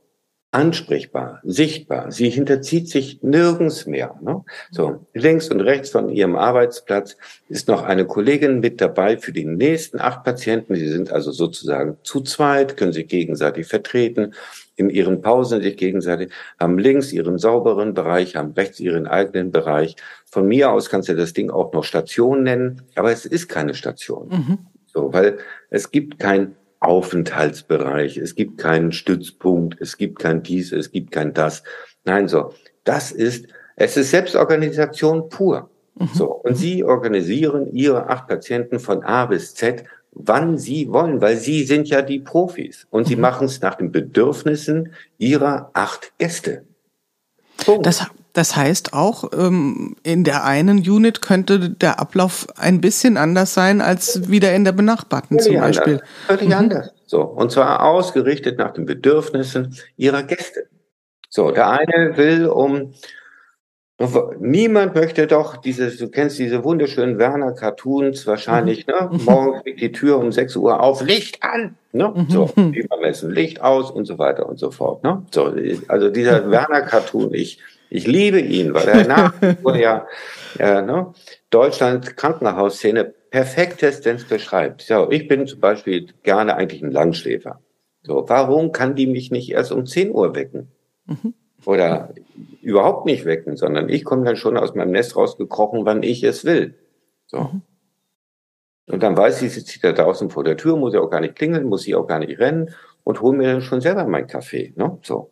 ansprechbar, 0.55 1.41
sichtbar. 1.43 2.13
Sie 2.13 2.29
hinterzieht 2.29 2.89
sich 2.89 3.21
nirgends 3.21 3.87
mehr. 3.87 4.15
Ne? 4.21 4.45
So, 4.71 5.05
links 5.13 5.49
und 5.49 5.59
rechts 5.59 5.89
von 5.89 6.07
ihrem 6.07 6.37
Arbeitsplatz 6.37 7.17
ist 7.49 7.67
noch 7.67 7.83
eine 7.83 8.05
Kollegin 8.05 8.61
mit 8.61 8.79
dabei 8.79 9.17
für 9.17 9.33
die 9.33 9.43
nächsten 9.43 9.99
acht 9.99 10.23
Patienten. 10.23 10.75
Sie 10.75 10.87
sind 10.87 11.11
also 11.11 11.31
sozusagen 11.31 11.97
zu 12.03 12.21
zweit, 12.21 12.77
können 12.77 12.93
sich 12.93 13.09
gegenseitig 13.09 13.67
vertreten, 13.67 14.33
in 14.76 14.89
ihren 14.89 15.21
Pausen 15.21 15.61
sich 15.61 15.78
gegenseitig, 15.78 16.32
haben 16.59 16.78
links 16.78 17.11
ihren 17.13 17.38
sauberen 17.38 17.93
Bereich, 17.93 18.36
haben 18.36 18.51
rechts 18.51 18.80
ihren 18.80 19.07
eigenen 19.07 19.51
Bereich. 19.51 19.95
Von 20.26 20.47
mir 20.47 20.71
aus 20.71 20.89
kannst 20.89 21.09
du 21.09 21.15
das 21.15 21.34
Ding 21.34 21.49
auch 21.49 21.73
noch 21.73 21.84
Station 21.84 22.43
nennen, 22.43 22.82
aber 22.95 23.11
es 23.11 23.26
ist 23.26 23.47
keine 23.47 23.73
Station. 23.73 24.30
Mhm. 24.30 24.57
So, 24.86 25.13
weil 25.13 25.38
es 25.69 25.91
gibt 25.91 26.19
kein 26.19 26.55
Aufenthaltsbereich, 26.80 28.17
es 28.17 28.36
gibt 28.36 28.57
keinen 28.57 28.91
Stützpunkt, 28.91 29.80
es 29.80 29.97
gibt 29.97 30.19
kein 30.19 30.43
dies, 30.43 30.71
es 30.71 30.91
gibt 30.91 31.11
kein 31.11 31.34
das. 31.34 31.63
Nein, 32.03 32.28
so, 32.28 32.53
das 32.84 33.11
ist, 33.11 33.47
es 33.76 33.97
ist 33.97 34.11
Selbstorganisation 34.11 35.30
pur. 35.30 35.69
Mhm. 35.95 36.09
So, 36.13 36.32
und 36.32 36.55
Sie 36.55 36.84
organisieren 36.84 37.71
Ihre 37.71 38.09
acht 38.09 38.28
Patienten 38.28 38.80
von 38.80 39.03
A 39.03 39.26
bis 39.26 39.55
Z, 39.55 39.86
wann 40.16 40.57
Sie 40.57 40.91
wollen, 40.91 41.22
weil 41.22 41.38
Sie 41.38 41.63
sind 41.63 41.88
ja 41.89 42.01
die 42.01 42.20
Profis 42.20 42.88
und 42.89 43.07
Sie 43.07 43.16
mhm. 43.16 43.22
machen 43.22 43.45
es 43.45 43.61
nach 43.61 43.76
den 43.76 43.91
Bedürfnissen 43.91 44.93
Ihrer 45.18 45.70
acht 45.74 46.13
Gäste. 46.18 46.63
Punkt. 47.57 47.86
Das, 47.86 48.07
das 48.34 48.55
heißt 48.55 48.93
auch, 48.93 49.32
ähm, 49.34 49.95
in 50.03 50.24
der 50.24 50.43
einen 50.43 50.80
Unit 50.80 51.22
könnte 51.22 51.70
der 51.70 51.99
Ablauf 51.99 52.47
ein 52.57 52.82
bisschen 52.82 53.18
anders 53.18 53.53
sein 53.53 53.82
als 53.82 54.30
wieder 54.30 54.53
in 54.53 54.63
der 54.63 54.72
benachbarten 54.72 55.39
Völlig 55.39 55.53
zum 55.53 55.61
Beispiel. 55.61 55.93
Anders. 55.93 56.09
Völlig 56.28 56.47
mhm. 56.47 56.53
anders. 56.53 56.93
So. 57.05 57.22
Und 57.22 57.51
zwar 57.51 57.84
ausgerichtet 57.84 58.57
nach 58.57 58.72
den 58.72 58.86
Bedürfnissen 58.86 59.76
ihrer 59.97 60.24
Gäste. 60.24 60.68
So. 61.30 61.51
Der 61.51 61.70
eine 61.70 62.18
will 62.18 62.47
um, 62.47 62.93
Niemand 64.39 64.93
möchte 64.93 65.25
doch 65.25 65.55
dieses, 65.55 65.97
du 65.97 66.09
kennst 66.09 66.37
diese 66.37 66.65
wunderschönen 66.65 67.17
Werner 67.17 67.53
Cartoons 67.53 68.27
wahrscheinlich, 68.27 68.85
mhm. 68.87 68.93
ne? 68.93 69.19
Morgen 69.23 69.61
fliegt 69.61 69.79
die 69.79 69.91
Tür 69.93 70.17
um 70.17 70.33
6 70.33 70.57
Uhr 70.57 70.81
auf, 70.81 71.01
Licht 71.01 71.41
an, 71.41 71.77
ne? 71.93 72.11
Mhm. 72.13 72.29
So, 72.29 72.49
übermessen, 72.55 73.31
Licht 73.31 73.61
aus 73.61 73.91
und 73.91 74.03
so 74.03 74.19
weiter 74.19 74.49
und 74.49 74.59
so 74.59 74.69
fort, 74.71 75.01
ne? 75.05 75.25
So, 75.31 75.55
also 75.87 76.09
dieser 76.09 76.51
Werner 76.51 76.81
Cartoon, 76.81 77.33
ich, 77.33 77.59
ich 77.89 78.05
liebe 78.05 78.41
ihn, 78.41 78.73
weil 78.73 78.87
er 78.87 79.07
nach 79.07 79.33
wie 79.41 79.81
ja, 79.81 80.05
äh, 80.59 80.81
ne, 80.81 81.13
Deutschland 81.49 82.17
Krankenhausszene 82.17 83.13
perfektestens 83.31 84.25
beschreibt. 84.25 84.81
So, 84.81 85.09
ich 85.09 85.29
bin 85.29 85.47
zum 85.47 85.61
Beispiel 85.61 86.07
gerne 86.23 86.57
eigentlich 86.57 86.83
ein 86.83 86.91
Langschläfer. 86.91 87.61
So, 88.03 88.25
warum 88.27 88.73
kann 88.73 88.95
die 88.95 89.07
mich 89.07 89.31
nicht 89.31 89.51
erst 89.51 89.71
um 89.71 89.85
10 89.85 90.11
Uhr 90.11 90.35
wecken? 90.35 90.71
Mhm. 91.05 91.33
Oder 91.66 92.13
überhaupt 92.61 93.05
nicht 93.05 93.26
wecken, 93.26 93.57
sondern 93.57 93.89
ich 93.89 94.03
komme 94.03 94.26
dann 94.26 94.36
schon 94.36 94.57
aus 94.57 94.76
meinem 94.76 94.91
Nest 94.91 95.16
rausgekrochen, 95.16 95.86
wann 95.86 96.03
ich 96.03 96.24
es 96.24 96.45
will. 96.45 96.76
So. 97.28 97.39
Mhm. 97.39 97.61
Und 98.88 99.01
dann 99.01 99.18
weiß 99.18 99.41
ich, 99.41 99.53
sie 99.53 99.63
zieht 99.63 99.84
da 99.84 99.93
draußen 99.93 100.30
vor 100.30 100.43
der 100.43 100.57
Tür, 100.57 100.78
muss 100.78 100.93
ich 100.93 100.99
auch 100.99 101.09
gar 101.09 101.22
nicht 101.22 101.36
klingeln, 101.36 101.68
muss 101.68 101.88
ich 101.88 101.95
auch 101.95 102.05
gar 102.05 102.20
nicht 102.20 102.39
rennen 102.39 102.70
und 103.03 103.22
hole 103.22 103.36
mir 103.36 103.51
dann 103.51 103.61
schon 103.61 103.82
selber 103.82 104.05
meinen 104.05 104.28
Kaffee. 104.28 104.74
Ne? 104.76 104.99
So. 105.01 105.32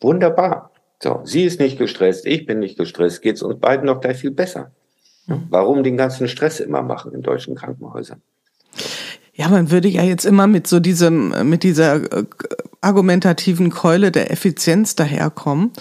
Wunderbar. 0.00 0.70
So, 1.00 1.20
sie 1.24 1.42
ist 1.42 1.58
nicht 1.58 1.78
gestresst, 1.78 2.26
ich 2.26 2.46
bin 2.46 2.60
nicht 2.60 2.78
gestresst, 2.78 3.22
geht's 3.22 3.42
uns 3.42 3.58
beiden 3.58 3.86
noch 3.86 4.00
gleich 4.00 4.18
viel 4.18 4.30
besser. 4.30 4.70
Warum 5.26 5.82
den 5.82 5.96
ganzen 5.96 6.28
Stress 6.28 6.60
immer 6.60 6.82
machen 6.82 7.12
in 7.12 7.22
deutschen 7.22 7.54
Krankenhäusern? 7.54 8.22
Ja, 9.32 9.48
man 9.48 9.70
würde 9.70 9.88
ja 9.88 10.02
jetzt 10.02 10.24
immer 10.24 10.46
mit 10.46 10.66
so 10.66 10.80
diesem, 10.80 11.48
mit 11.48 11.62
dieser 11.62 11.96
äh, 12.12 12.24
argumentativen 12.82 13.70
Keule 13.70 14.12
der 14.12 14.30
Effizienz 14.30 14.94
daherkommen. 14.94 15.72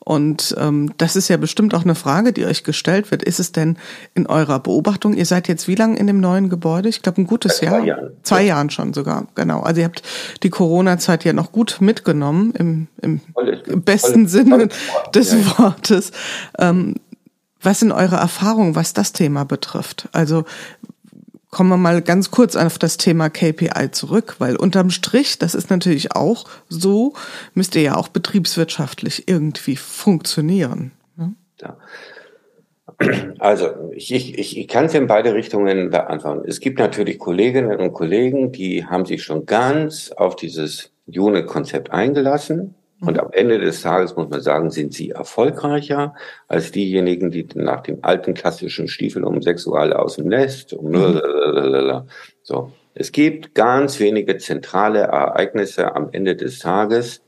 Und 0.00 0.56
ähm, 0.58 0.94
das 0.96 1.16
ist 1.16 1.28
ja 1.28 1.36
bestimmt 1.36 1.74
auch 1.74 1.84
eine 1.84 1.94
Frage, 1.94 2.32
die 2.32 2.46
euch 2.46 2.64
gestellt 2.64 3.10
wird. 3.10 3.22
Ist 3.22 3.40
es 3.40 3.52
denn 3.52 3.76
in 4.14 4.26
eurer 4.26 4.58
Beobachtung, 4.58 5.12
ihr 5.12 5.26
seid 5.26 5.48
jetzt 5.48 5.68
wie 5.68 5.74
lange 5.74 5.98
in 5.98 6.06
dem 6.06 6.18
neuen 6.18 6.48
Gebäude? 6.48 6.88
Ich 6.88 7.02
glaube, 7.02 7.20
ein 7.20 7.26
gutes 7.26 7.60
Jahr. 7.60 7.80
Zwei 7.80 7.86
Jahren. 7.86 8.10
Zwei 8.22 8.42
Jahren 8.42 8.70
schon 8.70 8.94
sogar, 8.94 9.26
genau. 9.34 9.60
Also 9.60 9.82
ihr 9.82 9.84
habt 9.84 10.02
die 10.42 10.48
Corona-Zeit 10.48 11.24
ja 11.24 11.34
noch 11.34 11.52
gut 11.52 11.78
mitgenommen, 11.80 12.54
im, 12.58 12.88
im, 13.02 13.20
im 13.66 13.82
besten 13.82 14.28
Sinne 14.28 14.68
des 15.14 15.32
ja. 15.32 15.58
Wortes. 15.58 16.10
Ähm, 16.58 16.94
was 17.60 17.80
sind 17.80 17.92
eure 17.92 18.16
Erfahrungen, 18.16 18.76
was 18.76 18.94
das 18.94 19.12
Thema 19.12 19.44
betrifft? 19.44 20.08
Also 20.12 20.44
kommen 21.50 21.70
wir 21.70 21.76
mal 21.76 22.02
ganz 22.02 22.30
kurz 22.30 22.56
auf 22.56 22.78
das 22.78 22.96
Thema 22.96 23.30
KPI 23.30 23.90
zurück, 23.90 24.36
weil 24.38 24.56
unterm 24.56 24.90
Strich, 24.90 25.38
das 25.38 25.54
ist 25.54 25.70
natürlich 25.70 26.14
auch 26.14 26.44
so, 26.68 27.14
müsst 27.54 27.74
ihr 27.74 27.82
ja 27.82 27.96
auch 27.96 28.08
betriebswirtschaftlich 28.08 29.28
irgendwie 29.28 29.76
funktionieren. 29.76 30.92
Ne? 31.16 31.34
Ja. 31.60 31.76
Also 33.38 33.92
ich, 33.92 34.12
ich, 34.12 34.58
ich 34.58 34.68
kann 34.68 34.86
es 34.86 34.94
in 34.94 35.06
beide 35.06 35.32
Richtungen 35.32 35.90
beantworten. 35.90 36.42
Es 36.48 36.58
gibt 36.58 36.80
natürlich 36.80 37.18
Kolleginnen 37.18 37.78
und 37.78 37.92
Kollegen, 37.92 38.50
die 38.50 38.84
haben 38.86 39.04
sich 39.04 39.22
schon 39.22 39.46
ganz 39.46 40.10
auf 40.10 40.34
dieses 40.34 40.90
Unit-Konzept 41.06 41.92
eingelassen 41.92 42.74
und 43.00 43.18
am 43.20 43.30
Ende 43.32 43.58
des 43.60 43.82
Tages 43.82 44.16
muss 44.16 44.28
man 44.28 44.40
sagen, 44.40 44.70
sind 44.70 44.92
sie 44.92 45.10
erfolgreicher 45.10 46.14
als 46.48 46.72
diejenigen, 46.72 47.30
die 47.30 47.46
nach 47.54 47.82
dem 47.82 47.98
alten 48.02 48.34
klassischen 48.34 48.88
Stiefel 48.88 49.22
um 49.24 49.40
sexual 49.40 49.92
aus 49.92 50.16
dem 50.16 50.28
Nest. 50.28 50.72
Um 50.72 50.90
mhm. 50.90 52.02
so. 52.42 52.72
Es 52.94 53.12
gibt 53.12 53.54
ganz 53.54 54.00
wenige 54.00 54.38
zentrale 54.38 55.00
Ereignisse 55.00 55.94
am 55.94 56.08
Ende 56.10 56.34
des 56.34 56.58
Tages, 56.58 57.22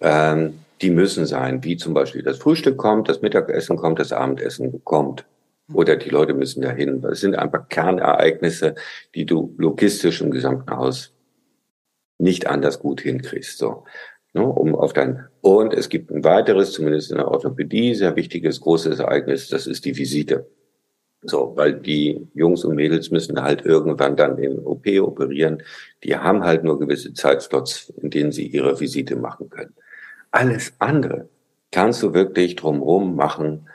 ähm, 0.00 0.58
die 0.82 0.90
müssen 0.90 1.26
sein, 1.26 1.62
wie 1.62 1.76
zum 1.76 1.94
Beispiel 1.94 2.22
das 2.22 2.38
Frühstück 2.38 2.76
kommt, 2.76 3.08
das 3.08 3.20
Mittagessen 3.20 3.76
kommt, 3.76 4.00
das 4.00 4.12
Abendessen 4.12 4.82
kommt. 4.84 5.26
Oder 5.72 5.96
die 5.96 6.08
Leute 6.08 6.34
müssen 6.34 6.62
dahin. 6.62 7.00
Das 7.02 7.20
sind 7.20 7.36
einfach 7.36 7.68
Kernereignisse, 7.68 8.74
die 9.14 9.26
du 9.26 9.54
logistisch 9.58 10.20
im 10.20 10.32
gesamten 10.32 10.76
Haus 10.76 11.12
nicht 12.18 12.48
anders 12.48 12.80
gut 12.80 13.02
hinkriegst. 13.02 13.58
So 13.58 13.84
ne, 14.32 14.44
um 14.44 14.74
auf 14.74 14.92
dein 14.92 15.26
und 15.40 15.72
es 15.74 15.88
gibt 15.88 16.10
ein 16.10 16.24
weiteres, 16.24 16.72
zumindest 16.72 17.10
in 17.10 17.18
der 17.18 17.28
Orthopädie, 17.28 17.94
sehr 17.94 18.16
wichtiges, 18.16 18.60
großes 18.60 18.98
Ereignis, 18.98 19.48
das 19.48 19.66
ist 19.66 19.84
die 19.84 19.96
Visite. 19.96 20.46
So, 21.22 21.52
weil 21.54 21.74
die 21.74 22.26
Jungs 22.34 22.64
und 22.64 22.76
Mädels 22.76 23.10
müssen 23.10 23.42
halt 23.42 23.64
irgendwann 23.66 24.16
dann 24.16 24.36
den 24.36 24.58
OP 24.58 24.86
operieren. 25.00 25.62
Die 26.02 26.16
haben 26.16 26.44
halt 26.44 26.64
nur 26.64 26.78
gewisse 26.78 27.12
Zeitslots, 27.12 27.92
in 28.00 28.08
denen 28.08 28.32
sie 28.32 28.46
ihre 28.46 28.80
Visite 28.80 29.16
machen 29.16 29.50
können. 29.50 29.74
Alles 30.30 30.72
andere 30.78 31.28
kannst 31.70 32.02
du 32.02 32.14
wirklich 32.14 32.56
drumherum 32.56 33.16
machen. 33.16 33.68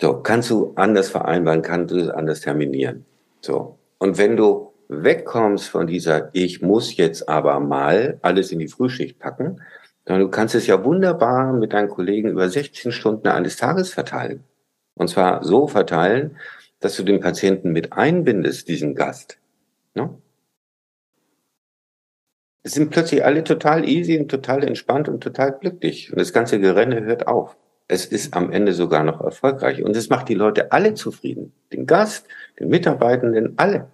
So, 0.00 0.22
kannst 0.22 0.50
du 0.50 0.72
anders 0.76 1.10
vereinbaren, 1.10 1.62
kannst 1.62 1.94
du 1.94 1.98
es 1.98 2.08
anders 2.08 2.40
terminieren. 2.40 3.04
So. 3.42 3.78
Und 3.98 4.16
wenn 4.16 4.36
du 4.36 4.73
wegkommst 5.02 5.68
von 5.68 5.86
dieser, 5.86 6.30
ich 6.32 6.62
muss 6.62 6.96
jetzt 6.96 7.28
aber 7.28 7.58
mal 7.60 8.18
alles 8.22 8.52
in 8.52 8.58
die 8.58 8.68
Frühschicht 8.68 9.18
packen, 9.18 9.60
sondern 10.06 10.22
du 10.22 10.30
kannst 10.30 10.54
es 10.54 10.66
ja 10.66 10.84
wunderbar 10.84 11.52
mit 11.52 11.72
deinen 11.72 11.88
Kollegen 11.88 12.28
über 12.28 12.48
16 12.48 12.92
Stunden 12.92 13.28
eines 13.28 13.56
Tages 13.56 13.92
verteilen. 13.92 14.44
Und 14.94 15.08
zwar 15.08 15.42
so 15.42 15.66
verteilen, 15.66 16.36
dass 16.80 16.96
du 16.96 17.02
den 17.02 17.20
Patienten 17.20 17.72
mit 17.72 17.92
einbindest, 17.92 18.68
diesen 18.68 18.94
Gast. 18.94 19.38
Ne? 19.94 20.16
Es 22.62 22.72
sind 22.72 22.90
plötzlich 22.90 23.24
alle 23.24 23.44
total 23.44 23.88
easy 23.88 24.18
und 24.18 24.30
total 24.30 24.64
entspannt 24.64 25.08
und 25.08 25.22
total 25.22 25.52
glücklich. 25.58 26.12
Und 26.12 26.20
das 26.20 26.32
ganze 26.32 26.60
Gerenne 26.60 27.04
hört 27.04 27.26
auf. 27.26 27.56
Es 27.88 28.06
ist 28.06 28.34
am 28.34 28.50
Ende 28.50 28.72
sogar 28.72 29.04
noch 29.04 29.20
erfolgreich. 29.20 29.82
Und 29.82 29.94
es 29.96 30.08
macht 30.08 30.28
die 30.28 30.34
Leute 30.34 30.72
alle 30.72 30.94
zufrieden. 30.94 31.52
Den 31.72 31.86
Gast, 31.86 32.26
den 32.58 32.68
Mitarbeitenden, 32.68 33.54
alle. 33.58 33.88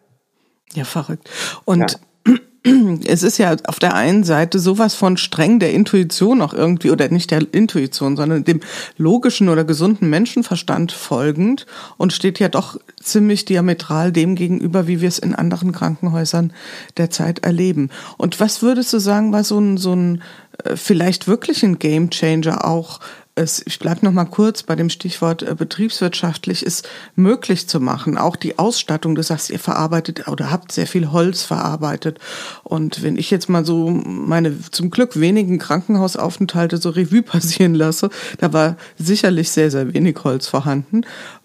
Ja, 0.74 0.84
verrückt. 0.84 1.28
Und 1.64 1.98
ja. 2.26 2.34
es 3.06 3.22
ist 3.22 3.38
ja 3.38 3.56
auf 3.66 3.78
der 3.78 3.94
einen 3.94 4.22
Seite 4.24 4.58
sowas 4.58 4.94
von 4.94 5.16
streng 5.16 5.58
der 5.58 5.72
Intuition 5.72 6.42
auch 6.42 6.52
irgendwie, 6.52 6.90
oder 6.90 7.08
nicht 7.08 7.30
der 7.30 7.42
Intuition, 7.52 8.16
sondern 8.16 8.44
dem 8.44 8.60
logischen 8.98 9.48
oder 9.48 9.64
gesunden 9.64 10.10
Menschenverstand 10.10 10.92
folgend 10.92 11.66
und 11.96 12.12
steht 12.12 12.38
ja 12.38 12.48
doch 12.48 12.78
ziemlich 13.00 13.46
diametral 13.46 14.12
dem 14.12 14.34
gegenüber, 14.34 14.86
wie 14.86 15.00
wir 15.00 15.08
es 15.08 15.18
in 15.18 15.34
anderen 15.34 15.72
Krankenhäusern 15.72 16.52
derzeit 16.98 17.40
erleben. 17.40 17.88
Und 18.18 18.40
was 18.40 18.62
würdest 18.62 18.92
du 18.92 18.98
sagen, 18.98 19.32
war 19.32 19.44
so 19.44 19.58
ein, 19.58 19.78
so 19.78 19.94
ein 19.94 20.22
äh, 20.64 20.76
vielleicht 20.76 21.26
wirklich 21.26 21.62
ein 21.62 21.78
Gamechanger 21.78 22.66
auch 22.66 23.00
es, 23.34 23.62
ich 23.64 23.78
bleibe 23.78 24.04
noch 24.04 24.12
mal 24.12 24.24
kurz 24.24 24.62
bei 24.62 24.76
dem 24.76 24.90
Stichwort 24.90 25.42
äh, 25.42 25.54
betriebswirtschaftlich, 25.54 26.64
ist 26.64 26.88
möglich 27.14 27.68
zu 27.68 27.80
machen. 27.80 28.18
Auch 28.18 28.36
die 28.36 28.58
Ausstattung, 28.58 29.14
du 29.14 29.22
sagst, 29.22 29.50
ihr 29.50 29.58
verarbeitet 29.58 30.28
oder 30.28 30.50
habt 30.50 30.72
sehr 30.72 30.86
viel 30.86 31.10
Holz 31.12 31.42
verarbeitet. 31.42 32.18
Und 32.64 33.02
wenn 33.02 33.16
ich 33.16 33.30
jetzt 33.30 33.48
mal 33.48 33.64
so 33.64 33.90
meine 33.90 34.60
zum 34.70 34.90
Glück 34.90 35.18
wenigen 35.18 35.58
Krankenhausaufenthalte 35.58 36.78
so 36.78 36.90
Revue 36.90 37.22
passieren 37.22 37.74
lasse, 37.74 38.10
da 38.38 38.52
war 38.52 38.76
sicherlich 38.98 39.50
sehr, 39.50 39.70
sehr 39.70 39.94
wenig 39.94 40.18
Holz 40.24 40.46
vorhanden. 40.46 41.02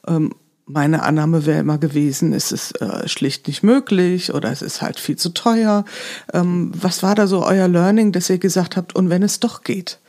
Ähm, 0.07 0.33
meine 0.67 1.03
Annahme 1.03 1.45
wäre 1.45 1.59
immer 1.59 1.77
gewesen, 1.77 2.33
es 2.33 2.51
ist 2.51 2.81
äh, 2.81 3.07
schlicht 3.07 3.47
nicht 3.47 3.61
möglich 3.61 4.33
oder 4.33 4.51
es 4.51 4.63
ist 4.63 4.81
halt 4.81 4.99
viel 4.99 5.15
zu 5.15 5.29
teuer. 5.29 5.86
Ähm, 6.33 6.71
was 6.75 7.03
war 7.03 7.13
da 7.13 7.27
so 7.27 7.45
euer 7.45 7.67
Learning, 7.67 8.11
dass 8.11 8.31
ihr 8.31 8.39
gesagt 8.39 8.75
habt, 8.75 8.95
und 8.95 9.11
wenn 9.11 9.21
es 9.21 9.39
doch 9.39 9.61
geht? 9.61 9.99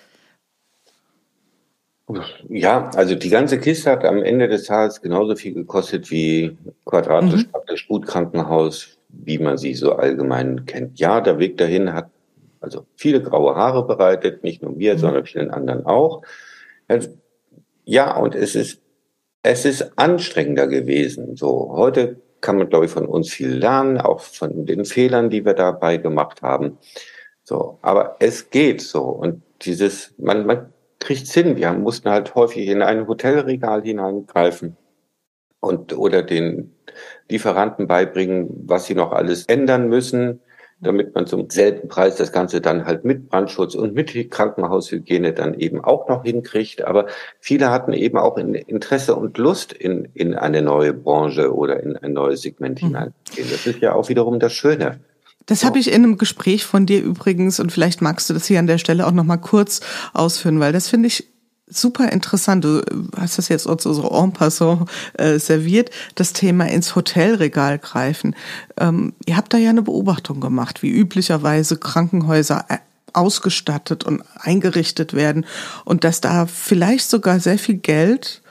Ja, 2.49 2.89
also 2.95 3.17
die 3.17 3.31
ganze 3.31 3.59
Kiste 3.59 3.91
hat 3.91 4.05
am 4.05 4.23
Ende 4.23 4.47
des 4.49 4.65
Tages 4.65 5.03
genauso 5.03 5.35
viel 5.35 5.55
gekostet 5.55 6.11
wie 6.11 6.57
quadratisch 6.85 7.47
mhm. 7.47 7.51
praktisch 7.51 7.89
gut 7.89 8.07
Krankenhaus, 8.07 8.99
wie 9.09 9.39
man 9.39 9.59
sie 9.59 9.75
so 9.75 9.95
allgemein 9.95 10.67
kennt. 10.67 11.01
Ja, 11.01 11.21
der 11.21 11.39
Weg 11.39 11.57
dahin 11.57 11.93
hat 11.93 12.09
also 12.61 12.87
viele 12.97 13.23
graue 13.23 13.55
Haare 13.55 13.87
bereitet, 13.87 14.45
nicht 14.45 14.63
nur 14.63 14.73
mir, 14.73 14.95
mhm. 14.95 14.99
sondern 14.99 15.27
vielen 15.27 15.51
anderen 15.51 15.85
auch. 15.85 16.23
Also, 16.89 17.11
ja, 17.85 18.17
und 18.17 18.35
es 18.35 18.55
ist, 18.55 18.81
es 19.43 19.65
ist 19.65 19.99
anstrengender 19.99 20.69
gewesen. 20.69 21.37
So, 21.37 21.73
heute 21.73 22.21
kann 22.41 22.59
man, 22.59 22.69
glaube 22.69 22.87
ich, 22.87 22.91
von 22.91 23.07
uns 23.07 23.31
viel 23.31 23.51
lernen, 23.51 23.99
auch 23.99 24.21
von 24.21 24.67
den 24.67 24.85
Fehlern, 24.85 25.31
die 25.31 25.45
wir 25.45 25.55
dabei 25.55 25.97
gemacht 25.97 26.43
haben. 26.43 26.79
So, 27.43 27.79
aber 27.83 28.17
es 28.21 28.51
geht 28.51 28.81
so. 28.81 29.03
Und 29.03 29.43
dieses, 29.63 30.15
man, 30.19 30.47
man 30.47 30.73
kriegt's 31.07 31.33
hin. 31.33 31.57
Wir 31.57 31.73
mussten 31.73 32.11
halt 32.11 32.35
häufig 32.35 32.67
in 32.67 32.83
ein 32.83 33.07
Hotelregal 33.07 33.83
hineingreifen 33.83 34.77
und 35.61 35.97
oder 35.97 36.23
den 36.23 36.75
Lieferanten 37.29 37.87
beibringen, 37.87 38.65
was 38.67 38.87
sie 38.87 38.95
noch 38.95 39.13
alles 39.13 39.45
ändern 39.47 39.89
müssen, 39.89 40.41
damit 40.81 41.15
man 41.15 41.27
zum 41.27 41.49
selben 41.49 41.89
Preis 41.89 42.17
das 42.17 42.33
Ganze 42.33 42.61
dann 42.61 42.87
halt 42.87 43.05
mit 43.05 43.29
Brandschutz 43.29 43.77
und 43.77 43.95
mit 43.95 44.31
Krankenhaushygiene 44.31 45.33
dann 45.33 45.55
eben 45.55 45.83
auch 45.83 46.09
noch 46.09 46.25
hinkriegt. 46.25 46.85
Aber 46.85 47.07
viele 47.39 47.71
hatten 47.71 47.93
eben 47.93 48.19
auch 48.19 48.37
Interesse 48.37 49.15
und 49.15 49.39
Lust 49.39 49.73
in, 49.73 50.09
in 50.13 50.35
eine 50.35 50.61
neue 50.61 50.93
Branche 50.93 51.55
oder 51.55 51.81
in 51.83 51.97
ein 51.97 52.15
neues 52.15 52.43
Segment 52.43 52.83
mhm. 52.83 52.89
hineinzugehen. 52.89 53.49
Das 53.51 53.67
ist 53.67 53.81
ja 53.81 53.95
auch 53.95 54.09
wiederum 54.09 54.41
das 54.41 54.53
Schöne. 54.53 54.99
Das 55.47 55.61
so. 55.61 55.67
habe 55.67 55.79
ich 55.79 55.89
in 55.89 56.05
einem 56.05 56.19
Gespräch 56.19 56.65
von 56.65 56.87
dir 56.87 57.03
übrigens 57.03 57.61
und 57.61 57.73
vielleicht 57.73 58.03
magst 58.03 58.29
du 58.29 58.35
das 58.35 58.47
hier 58.47 58.59
an 58.59 58.67
der 58.67 58.79
Stelle 58.79 59.07
auch 59.07 59.13
noch 59.13 59.25
mal 59.25 59.37
kurz 59.37 59.81
ausführen, 60.13 60.61
weil 60.61 60.73
das 60.73 60.89
finde 60.89 61.07
ich 61.07 61.27
super 61.69 62.13
interessant. 62.13 62.65
Du 62.65 62.83
hast 63.17 63.39
das 63.39 63.49
jetzt 63.49 63.67
auch 63.67 63.81
so 63.81 64.09
en 64.09 64.33
passant 64.33 64.89
äh, 65.15 65.39
serviert, 65.39 65.91
das 66.15 66.33
Thema 66.33 66.69
ins 66.69 66.95
Hotelregal 66.95 67.79
greifen. 67.79 68.35
Ähm, 68.77 69.15
ihr 69.27 69.37
habt 69.37 69.53
da 69.53 69.59
ja 69.59 69.71
eine 69.71 69.83
Beobachtung 69.83 70.41
gemacht, 70.41 70.83
wie 70.83 70.91
üblicherweise 70.91 71.77
Krankenhäuser 71.77 72.65
äh, 72.69 72.79
ausgestattet 73.13 74.05
und 74.05 74.23
eingerichtet 74.37 75.15
werden 75.15 75.47
und 75.85 76.05
dass 76.05 76.21
da 76.21 76.47
vielleicht 76.47 77.09
sogar 77.09 77.41
sehr 77.41 77.59
viel 77.59 77.77
Geld 77.77 78.43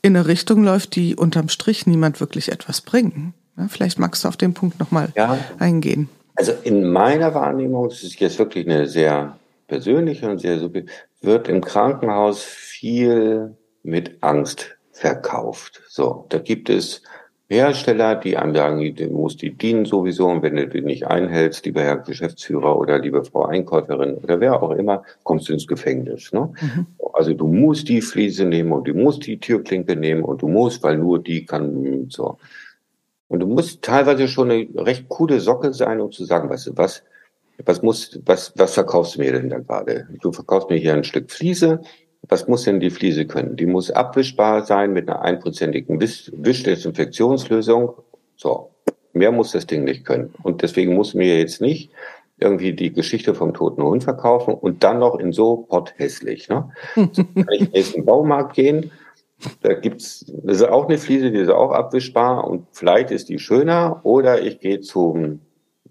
in 0.00 0.16
eine 0.16 0.26
Richtung 0.26 0.64
läuft, 0.64 0.96
die 0.96 1.16
unterm 1.16 1.48
Strich 1.48 1.86
niemand 1.86 2.20
wirklich 2.20 2.50
etwas 2.50 2.80
bringen. 2.80 3.34
Ja, 3.56 3.68
vielleicht 3.68 3.98
magst 3.98 4.24
du 4.24 4.28
auf 4.28 4.36
den 4.36 4.54
Punkt 4.54 4.78
nochmal 4.80 5.12
ja. 5.16 5.38
eingehen. 5.58 6.08
Also 6.34 6.52
in 6.62 6.90
meiner 6.90 7.34
Wahrnehmung, 7.34 7.88
das 7.88 8.02
ist 8.02 8.18
jetzt 8.20 8.38
wirklich 8.38 8.66
eine 8.66 8.86
sehr 8.86 9.38
persönliche 9.68 10.28
und 10.28 10.38
sehr 10.38 10.58
wird 11.20 11.48
im 11.48 11.60
Krankenhaus 11.60 12.42
viel 12.42 13.56
mit 13.82 14.22
Angst 14.22 14.76
verkauft. 14.92 15.82
So, 15.88 16.26
da 16.28 16.38
gibt 16.38 16.68
es 16.68 17.02
Hersteller, 17.48 18.14
die 18.16 18.36
einem 18.36 18.54
sagen, 18.54 18.94
du 18.94 19.06
musst 19.08 19.42
die 19.42 19.50
dienen 19.50 19.84
sowieso 19.84 20.26
und 20.28 20.42
wenn 20.42 20.56
du 20.56 20.66
die 20.66 20.80
nicht 20.80 21.06
einhältst, 21.06 21.66
lieber 21.66 21.82
Herr 21.82 21.98
Geschäftsführer 21.98 22.78
oder 22.78 22.98
liebe 22.98 23.24
Frau 23.24 23.44
Einkäuferin 23.44 24.14
oder 24.14 24.40
wer 24.40 24.62
auch 24.62 24.70
immer, 24.70 25.02
kommst 25.22 25.48
du 25.48 25.52
ins 25.52 25.66
Gefängnis. 25.66 26.32
Ne? 26.32 26.52
Mhm. 26.60 26.86
Also 27.12 27.34
du 27.34 27.46
musst 27.46 27.88
die 27.88 28.00
Fliese 28.00 28.46
nehmen 28.46 28.72
und 28.72 28.88
du 28.88 28.94
musst 28.94 29.26
die 29.26 29.38
Türklinke 29.38 29.96
nehmen 29.96 30.22
und 30.22 30.40
du 30.40 30.48
musst, 30.48 30.82
weil 30.82 30.96
nur 30.96 31.22
die 31.22 31.44
kann 31.44 32.06
so. 32.08 32.38
Und 33.32 33.40
du 33.40 33.46
musst 33.46 33.80
teilweise 33.80 34.28
schon 34.28 34.50
eine 34.50 34.68
recht 34.76 35.08
coole 35.08 35.40
Socke 35.40 35.72
sein, 35.72 36.02
um 36.02 36.12
zu 36.12 36.26
sagen, 36.26 36.50
weißt 36.50 36.66
du 36.66 36.76
was, 36.76 37.02
was 37.64 37.80
muss, 37.80 38.20
was, 38.26 38.52
was 38.56 38.74
verkaufst 38.74 39.14
du 39.14 39.20
mir 39.20 39.32
denn 39.32 39.48
da 39.48 39.58
gerade? 39.58 40.06
Du 40.20 40.32
verkaufst 40.32 40.68
mir 40.68 40.76
hier 40.76 40.92
ein 40.92 41.02
Stück 41.02 41.30
Fliese. 41.30 41.80
Was 42.28 42.46
muss 42.46 42.64
denn 42.64 42.78
die 42.78 42.90
Fliese 42.90 43.26
können? 43.26 43.56
Die 43.56 43.64
muss 43.64 43.90
abwischbar 43.90 44.66
sein 44.66 44.92
mit 44.92 45.08
einer 45.08 45.22
einprozentigen 45.22 45.98
Wischdesinfektionslösung. 45.98 47.94
So. 48.36 48.68
Mehr 49.14 49.32
muss 49.32 49.52
das 49.52 49.66
Ding 49.66 49.84
nicht 49.84 50.04
können. 50.04 50.34
Und 50.42 50.60
deswegen 50.60 50.94
muss 50.94 51.14
mir 51.14 51.38
jetzt 51.38 51.62
nicht 51.62 51.90
irgendwie 52.36 52.74
die 52.74 52.92
Geschichte 52.92 53.34
vom 53.34 53.54
toten 53.54 53.82
Hund 53.82 54.04
verkaufen 54.04 54.52
und 54.52 54.84
dann 54.84 54.98
noch 54.98 55.18
in 55.18 55.32
so 55.32 55.56
potthässlich. 55.70 56.50
Ne? 56.50 56.70
So 57.12 57.24
kann 57.24 57.46
ich 57.52 57.60
in 57.60 57.66
den 57.66 57.72
nächsten 57.72 58.04
Baumarkt 58.04 58.52
gehen 58.52 58.90
da 59.62 59.74
gibt's, 59.74 60.24
das 60.44 60.56
ist 60.56 60.68
auch 60.68 60.88
eine 60.88 60.98
Fliese, 60.98 61.30
die 61.30 61.38
ist 61.38 61.50
auch 61.50 61.72
abwischbar 61.72 62.44
und 62.44 62.66
vielleicht 62.72 63.10
ist 63.10 63.28
die 63.28 63.38
schöner. 63.38 64.00
Oder 64.04 64.42
ich 64.42 64.60
gehe 64.60 64.80
zum 64.80 65.40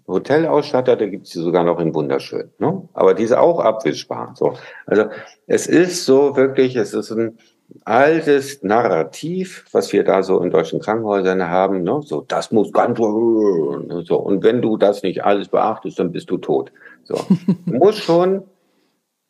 Hotelausstatter, 0.06 0.96
da 0.96 1.06
gibt's 1.06 1.30
die 1.30 1.38
sogar 1.38 1.64
noch 1.64 1.78
in 1.78 1.94
wunderschön. 1.94 2.50
Ne? 2.58 2.88
Aber 2.92 3.14
die 3.14 3.22
ist 3.22 3.32
auch 3.32 3.60
abwischbar. 3.60 4.34
So. 4.36 4.54
Also 4.86 5.04
es 5.46 5.66
ist 5.66 6.04
so 6.04 6.36
wirklich, 6.36 6.76
es 6.76 6.94
ist 6.94 7.10
ein 7.12 7.38
altes 7.84 8.62
Narrativ, 8.62 9.64
was 9.72 9.92
wir 9.92 10.04
da 10.04 10.22
so 10.22 10.40
in 10.40 10.50
deutschen 10.50 10.80
Krankenhäusern 10.80 11.48
haben. 11.48 11.82
Ne? 11.82 12.00
So, 12.04 12.22
das 12.26 12.52
muss 12.52 12.72
ganz 12.72 12.98
so. 12.98 14.16
Und 14.16 14.42
wenn 14.42 14.60
du 14.60 14.76
das 14.76 15.02
nicht 15.02 15.24
alles 15.24 15.48
beachtest, 15.48 15.98
dann 15.98 16.12
bist 16.12 16.30
du 16.30 16.38
tot. 16.38 16.72
So. 17.04 17.14
Du 17.66 17.74
musst 17.74 18.00
schon 18.00 18.42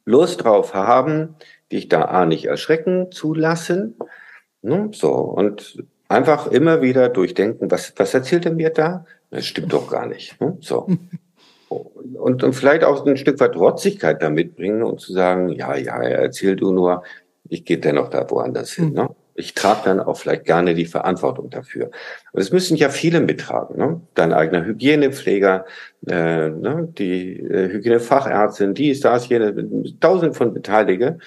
Lust 0.05 0.45
drauf 0.45 0.75
haben, 0.75 1.37
dich 1.71 1.89
da 1.89 2.03
A 2.03 2.27
nicht 2.27 2.47
erschrecken 2.47 3.11
zu 3.13 3.35
lassen. 3.35 3.97
Ne? 4.63 4.91
So, 4.93 5.13
und 5.13 5.83
einfach 6.09 6.47
immer 6.47 6.83
wieder 6.83 7.09
durchdenken, 7.09 7.71
was, 7.71 7.93
was 7.97 8.15
erzählt 8.15 8.47
er 8.47 8.53
mir 8.53 8.71
da? 8.71 9.07
Das 9.31 9.47
stimmt 9.47 9.73
doch 9.73 9.91
gar 9.91 10.07
nicht. 10.07 10.41
Ne? 10.41 10.57
So. 10.61 10.89
Und, 11.69 12.45
und 12.45 12.53
vielleicht 12.53 12.85
auch 12.85 13.07
ein 13.07 13.17
Stück 13.17 13.41
weit 13.41 13.57
Rotzigkeit 13.57 14.21
da 14.21 14.29
mitbringen 14.29 14.83
und 14.83 15.01
zu 15.01 15.15
sagen, 15.15 15.49
ja, 15.49 15.75
ja, 15.75 16.03
erzähl 16.03 16.55
du 16.55 16.71
nur, 16.71 17.03
ich 17.49 17.65
gehe 17.65 17.79
dennoch 17.79 18.11
da 18.11 18.31
woanders 18.31 18.73
hin. 18.73 18.93
Ne? 18.93 19.09
Ich 19.35 19.55
trage 19.55 19.81
dann 19.85 20.01
auch 20.01 20.17
vielleicht 20.17 20.45
gerne 20.45 20.75
die 20.75 20.85
Verantwortung 20.85 21.51
dafür. 21.51 21.91
Und 22.33 22.41
es 22.41 22.53
müssen 22.53 22.77
ja 22.77 22.89
viele 22.91 23.21
mittragen. 23.21 23.77
Ne? 23.77 24.01
dein 24.15 24.33
eigener 24.33 24.65
Hygienepfleger, 24.65 25.65
äh, 26.07 26.49
ne, 26.51 26.89
die 26.99 27.39
äh, 27.41 27.73
Hygienefachärztin, 27.73 28.75
die 28.75 28.91
ist 28.91 29.05
das, 29.05 29.29
jene, 29.29 29.55
tausend 30.01 30.37
von 30.37 30.53
Beteiligten, 30.53 31.23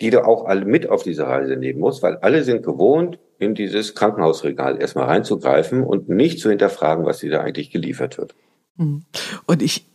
die 0.00 0.10
du 0.10 0.24
auch 0.24 0.46
alle 0.46 0.64
mit 0.64 0.88
auf 0.88 1.02
diese 1.02 1.26
Reise 1.26 1.56
nehmen 1.56 1.80
musst, 1.80 2.02
weil 2.02 2.16
alle 2.16 2.42
sind 2.42 2.64
gewohnt, 2.64 3.18
in 3.38 3.54
dieses 3.54 3.94
Krankenhausregal 3.94 4.80
erstmal 4.80 5.06
reinzugreifen 5.06 5.82
und 5.82 6.08
nicht 6.08 6.40
zu 6.40 6.50
hinterfragen, 6.50 7.04
was 7.04 7.18
dir 7.18 7.30
da 7.30 7.40
eigentlich 7.40 7.70
geliefert 7.70 8.18
wird. 8.18 8.34
Mhm. 8.80 9.02
Und 9.44 9.60
ich, 9.60 9.86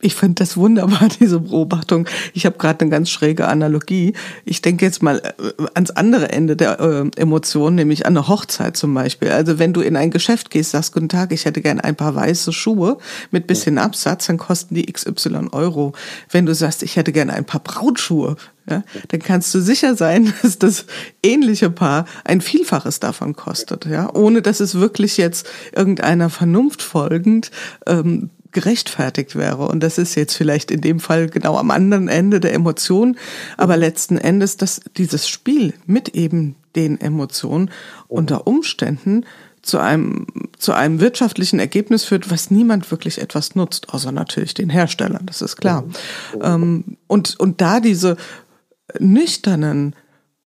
ich 0.00 0.14
finde 0.14 0.36
das 0.36 0.56
wunderbar, 0.56 1.08
diese 1.20 1.40
Beobachtung. 1.40 2.06
Ich 2.32 2.46
habe 2.46 2.56
gerade 2.56 2.82
eine 2.82 2.90
ganz 2.90 3.10
schräge 3.10 3.48
Analogie. 3.48 4.12
Ich 4.44 4.62
denke 4.62 4.84
jetzt 4.84 5.02
mal 5.02 5.18
äh, 5.18 5.64
ans 5.74 5.90
andere 5.90 6.30
Ende 6.30 6.54
der 6.56 6.78
äh, 6.78 7.20
Emotionen, 7.20 7.74
nämlich 7.74 8.06
an 8.06 8.16
eine 8.16 8.28
Hochzeit 8.28 8.76
zum 8.76 8.94
Beispiel. 8.94 9.30
Also 9.30 9.58
wenn 9.58 9.72
du 9.72 9.80
in 9.80 9.96
ein 9.96 10.12
Geschäft 10.12 10.50
gehst, 10.50 10.70
sagst, 10.70 10.92
guten 10.92 11.08
Tag, 11.08 11.32
ich 11.32 11.44
hätte 11.44 11.60
gern 11.60 11.80
ein 11.80 11.96
paar 11.96 12.14
weiße 12.14 12.52
Schuhe 12.52 12.98
mit 13.32 13.48
bisschen 13.48 13.78
Absatz, 13.78 14.26
dann 14.26 14.38
kosten 14.38 14.76
die 14.76 14.86
XY 14.86 15.48
Euro. 15.50 15.92
Wenn 16.30 16.46
du 16.46 16.54
sagst, 16.54 16.84
ich 16.84 16.94
hätte 16.94 17.10
gern 17.10 17.30
ein 17.30 17.44
paar 17.44 17.60
Brautschuhe, 17.60 18.36
ja, 18.70 18.82
dann 19.08 19.20
kannst 19.20 19.54
du 19.54 19.60
sicher 19.60 19.96
sein, 19.96 20.32
dass 20.42 20.58
das 20.58 20.86
ähnliche 21.22 21.70
Paar 21.70 22.06
ein 22.24 22.40
Vielfaches 22.40 23.00
davon 23.00 23.34
kostet, 23.34 23.86
ja, 23.86 24.12
ohne 24.14 24.42
dass 24.42 24.60
es 24.60 24.74
wirklich 24.74 25.16
jetzt 25.16 25.48
irgendeiner 25.72 26.30
Vernunft 26.30 26.82
folgend 26.82 27.50
ähm, 27.86 28.30
gerechtfertigt 28.52 29.36
wäre. 29.36 29.68
Und 29.68 29.82
das 29.82 29.98
ist 29.98 30.14
jetzt 30.14 30.34
vielleicht 30.34 30.70
in 30.70 30.80
dem 30.80 31.00
Fall 31.00 31.28
genau 31.28 31.56
am 31.56 31.70
anderen 31.70 32.08
Ende 32.08 32.40
der 32.40 32.54
Emotion, 32.54 33.16
aber 33.56 33.76
letzten 33.76 34.16
Endes, 34.16 34.56
dass 34.56 34.80
dieses 34.96 35.28
Spiel 35.28 35.74
mit 35.86 36.10
eben 36.10 36.56
den 36.74 37.00
Emotionen 37.00 37.70
unter 38.08 38.46
Umständen 38.46 39.24
zu 39.62 39.78
einem, 39.78 40.26
zu 40.58 40.72
einem 40.72 41.00
wirtschaftlichen 41.00 41.58
Ergebnis 41.58 42.04
führt, 42.04 42.30
was 42.30 42.50
niemand 42.50 42.90
wirklich 42.90 43.20
etwas 43.20 43.54
nutzt, 43.54 43.90
außer 43.90 44.12
natürlich 44.12 44.54
den 44.54 44.70
Herstellern, 44.70 45.26
das 45.26 45.42
ist 45.42 45.56
klar. 45.56 45.84
Mhm. 46.34 46.96
und, 47.06 47.38
und 47.38 47.60
da 47.60 47.80
diese 47.80 48.16
nüchternen, 48.98 49.94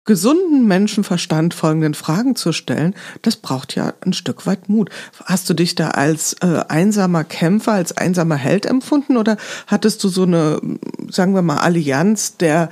gesunden 0.04 0.66
Menschenverstand 0.66 1.52
folgenden 1.52 1.94
Fragen 1.94 2.36
zu 2.36 2.52
stellen, 2.52 2.94
das 3.22 3.36
braucht 3.36 3.74
ja 3.74 3.92
ein 4.00 4.12
Stück 4.12 4.46
weit 4.46 4.68
Mut. 4.68 4.88
Hast 5.24 5.50
du 5.50 5.54
dich 5.54 5.74
da 5.74 5.88
als 5.88 6.34
äh, 6.34 6.62
einsamer 6.68 7.24
Kämpfer, 7.24 7.72
als 7.72 7.96
einsamer 7.96 8.36
Held 8.36 8.66
empfunden 8.66 9.16
oder 9.16 9.36
hattest 9.66 10.02
du 10.04 10.08
so 10.08 10.22
eine, 10.22 10.60
sagen 11.10 11.34
wir 11.34 11.42
mal, 11.42 11.58
Allianz 11.58 12.36
der, 12.36 12.70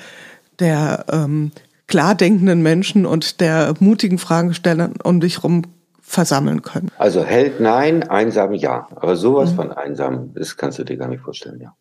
der 0.60 1.06
ähm, 1.10 1.50
klar 1.88 2.14
denkenden 2.14 2.62
Menschen 2.62 3.04
und 3.04 3.40
der 3.40 3.74
mutigen 3.80 4.18
Fragesteller 4.18 4.90
um 5.02 5.20
dich 5.20 5.42
rum 5.42 5.62
versammeln 6.00 6.62
können? 6.62 6.90
Also 6.98 7.24
Held 7.24 7.58
nein, 7.58 8.04
einsam 8.04 8.54
ja. 8.54 8.86
Aber 8.94 9.16
sowas 9.16 9.50
mhm. 9.50 9.56
von 9.56 9.72
einsam, 9.72 10.34
das 10.34 10.56
kannst 10.56 10.78
du 10.78 10.84
dir 10.84 10.96
gar 10.96 11.08
nicht 11.08 11.22
vorstellen, 11.22 11.60
ja. 11.60 11.74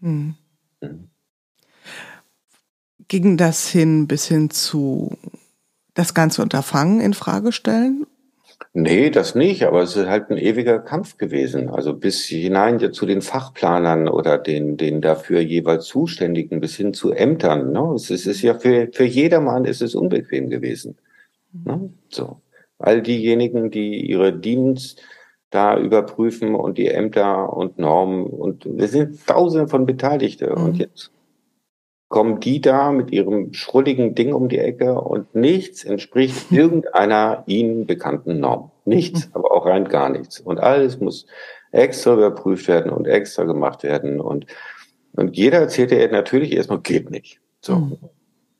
Mhm. 0.00 0.36
Mhm 0.80 1.10
ging 3.10 3.36
das 3.36 3.68
hin 3.68 4.06
bis 4.06 4.26
hin 4.26 4.48
zu 4.48 5.18
das 5.94 6.14
ganze 6.14 6.40
Unterfangen 6.40 7.00
in 7.00 7.12
Frage 7.12 7.52
stellen? 7.52 8.06
Nee, 8.72 9.10
das 9.10 9.34
nicht, 9.34 9.64
aber 9.64 9.82
es 9.82 9.96
ist 9.96 10.06
halt 10.06 10.30
ein 10.30 10.38
ewiger 10.38 10.78
Kampf 10.78 11.16
gewesen. 11.16 11.68
Also 11.68 11.92
bis 11.92 12.24
hinein 12.24 12.92
zu 12.92 13.04
den 13.04 13.20
Fachplanern 13.20 14.06
oder 14.08 14.38
den, 14.38 14.76
den 14.76 15.00
dafür 15.00 15.40
jeweils 15.40 15.86
Zuständigen 15.86 16.60
bis 16.60 16.76
hin 16.76 16.94
zu 16.94 17.10
Ämtern. 17.10 17.72
Ne? 17.72 17.94
Es, 17.96 18.10
ist, 18.10 18.26
es 18.26 18.36
ist 18.36 18.42
ja 18.42 18.54
für, 18.54 18.88
für 18.92 19.04
jedermann 19.04 19.64
ist 19.64 19.82
es 19.82 19.96
unbequem 19.96 20.48
gewesen. 20.48 20.98
Ne? 21.52 21.90
So. 22.10 22.40
All 22.78 23.02
diejenigen, 23.02 23.70
die 23.72 24.08
ihre 24.08 24.32
Dienst 24.32 25.02
da 25.50 25.76
überprüfen 25.76 26.54
und 26.54 26.78
die 26.78 26.88
Ämter 26.88 27.52
und 27.52 27.78
Normen 27.78 28.24
und 28.24 28.64
wir 28.66 28.86
sind 28.86 29.26
tausende 29.26 29.66
von 29.66 29.84
Beteiligte 29.84 30.54
mhm. 30.56 30.64
und 30.64 30.78
jetzt 30.78 31.10
kommen 32.10 32.40
die 32.40 32.60
da 32.60 32.90
mit 32.90 33.12
ihrem 33.12 33.54
schrulligen 33.54 34.16
Ding 34.16 34.34
um 34.34 34.48
die 34.48 34.58
Ecke 34.58 35.00
und 35.00 35.34
nichts 35.34 35.84
entspricht 35.84 36.50
irgendeiner 36.52 37.44
ihnen 37.46 37.86
bekannten 37.86 38.40
Norm. 38.40 38.72
Nichts, 38.84 39.24
hm. 39.24 39.30
aber 39.32 39.52
auch 39.52 39.64
rein 39.64 39.88
gar 39.88 40.10
nichts. 40.10 40.40
Und 40.40 40.60
alles 40.60 41.00
muss 41.00 41.24
extra 41.70 42.14
überprüft 42.14 42.66
werden 42.68 42.90
und 42.90 43.06
extra 43.06 43.44
gemacht 43.44 43.84
werden. 43.84 44.20
Und, 44.20 44.46
und 45.12 45.36
jeder 45.36 45.60
erzählte 45.60 45.96
ja 45.96 46.08
natürlich 46.08 46.52
erstmal, 46.52 46.80
geht 46.80 47.10
nicht. 47.10 47.40
So. 47.60 47.76
Mhm. 47.76 47.98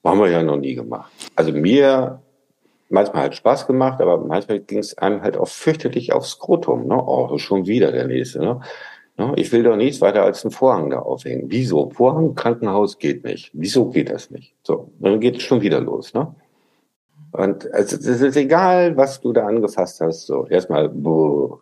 Haben 0.05 0.21
wir 0.21 0.31
ja 0.31 0.43
noch 0.43 0.57
nie 0.57 0.77
gemacht. 0.77 1.13
Also 1.35 1.53
mir 1.53 2.23
manchmal 2.89 3.25
hat 3.25 3.35
Spaß 3.35 3.67
gemacht, 3.67 4.01
aber 4.01 4.19
manchmal 4.19 4.61
ging 4.61 4.79
es 4.79 4.97
einem 4.97 5.23
halt 5.23 5.37
auch 5.37 5.49
fürchterlich 5.49 6.13
aufs 6.13 6.31
Skrotum. 6.31 6.87
Ne? 6.87 7.03
Oh, 7.05 7.37
schon 7.39 7.67
wieder 7.67 7.91
der 7.91 8.07
nächste. 8.07 8.39
Ne? 8.39 8.61
Ne? 9.21 9.35
Ich 9.37 9.53
will 9.53 9.63
doch 9.63 9.77
nichts 9.77 10.01
weiter 10.01 10.23
als 10.23 10.45
einen 10.45 10.51
Vorhang 10.51 10.89
da 10.89 11.01
aufhängen. 11.01 11.45
Wieso? 11.49 11.91
Vorhang, 11.91 12.35
Krankenhaus 12.35 12.99
geht 12.99 13.23
nicht. 13.23 13.51
Wieso 13.53 13.91
geht 13.91 14.11
das 14.11 14.31
nicht? 14.31 14.55
So, 14.63 14.93
dann 14.99 15.21
geht 15.21 15.37
es 15.37 15.43
schon 15.43 15.61
wieder 15.61 15.79
los. 15.79 16.15
Ne? 16.15 16.35
Und 17.33 17.71
also, 17.71 17.97
es 17.97 18.07
ist 18.07 18.37
egal, 18.37 18.97
was 18.97 19.21
du 19.21 19.35
da 19.35 19.47
angefasst 19.47 20.01
hast. 20.01 20.27
So, 20.27 20.47
erstmal, 20.47 20.91
so. 20.95 21.61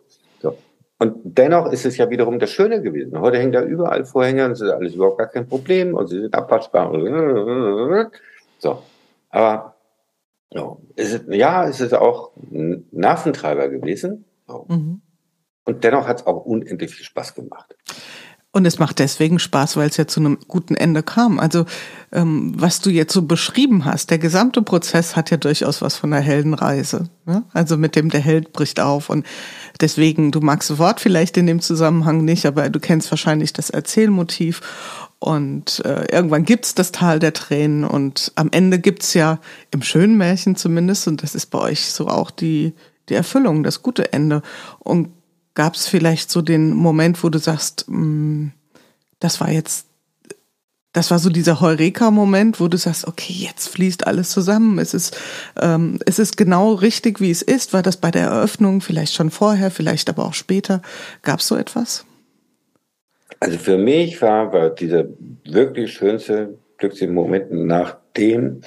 Und 0.99 1.15
dennoch 1.23 1.69
ist 1.73 1.85
es 1.85 1.97
ja 1.97 2.09
wiederum 2.09 2.39
das 2.39 2.49
Schöne 2.49 2.81
gewesen. 2.81 3.19
Heute 3.19 3.37
hängen 3.37 3.51
da 3.51 3.61
überall 3.61 4.05
Vorhänge 4.05 4.45
und 4.45 4.51
es 4.51 4.61
ist 4.61 4.69
alles 4.69 4.95
überhaupt 4.95 5.17
gar 5.17 5.27
kein 5.27 5.45
Problem 5.45 5.95
und 5.95 6.07
sie 6.07 6.21
sind 6.21 6.33
abwaschbar. 6.33 6.93
So, 8.57 8.83
aber 9.31 9.75
so, 10.53 10.79
ist 10.95 11.25
ja, 11.27 11.67
es 11.67 11.81
ist 11.81 11.93
auch 11.93 12.31
ein 12.53 12.87
Nerventreiber 12.91 13.67
gewesen. 13.67 14.23
So. 14.47 14.65
Mhm. 14.69 15.01
Und 15.69 15.83
dennoch 15.83 16.07
hat 16.07 16.21
es 16.21 16.27
auch 16.27 16.45
unendlich 16.45 16.95
viel 16.95 17.05
Spaß 17.05 17.35
gemacht. 17.35 17.75
Und 18.51 18.65
es 18.65 18.79
macht 18.79 18.97
deswegen 18.97 19.37
Spaß, 19.37 19.77
weil 19.77 19.87
es 19.89 19.97
ja 19.97 20.07
zu 20.07 20.19
einem 20.19 20.39
guten 20.47 20.73
Ende 20.73 21.03
kam. 21.03 21.39
Also 21.39 21.65
ähm, 22.11 22.53
was 22.55 22.81
du 22.81 22.89
jetzt 22.89 23.13
so 23.13 23.21
beschrieben 23.21 23.85
hast, 23.85 24.09
der 24.09 24.17
gesamte 24.17 24.63
Prozess 24.63 25.15
hat 25.15 25.29
ja 25.29 25.37
durchaus 25.37 25.83
was 25.83 25.95
von 25.95 26.11
einer 26.11 26.23
Heldenreise. 26.23 27.11
Ne? 27.27 27.43
Also 27.53 27.77
mit 27.77 27.95
dem 27.95 28.09
der 28.09 28.21
Held 28.21 28.51
bricht 28.51 28.79
auf 28.79 29.11
und 29.11 29.23
deswegen, 29.79 30.31
du 30.31 30.39
magst 30.39 30.71
das 30.71 30.79
Wort 30.79 30.99
vielleicht 30.99 31.37
in 31.37 31.45
dem 31.45 31.61
Zusammenhang 31.61 32.25
nicht, 32.25 32.47
aber 32.47 32.71
du 32.71 32.79
kennst 32.79 33.11
wahrscheinlich 33.11 33.53
das 33.53 33.69
Erzählmotiv. 33.69 34.61
Und 35.19 35.85
äh, 35.85 36.05
irgendwann 36.11 36.45
gibt's 36.45 36.73
das 36.73 36.91
Tal 36.91 37.19
der 37.19 37.33
Tränen 37.33 37.83
und 37.83 38.31
am 38.33 38.49
Ende 38.51 38.79
gibt's 38.79 39.13
ja 39.13 39.39
im 39.69 39.83
schönen 39.83 40.17
Märchen 40.17 40.55
zumindest, 40.55 41.07
und 41.07 41.21
das 41.21 41.35
ist 41.35 41.47
bei 41.47 41.59
euch 41.59 41.91
so 41.91 42.07
auch 42.07 42.31
die, 42.31 42.73
die 43.09 43.15
Erfüllung, 43.15 43.63
das 43.63 43.83
gute 43.83 44.11
Ende. 44.13 44.41
Und 44.79 45.09
Gab 45.55 45.75
es 45.75 45.87
vielleicht 45.87 46.31
so 46.31 46.41
den 46.41 46.71
Moment, 46.71 47.23
wo 47.23 47.29
du 47.29 47.39
sagst, 47.39 47.85
mm, 47.87 48.47
das 49.19 49.41
war 49.41 49.51
jetzt, 49.51 49.87
das 50.93 51.11
war 51.11 51.19
so 51.19 51.29
dieser 51.29 51.61
Heureka-Moment, 51.61 52.59
wo 52.59 52.67
du 52.67 52.77
sagst, 52.77 53.07
okay, 53.07 53.33
jetzt 53.33 53.67
fließt 53.69 54.07
alles 54.07 54.31
zusammen. 54.31 54.79
Es 54.79 54.93
ist, 54.93 55.17
ähm, 55.59 55.99
es 56.05 56.19
ist 56.19 56.37
genau 56.37 56.73
richtig, 56.73 57.19
wie 57.19 57.31
es 57.31 57.41
ist. 57.41 57.73
War 57.73 57.83
das 57.83 57.97
bei 57.97 58.11
der 58.11 58.23
Eröffnung, 58.23 58.81
vielleicht 58.81 59.13
schon 59.13 59.29
vorher, 59.29 59.71
vielleicht 59.71 60.09
aber 60.09 60.25
auch 60.25 60.33
später? 60.33 60.81
Gab 61.21 61.39
es 61.39 61.47
so 61.47 61.55
etwas? 61.55 62.05
Also 63.39 63.57
für 63.57 63.77
mich 63.77 64.21
war, 64.21 64.51
war 64.51 64.69
dieser 64.69 65.05
wirklich 65.45 65.93
schönste 65.93 66.57
glückliche 66.77 67.11
Moment, 67.11 67.51
nachdem 67.51 68.61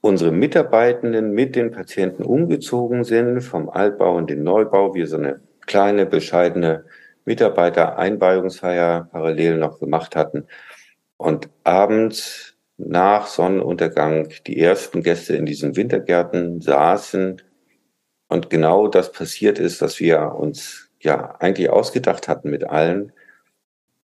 unsere 0.00 0.32
Mitarbeitenden 0.32 1.32
mit 1.32 1.56
den 1.56 1.70
Patienten 1.70 2.22
umgezogen 2.22 3.04
sind, 3.04 3.40
vom 3.40 3.68
Altbau 3.68 4.18
in 4.18 4.26
den 4.26 4.42
Neubau, 4.42 4.94
wir 4.94 5.06
so 5.06 5.16
eine 5.16 5.40
kleine, 5.66 6.06
bescheidene 6.06 6.84
Mitarbeitereinweihungsfeier 7.24 9.08
parallel 9.10 9.58
noch 9.58 9.80
gemacht 9.80 10.16
hatten. 10.16 10.46
Und 11.16 11.48
abends 11.64 12.54
nach 12.76 13.26
Sonnenuntergang 13.26 14.28
die 14.46 14.60
ersten 14.60 15.02
Gäste 15.02 15.36
in 15.36 15.46
diesen 15.46 15.76
Wintergärten 15.76 16.60
saßen 16.60 17.42
und 18.28 18.50
genau 18.50 18.88
das 18.88 19.10
passiert 19.10 19.58
ist, 19.58 19.80
was 19.82 19.98
wir 20.00 20.34
uns 20.34 20.90
ja 21.00 21.34
eigentlich 21.40 21.70
ausgedacht 21.70 22.28
hatten 22.28 22.50
mit 22.50 22.64
allen, 22.64 23.12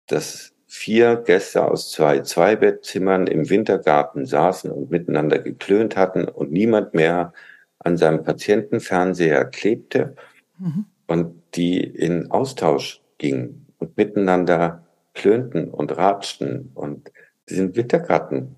dass 0.07 0.54
vier 0.77 1.23
Gäste 1.25 1.71
aus 1.71 1.93
zwei 1.93 2.19
Zweibettzimmern 2.19 3.29
im 3.29 3.49
Wintergarten 3.49 4.27
saßen 4.27 4.73
und 4.73 4.91
miteinander 4.91 5.39
geklönt 5.39 5.97
hatten 5.97 6.25
und 6.25 6.51
niemand 6.51 6.95
mehr 6.95 7.33
an 7.79 7.97
seinem 7.97 8.25
Patientenfernseher 8.25 9.45
klebte 9.45 10.17
mhm. 10.59 10.87
und 11.07 11.41
die 11.55 11.79
in 11.81 12.33
Austausch 12.33 13.01
gingen 13.19 13.67
und 13.79 13.97
miteinander 13.97 14.85
klönten 15.15 15.71
und 15.71 15.97
ratschten 15.97 16.73
und 16.75 17.13
diesen 17.49 17.77
Wintergarten 17.77 18.57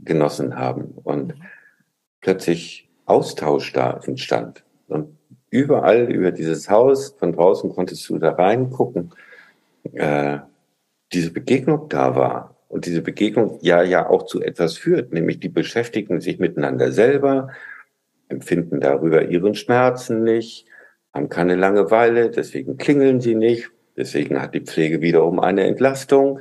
genossen 0.00 0.56
haben 0.56 0.94
und 1.04 1.36
mhm. 1.36 1.42
plötzlich 2.22 2.88
Austausch 3.04 3.70
da 3.74 4.00
entstand. 4.02 4.64
Und 4.88 5.14
überall 5.50 6.10
über 6.10 6.32
dieses 6.32 6.70
Haus, 6.70 7.14
von 7.18 7.34
draußen 7.34 7.70
konntest 7.70 8.08
du 8.08 8.18
da 8.18 8.30
reingucken, 8.30 9.12
äh, 9.92 10.38
diese 11.12 11.32
Begegnung 11.32 11.88
da 11.88 12.16
war 12.16 12.56
und 12.68 12.86
diese 12.86 13.02
Begegnung 13.02 13.58
ja 13.62 13.82
ja 13.82 14.08
auch 14.08 14.24
zu 14.24 14.42
etwas 14.42 14.76
führt, 14.76 15.12
nämlich 15.12 15.40
die 15.40 15.48
beschäftigen 15.48 16.20
sich 16.20 16.38
miteinander 16.38 16.92
selber, 16.92 17.50
empfinden 18.28 18.80
darüber 18.80 19.28
ihren 19.28 19.54
Schmerzen 19.54 20.22
nicht, 20.24 20.66
haben 21.12 21.28
keine 21.28 21.56
Langeweile, 21.56 22.30
deswegen 22.30 22.76
klingeln 22.76 23.20
sie 23.20 23.34
nicht, 23.34 23.70
deswegen 23.96 24.40
hat 24.40 24.54
die 24.54 24.60
Pflege 24.60 25.00
wiederum 25.00 25.38
eine 25.38 25.64
Entlastung 25.64 26.40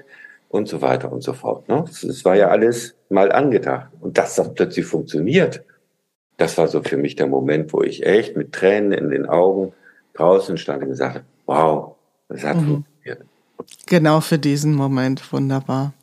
und 0.49 0.67
so 0.67 0.81
weiter 0.81 1.11
und 1.11 1.21
so 1.21 1.33
fort. 1.33 1.67
Ne? 1.69 1.85
Das 1.85 2.25
war 2.25 2.35
ja 2.35 2.49
alles 2.49 2.95
mal 3.09 3.31
angedacht. 3.31 3.89
Und 3.99 4.17
dass 4.17 4.35
das 4.35 4.53
plötzlich 4.53 4.85
funktioniert, 4.85 5.63
das 6.37 6.57
war 6.57 6.67
so 6.67 6.81
für 6.81 6.97
mich 6.97 7.15
der 7.15 7.27
Moment, 7.27 7.71
wo 7.73 7.81
ich 7.81 8.05
echt 8.05 8.35
mit 8.35 8.51
Tränen 8.51 8.91
in 8.91 9.09
den 9.09 9.25
Augen 9.25 9.73
draußen 10.13 10.57
stand 10.57 10.83
und 10.83 10.89
gesagt 10.89 11.15
habe, 11.15 11.25
wow, 11.45 11.95
das 12.27 12.43
hat 12.43 12.57
mhm. 12.57 12.67
funktioniert. 12.67 13.25
Genau 13.85 14.21
für 14.21 14.39
diesen 14.39 14.73
Moment, 14.73 15.31
wunderbar. 15.31 15.93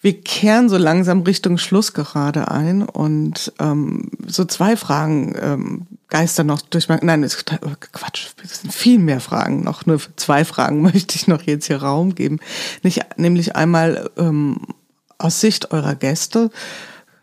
Wir 0.00 0.20
kehren 0.20 0.68
so 0.68 0.76
langsam 0.76 1.22
Richtung 1.22 1.56
Schluss 1.56 1.94
gerade 1.94 2.50
ein 2.50 2.82
und 2.82 3.54
ähm, 3.58 4.10
so 4.26 4.44
zwei 4.44 4.76
Fragen 4.76 5.34
ähm, 5.40 5.86
geistern 6.08 6.48
noch 6.48 6.60
durch 6.60 6.90
mein, 6.90 7.00
nein, 7.02 7.22
ist 7.22 7.46
Quatsch, 7.46 8.28
es 8.42 8.60
sind 8.60 8.74
viel 8.74 8.98
mehr 8.98 9.20
Fragen 9.20 9.62
noch, 9.62 9.86
nur 9.86 9.98
zwei 10.16 10.44
Fragen 10.44 10.82
möchte 10.82 11.16
ich 11.16 11.26
noch 11.26 11.40
jetzt 11.42 11.68
hier 11.68 11.78
Raum 11.82 12.14
geben. 12.14 12.38
Nicht, 12.82 13.00
nämlich 13.16 13.56
einmal 13.56 14.10
ähm, 14.18 14.58
aus 15.16 15.40
Sicht 15.40 15.70
eurer 15.70 15.94
Gäste, 15.94 16.50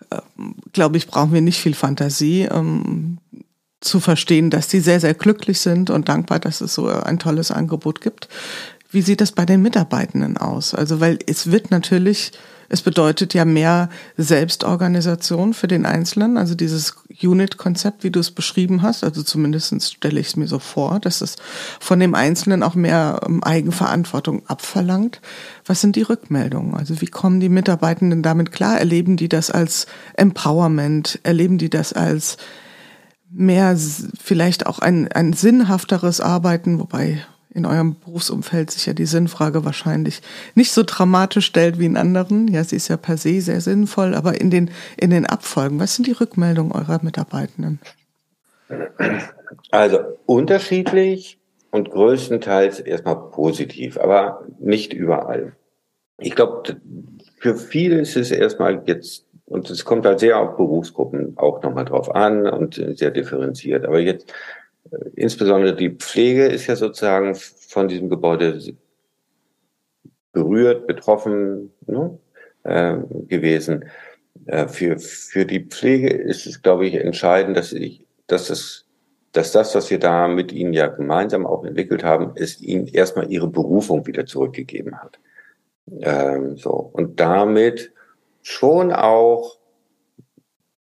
ähm, 0.10 0.56
glaube 0.74 0.98
ich, 0.98 1.06
brauchen 1.06 1.34
wir 1.34 1.42
nicht 1.42 1.62
viel 1.62 1.76
Fantasie, 1.76 2.48
ähm, 2.52 3.20
zu 3.82 4.00
verstehen, 4.00 4.50
dass 4.50 4.68
die 4.68 4.80
sehr, 4.80 5.00
sehr 5.00 5.14
glücklich 5.14 5.60
sind 5.60 5.90
und 5.90 6.08
dankbar, 6.08 6.40
dass 6.40 6.62
es 6.62 6.74
so 6.74 6.88
ein 6.88 7.20
tolles 7.20 7.52
Angebot 7.52 8.00
gibt. 8.02 8.30
Wie 8.92 9.02
sieht 9.02 9.22
das 9.22 9.32
bei 9.32 9.46
den 9.46 9.62
Mitarbeitenden 9.62 10.38
aus? 10.38 10.76
Also, 10.76 11.00
weil 11.00 11.20
es 11.26 11.52
wird 11.52 11.72
natürlich 11.72 12.32
es 12.72 12.82
bedeutet 12.82 13.34
ja 13.34 13.44
mehr 13.44 13.90
Selbstorganisation 14.16 15.54
für 15.54 15.68
den 15.68 15.86
Einzelnen, 15.86 16.38
also 16.38 16.56
dieses 16.56 16.96
Unit-Konzept, 17.22 18.06
wie 18.06 18.12
du 18.12 18.22
es 18.22 18.32
beschrieben 18.32 18.82
hast. 18.82 19.04
Also 19.04 19.24
zumindest 19.24 19.94
stelle 19.94 20.22
ich 20.22 20.28
es 20.28 20.36
mir 20.38 20.48
so 20.48 20.58
vor, 20.58 21.02
dass 21.02 21.20
es 21.20 21.36
von 21.82 22.00
dem 22.00 22.16
Einzelnen 22.16 22.64
auch 22.64 22.74
mehr 22.74 23.20
ähm, 23.26 23.44
Eigenverantwortung 23.44 24.48
abverlangt. 24.48 25.20
Was 25.66 25.82
sind 25.82 25.98
die 25.98 26.04
Rückmeldungen? 26.04 26.74
Also 26.74 27.02
wie 27.02 27.08
kommen 27.08 27.42
die 27.42 27.50
Mitarbeitenden 27.50 28.24
damit 28.24 28.54
klar? 28.54 28.80
Erleben 28.80 29.18
die 29.18 29.28
das 29.28 29.52
als 29.52 29.86
Empowerment? 30.14 31.20
Erleben 31.24 31.58
die 31.58 31.70
das 31.70 31.92
als 31.92 32.38
mehr 33.30 33.78
vielleicht 34.18 34.66
auch 34.66 34.80
ein, 34.80 35.12
ein 35.12 35.34
sinnhafteres 35.34 36.22
Arbeiten, 36.22 36.80
wobei 36.80 37.22
in 37.54 37.66
eurem 37.66 37.96
Berufsumfeld 38.00 38.72
sich 38.72 38.86
ja 38.86 38.94
die 38.94 39.06
Sinnfrage 39.06 39.66
wahrscheinlich 39.66 40.22
nicht 40.56 40.72
so 40.72 40.84
dramatisch 40.86 41.46
stellt 41.46 41.80
wie 41.80 41.86
in 41.86 41.98
anderen. 41.98 42.48
Ja, 42.48 42.64
sie 42.64 42.78
ist 42.78 42.88
ja 42.88 42.98
per 42.98 43.18
se 43.18 43.42
sehr 43.42 43.62
sinnvoll, 43.62 44.16
aber 44.16 44.40
in 44.40 44.50
den, 44.50 44.72
in 44.98 45.10
den 45.10 45.26
Abfolgen, 45.26 45.80
was 45.80 45.96
sind 45.96 46.08
die 46.08 46.14
Rückmeldungen 46.14 46.72
eurer 46.72 47.00
Mitarbeitenden? 47.04 47.80
Also 49.70 50.00
unterschiedlich 50.26 51.40
und 51.72 51.92
größtenteils 51.92 52.80
erstmal 52.80 53.18
positiv, 53.32 53.98
aber 53.98 54.46
nicht 54.60 54.94
überall. 54.94 55.54
Ich 56.20 56.36
glaube, 56.36 56.78
für 57.38 57.56
viele 57.56 58.00
ist 58.00 58.16
es 58.16 58.32
erstmal 58.32 58.84
jetzt, 58.86 59.26
und 59.46 59.70
es 59.70 59.84
kommt 59.84 60.06
halt 60.06 60.20
sehr 60.20 60.40
auf 60.40 60.56
Berufsgruppen 60.56 61.38
auch 61.38 61.62
nochmal 61.64 61.86
drauf 61.86 62.14
an 62.14 62.48
und 62.48 62.82
sehr 62.96 63.12
differenziert, 63.12 63.86
aber 63.86 64.00
jetzt 64.00 64.32
insbesondere 65.16 65.76
die 65.76 65.90
Pflege 65.90 66.46
ist 66.46 66.68
ja 66.68 66.76
sozusagen 66.76 67.36
von 67.36 67.88
diesem 67.88 68.10
Gebäude 68.10 68.60
berührt, 70.34 70.88
betroffen 70.88 71.72
ne, 71.88 72.18
äh, 72.64 72.98
gewesen. 73.28 73.86
Äh, 74.46 74.68
für, 74.68 74.98
für 75.00 75.46
die 75.46 75.66
Pflege 75.66 76.10
ist 76.10 76.46
es, 76.46 76.62
glaube 76.62 76.88
ich, 76.88 76.96
entscheidend, 76.96 77.58
dass, 77.58 77.74
ich, 77.74 78.06
dass, 78.28 78.48
das, 78.48 78.86
dass 79.34 79.52
das, 79.52 79.76
was 79.76 79.90
wir 79.90 80.00
da 80.00 80.28
mit 80.28 80.52
Ihnen 80.52 80.74
ja 80.74 80.88
gemeinsam 80.88 81.46
auch 81.46 81.64
entwickelt 81.64 82.04
haben, 82.04 82.36
ist 82.36 82.62
Ihnen 82.62 82.88
erstmal 82.88 83.32
Ihre 83.32 83.48
Berufung 83.48 84.06
wieder 84.08 84.26
zurückgegeben 84.26 85.02
hat. 85.02 85.20
Ähm, 86.00 86.58
so. 86.58 86.72
Und 86.72 87.20
damit 87.20 87.92
schon 88.42 88.92
auch 88.92 89.58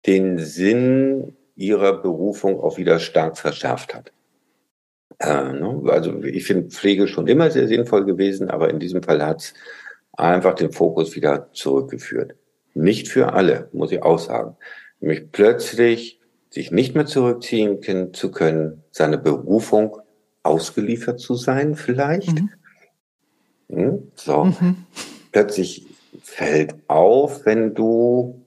den 0.07 0.39
Sinn 0.39 1.37
ihrer 1.57 2.01
Berufung 2.01 2.61
auch 2.61 2.79
wieder 2.79 2.99
stark 2.99 3.39
verschärft 3.39 3.95
hat. 3.95 4.13
Äh, 5.19 5.53
ne? 5.53 5.83
Also 5.87 6.23
ich 6.23 6.45
finde 6.45 6.71
Pflege 6.71 7.07
schon 7.07 7.27
immer 7.27 7.51
sehr 7.51 7.69
sinnvoll 7.69 8.05
gewesen, 8.05 8.51
aber 8.51 8.71
in 8.71 8.79
diesem 8.79 9.03
Fall 9.03 9.25
hat 9.25 9.41
es 9.41 9.55
einfach 10.13 10.55
den 10.55 10.73
Fokus 10.73 11.15
wieder 11.15 11.49
zurückgeführt. 11.53 12.35
Nicht 12.75 13.09
für 13.09 13.33
alle, 13.33 13.69
muss 13.73 13.93
ich 13.93 14.03
auch 14.03 14.19
sagen. 14.19 14.57
Nämlich 15.01 15.31
plötzlich 15.31 16.21
sich 16.51 16.71
nicht 16.71 16.95
mehr 16.95 17.07
zurückziehen 17.07 18.13
zu 18.13 18.31
können, 18.31 18.83
seine 18.91 19.19
Berufung 19.19 19.99
ausgeliefert 20.43 21.21
zu 21.21 21.35
sein 21.35 21.77
vielleicht. 21.77 22.33
Mhm. 22.33 22.51
Hm? 23.69 24.13
So. 24.15 24.45
Mhm. 24.45 24.77
Plötzlich 25.33 25.87
fällt 26.23 26.75
auf, 26.89 27.47
wenn 27.47 27.75
du 27.75 28.42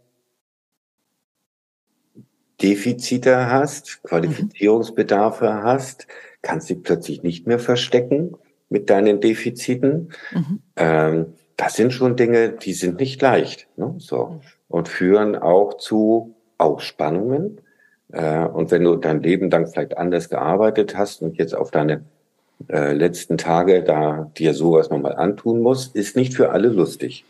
Defizite 2.61 3.49
hast, 3.49 4.01
Qualifizierungsbedarfe 4.03 5.45
mhm. 5.45 5.63
hast, 5.63 6.07
kannst 6.41 6.69
du 6.69 6.75
plötzlich 6.75 7.23
nicht 7.23 7.47
mehr 7.47 7.59
verstecken 7.59 8.35
mit 8.69 8.89
deinen 8.89 9.19
Defiziten. 9.21 10.11
Mhm. 10.31 10.59
Ähm, 10.75 11.25
das 11.57 11.75
sind 11.75 11.93
schon 11.93 12.15
Dinge, 12.15 12.49
die 12.49 12.73
sind 12.73 12.99
nicht 12.99 13.21
leicht, 13.21 13.67
ne? 13.77 13.95
so 13.97 14.41
und 14.67 14.89
führen 14.89 15.35
auch 15.35 15.77
zu 15.77 16.35
Ausspannungen. 16.57 17.61
Äh, 18.11 18.45
und 18.45 18.71
wenn 18.71 18.83
du 18.83 18.95
dein 18.95 19.21
Leben 19.21 19.49
dann 19.49 19.67
vielleicht 19.67 19.97
anders 19.97 20.29
gearbeitet 20.29 20.97
hast 20.97 21.21
und 21.21 21.37
jetzt 21.37 21.55
auf 21.55 21.71
deine 21.71 22.03
äh, 22.69 22.93
letzten 22.93 23.37
Tage 23.37 23.83
da 23.83 24.31
dir 24.37 24.53
sowas 24.53 24.89
nochmal 24.89 25.15
antun 25.15 25.61
musst, 25.61 25.95
ist 25.95 26.15
nicht 26.15 26.33
für 26.33 26.51
alle 26.51 26.69
lustig. 26.69 27.25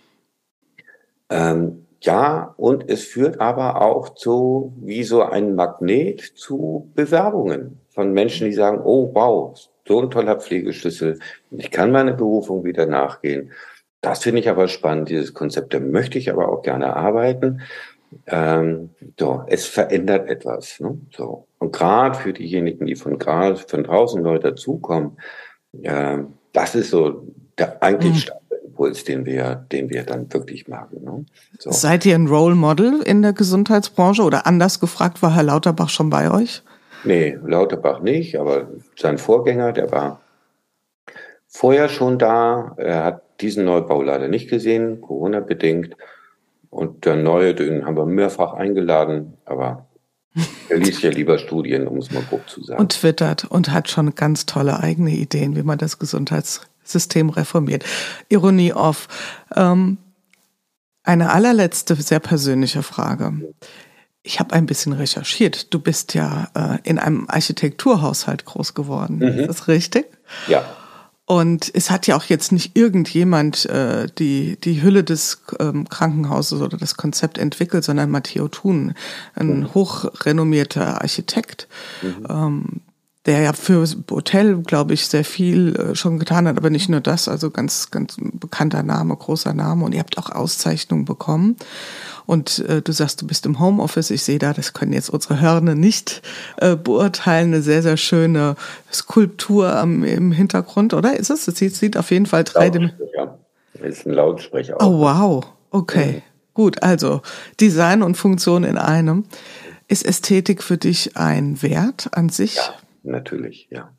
Ähm, 1.29 1.84
ja, 2.05 2.53
und 2.57 2.89
es 2.89 3.03
führt 3.03 3.41
aber 3.41 3.81
auch 3.81 4.09
zu, 4.09 4.73
wie 4.79 5.03
so 5.03 5.23
ein 5.23 5.55
Magnet 5.55 6.21
zu 6.21 6.91
Bewerbungen 6.93 7.79
von 7.89 8.13
Menschen, 8.13 8.45
die 8.47 8.53
sagen, 8.53 8.81
oh 8.83 9.09
wow, 9.13 9.57
so 9.87 10.01
ein 10.01 10.11
toller 10.11 10.39
Pflegeschlüssel, 10.39 11.19
ich 11.51 11.71
kann 11.71 11.91
meine 11.91 12.13
Berufung 12.13 12.63
wieder 12.63 12.85
nachgehen. 12.85 13.51
Das 14.01 14.21
finde 14.21 14.41
ich 14.41 14.49
aber 14.49 14.67
spannend, 14.67 15.09
dieses 15.09 15.33
Konzept, 15.33 15.73
da 15.73 15.79
möchte 15.79 16.19
ich 16.19 16.29
aber 16.29 16.49
auch 16.49 16.61
gerne 16.61 16.95
arbeiten. 16.95 17.61
Ähm, 18.27 18.91
so, 19.19 19.43
es 19.47 19.65
verändert 19.65 20.29
etwas. 20.29 20.79
Ne? 20.79 20.99
So. 21.15 21.47
Und 21.57 21.73
gerade 21.73 22.15
für 22.15 22.33
diejenigen, 22.33 22.85
die 22.85 22.95
von, 22.95 23.17
gerade 23.17 23.55
von 23.55 23.83
draußen 23.83 24.21
neu 24.21 24.37
dazukommen, 24.37 25.17
äh, 25.81 26.19
das 26.53 26.75
ist 26.75 26.91
so 26.91 27.25
der 27.57 27.81
eigentlich 27.81 28.27
mhm. 28.27 28.44
Impuls, 28.75 29.05
den 29.05 29.25
wir, 29.25 29.65
den 29.71 29.89
wir 29.89 30.03
dann 30.03 30.31
wirklich 30.33 30.67
machen. 30.67 31.03
Ne? 31.03 31.25
So. 31.57 31.71
Seid 31.71 32.05
ihr 32.05 32.15
ein 32.15 32.27
Role 32.27 32.55
Model 32.55 33.01
in 33.01 33.21
der 33.21 33.31
Gesundheitsbranche 33.31 34.21
oder 34.21 34.45
anders 34.45 34.81
gefragt, 34.81 35.21
war 35.21 35.33
Herr 35.33 35.43
Lauterbach 35.43 35.89
schon 35.89 36.09
bei 36.09 36.29
euch? 36.29 36.61
Nee, 37.05 37.37
Lauterbach 37.45 38.01
nicht, 38.01 38.37
aber 38.37 38.67
sein 38.97 39.17
Vorgänger, 39.17 39.71
der 39.71 39.91
war 39.91 40.19
vorher 41.47 41.87
schon 41.87 42.19
da. 42.19 42.73
Er 42.77 43.05
hat 43.05 43.21
diesen 43.39 43.63
Neubau 43.63 44.01
leider 44.01 44.27
nicht 44.27 44.49
gesehen, 44.49 44.99
Corona-bedingt. 45.01 45.95
Und 46.69 47.05
der 47.05 47.15
neue, 47.15 47.55
den 47.55 47.85
haben 47.85 47.95
wir 47.95 48.05
mehrfach 48.05 48.53
eingeladen, 48.53 49.37
aber 49.45 49.85
er 50.67 50.77
liest 50.77 51.01
ja 51.01 51.11
lieber 51.11 51.37
Studien, 51.37 51.87
um 51.87 51.97
es 51.97 52.11
mal 52.11 52.23
grob 52.23 52.49
zu 52.49 52.61
sagen. 52.61 52.81
Und 52.81 52.91
twittert 52.91 53.45
und 53.45 53.71
hat 53.71 53.89
schon 53.89 54.15
ganz 54.15 54.45
tolle 54.45 54.81
eigene 54.81 55.11
Ideen, 55.11 55.55
wie 55.55 55.63
man 55.63 55.77
das 55.77 55.97
Gesundheits 55.97 56.67
System 56.85 57.29
reformiert. 57.29 57.83
Ironie 58.29 58.73
off. 58.73 59.07
Ähm, 59.55 59.97
eine 61.03 61.31
allerletzte, 61.31 61.95
sehr 61.95 62.19
persönliche 62.19 62.81
Frage. 62.81 63.33
Ich 64.23 64.39
habe 64.39 64.55
ein 64.55 64.65
bisschen 64.65 64.93
recherchiert. 64.93 65.73
Du 65.73 65.79
bist 65.79 66.15
ja 66.15 66.49
äh, 66.55 66.79
in 66.83 66.97
einem 66.97 67.25
Architekturhaushalt 67.29 68.45
groß 68.45 68.73
geworden. 68.73 69.17
Mhm. 69.17 69.39
Ist 69.39 69.49
das 69.49 69.67
richtig? 69.67 70.05
Ja. 70.47 70.65
Und 71.27 71.71
es 71.73 71.89
hat 71.89 72.05
ja 72.05 72.15
auch 72.15 72.25
jetzt 72.25 72.51
nicht 72.51 72.77
irgendjemand 72.77 73.65
äh, 73.65 74.07
die, 74.17 74.57
die 74.63 74.83
Hülle 74.83 75.03
des 75.03 75.41
ähm, 75.59 75.89
Krankenhauses 75.89 76.61
oder 76.61 76.77
das 76.77 76.97
Konzept 76.97 77.39
entwickelt, 77.39 77.83
sondern 77.83 78.11
Matteo 78.11 78.47
Thun, 78.47 78.93
ein 79.33 79.61
mhm. 79.61 79.73
hochrenommierter 79.73 81.01
Architekt, 81.01 81.67
mhm. 82.03 82.27
ähm, 82.29 82.81
der 83.25 83.39
ja 83.39 83.53
für 83.53 83.85
Hotel, 84.11 84.57
glaube 84.61 84.93
ich, 84.93 85.07
sehr 85.07 85.25
viel 85.25 85.75
äh, 85.75 85.95
schon 85.95 86.19
getan 86.19 86.47
hat, 86.47 86.57
aber 86.57 86.69
nicht 86.69 86.89
nur 86.89 87.01
das, 87.01 87.27
also 87.27 87.49
ganz, 87.49 87.89
ganz 87.89 88.17
bekannter 88.19 88.83
Name, 88.83 89.15
großer 89.15 89.53
Name 89.53 89.83
und 89.83 89.93
ihr 89.93 89.99
habt 89.99 90.17
auch 90.17 90.29
Auszeichnungen 90.29 91.05
bekommen. 91.05 91.55
Und 92.27 92.59
äh, 92.67 92.81
du 92.81 92.91
sagst, 92.91 93.21
du 93.21 93.27
bist 93.27 93.45
im 93.45 93.59
Homeoffice. 93.59 94.09
Ich 94.11 94.23
sehe 94.23 94.39
da, 94.39 94.53
das 94.53 94.73
können 94.73 94.93
jetzt 94.93 95.09
unsere 95.09 95.41
Hörner 95.41 95.75
nicht 95.75 96.21
äh, 96.57 96.75
beurteilen, 96.75 97.53
eine 97.53 97.61
sehr, 97.61 97.81
sehr 97.81 97.97
schöne 97.97 98.55
Skulptur 98.91 99.75
am, 99.75 100.03
im 100.03 100.31
Hintergrund, 100.31 100.93
oder? 100.93 101.17
Ist 101.17 101.29
es? 101.29 101.47
Es 101.47 101.57
sieht, 101.57 101.75
sieht 101.75 101.97
auf 101.97 102.11
jeden 102.11 102.25
Fall 102.25 102.43
drei 102.43 102.69
Lautsprecher. 102.69 103.39
Das 103.73 103.81
ist 103.81 104.05
ein 104.07 104.13
Lautsprecher. 104.13 104.81
Auch. 104.81 104.87
Oh, 104.87 104.99
wow. 104.99 105.45
Okay. 105.71 106.13
Mhm. 106.13 106.21
Gut, 106.53 106.83
also 106.83 107.21
Design 107.59 108.01
und 108.01 108.15
Funktion 108.15 108.63
in 108.63 108.77
einem. 108.77 109.25
Ist 109.87 110.05
Ästhetik 110.05 110.63
für 110.63 110.77
dich 110.77 111.17
ein 111.17 111.61
Wert 111.61 112.09
an 112.13 112.29
sich? 112.29 112.55
Ja. 112.55 112.73
Natürlich, 113.05 113.67
ja. 113.69 113.93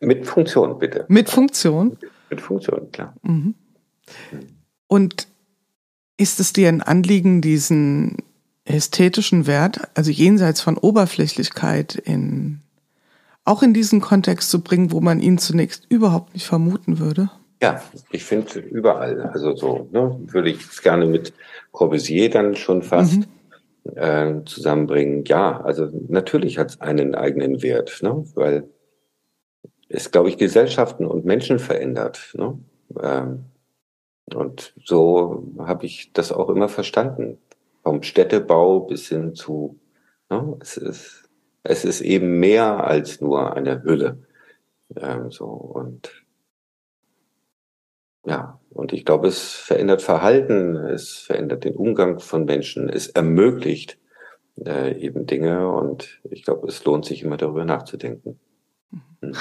Mit 0.00 0.26
Funktion, 0.26 0.78
bitte. 0.78 1.04
Mit 1.08 1.28
Funktion? 1.28 1.98
Mit 2.30 2.40
Funktion, 2.40 2.90
klar. 2.90 3.14
Mhm. 3.22 3.54
Und 4.86 5.28
ist 6.16 6.40
es 6.40 6.52
dir 6.52 6.68
ein 6.68 6.82
Anliegen, 6.82 7.42
diesen 7.42 8.18
ästhetischen 8.64 9.46
Wert, 9.46 9.80
also 9.94 10.10
jenseits 10.10 10.60
von 10.60 10.78
Oberflächlichkeit, 10.78 11.94
in, 11.94 12.60
auch 13.44 13.62
in 13.62 13.74
diesen 13.74 14.00
Kontext 14.00 14.50
zu 14.50 14.62
bringen, 14.62 14.92
wo 14.92 15.00
man 15.00 15.20
ihn 15.20 15.38
zunächst 15.38 15.86
überhaupt 15.88 16.34
nicht 16.34 16.46
vermuten 16.46 16.98
würde? 16.98 17.30
Ja, 17.62 17.82
ich 18.10 18.24
finde 18.24 18.60
überall. 18.60 19.20
Also 19.22 19.54
so, 19.54 19.88
ne, 19.92 20.18
würde 20.26 20.50
ich 20.50 20.60
es 20.66 20.80
gerne 20.80 21.06
mit 21.06 21.34
Corbusier 21.72 22.30
dann 22.30 22.56
schon 22.56 22.82
fast 22.82 23.18
mhm. 23.18 23.26
Äh, 23.84 24.44
zusammenbringen. 24.44 25.24
Ja, 25.24 25.60
also 25.60 25.88
natürlich 26.08 26.58
hat 26.58 26.70
es 26.70 26.80
einen 26.80 27.14
eigenen 27.14 27.62
Wert, 27.62 28.00
ne, 28.02 28.24
weil 28.34 28.68
es, 29.90 30.10
glaube 30.10 30.28
ich, 30.28 30.38
Gesellschaften 30.38 31.04
und 31.04 31.24
Menschen 31.24 31.58
verändert. 31.58 32.32
Ne? 32.34 32.58
Ähm, 33.02 33.44
und 34.32 34.72
so 34.84 35.44
habe 35.58 35.84
ich 35.86 36.12
das 36.12 36.30
auch 36.32 36.48
immer 36.48 36.68
verstanden. 36.68 37.38
Vom 37.82 38.02
Städtebau 38.02 38.80
bis 38.80 39.08
hin 39.08 39.34
zu, 39.34 39.80
ne? 40.30 40.56
es, 40.60 40.76
ist, 40.76 41.28
es 41.64 41.84
ist 41.84 42.02
eben 42.02 42.38
mehr 42.38 42.84
als 42.84 43.20
nur 43.20 43.54
eine 43.54 43.82
Hülle. 43.82 44.18
Ähm, 44.96 45.30
so 45.30 45.46
und 45.46 46.10
ja, 48.30 48.60
und 48.70 48.92
ich 48.92 49.04
glaube, 49.04 49.26
es 49.26 49.50
verändert 49.54 50.02
Verhalten, 50.02 50.76
es 50.76 51.18
verändert 51.18 51.64
den 51.64 51.74
Umgang 51.74 52.20
von 52.20 52.44
Menschen, 52.44 52.88
es 52.88 53.08
ermöglicht 53.08 53.98
äh, 54.64 54.96
eben 55.00 55.26
Dinge 55.26 55.68
und 55.68 56.20
ich 56.30 56.44
glaube, 56.44 56.68
es 56.68 56.84
lohnt 56.84 57.04
sich 57.04 57.24
immer 57.24 57.36
darüber 57.36 57.64
nachzudenken. 57.64 58.38
Mhm. 59.20 59.34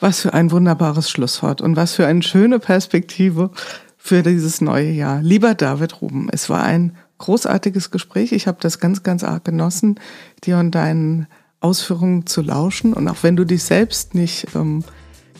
Was 0.00 0.22
für 0.22 0.32
ein 0.32 0.50
wunderbares 0.50 1.10
Schlusswort 1.10 1.60
und 1.60 1.76
was 1.76 1.94
für 1.94 2.06
eine 2.06 2.22
schöne 2.22 2.58
Perspektive 2.58 3.50
für 3.98 4.22
dieses 4.22 4.62
neue 4.62 4.90
Jahr. 4.90 5.20
Lieber 5.20 5.54
David 5.54 6.00
Ruben, 6.00 6.28
es 6.32 6.48
war 6.48 6.62
ein 6.62 6.96
großartiges 7.18 7.90
Gespräch. 7.90 8.32
Ich 8.32 8.46
habe 8.46 8.58
das 8.62 8.80
ganz, 8.80 9.02
ganz 9.02 9.24
arg 9.24 9.44
genossen, 9.44 10.00
dir 10.42 10.56
und 10.56 10.70
deinen 10.74 11.28
Ausführungen 11.60 12.26
zu 12.26 12.40
lauschen. 12.40 12.94
Und 12.94 13.06
auch 13.08 13.22
wenn 13.22 13.36
du 13.36 13.44
dich 13.44 13.62
selbst 13.62 14.14
nicht 14.14 14.46
ähm, 14.56 14.82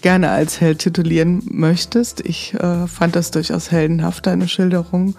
gerne 0.03 0.31
als 0.31 0.61
Held 0.61 0.81
titulieren 0.81 1.43
möchtest, 1.45 2.21
ich 2.21 2.55
äh, 2.55 2.87
fand 2.87 3.17
das 3.17 3.31
durchaus 3.31 3.71
heldenhaft, 3.71 4.27
deine 4.27 4.49
Schilderung. 4.49 5.15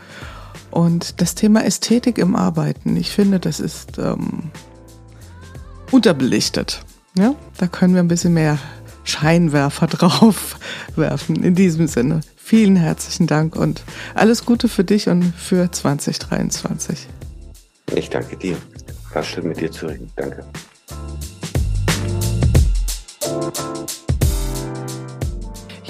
Und 0.69 1.21
das 1.21 1.35
Thema 1.35 1.63
Ästhetik 1.63 2.17
im 2.17 2.35
Arbeiten, 2.35 2.95
ich 2.97 3.11
finde, 3.11 3.39
das 3.39 3.59
ist 3.59 3.97
ähm, 3.97 4.51
unterbelichtet. 5.91 6.83
Ja, 7.17 7.35
da 7.57 7.67
können 7.67 7.93
wir 7.93 8.01
ein 8.01 8.07
bisschen 8.07 8.33
mehr 8.33 8.57
Scheinwerfer 9.03 9.87
drauf 9.91 10.57
werfen. 10.95 11.43
In 11.43 11.55
diesem 11.55 11.87
Sinne, 11.87 12.21
vielen 12.35 12.75
herzlichen 12.75 13.27
Dank 13.27 13.55
und 13.55 13.83
alles 14.15 14.45
Gute 14.45 14.67
für 14.67 14.83
dich 14.83 15.09
und 15.09 15.23
für 15.35 15.71
2023. 15.71 17.07
Ich 17.95 18.09
danke 18.09 18.37
dir. 18.37 18.57
War 19.13 19.23
schön 19.23 19.47
mit 19.47 19.59
dir 19.59 19.71
zu 19.71 19.85
reden. 19.85 20.11
Danke. 20.15 20.43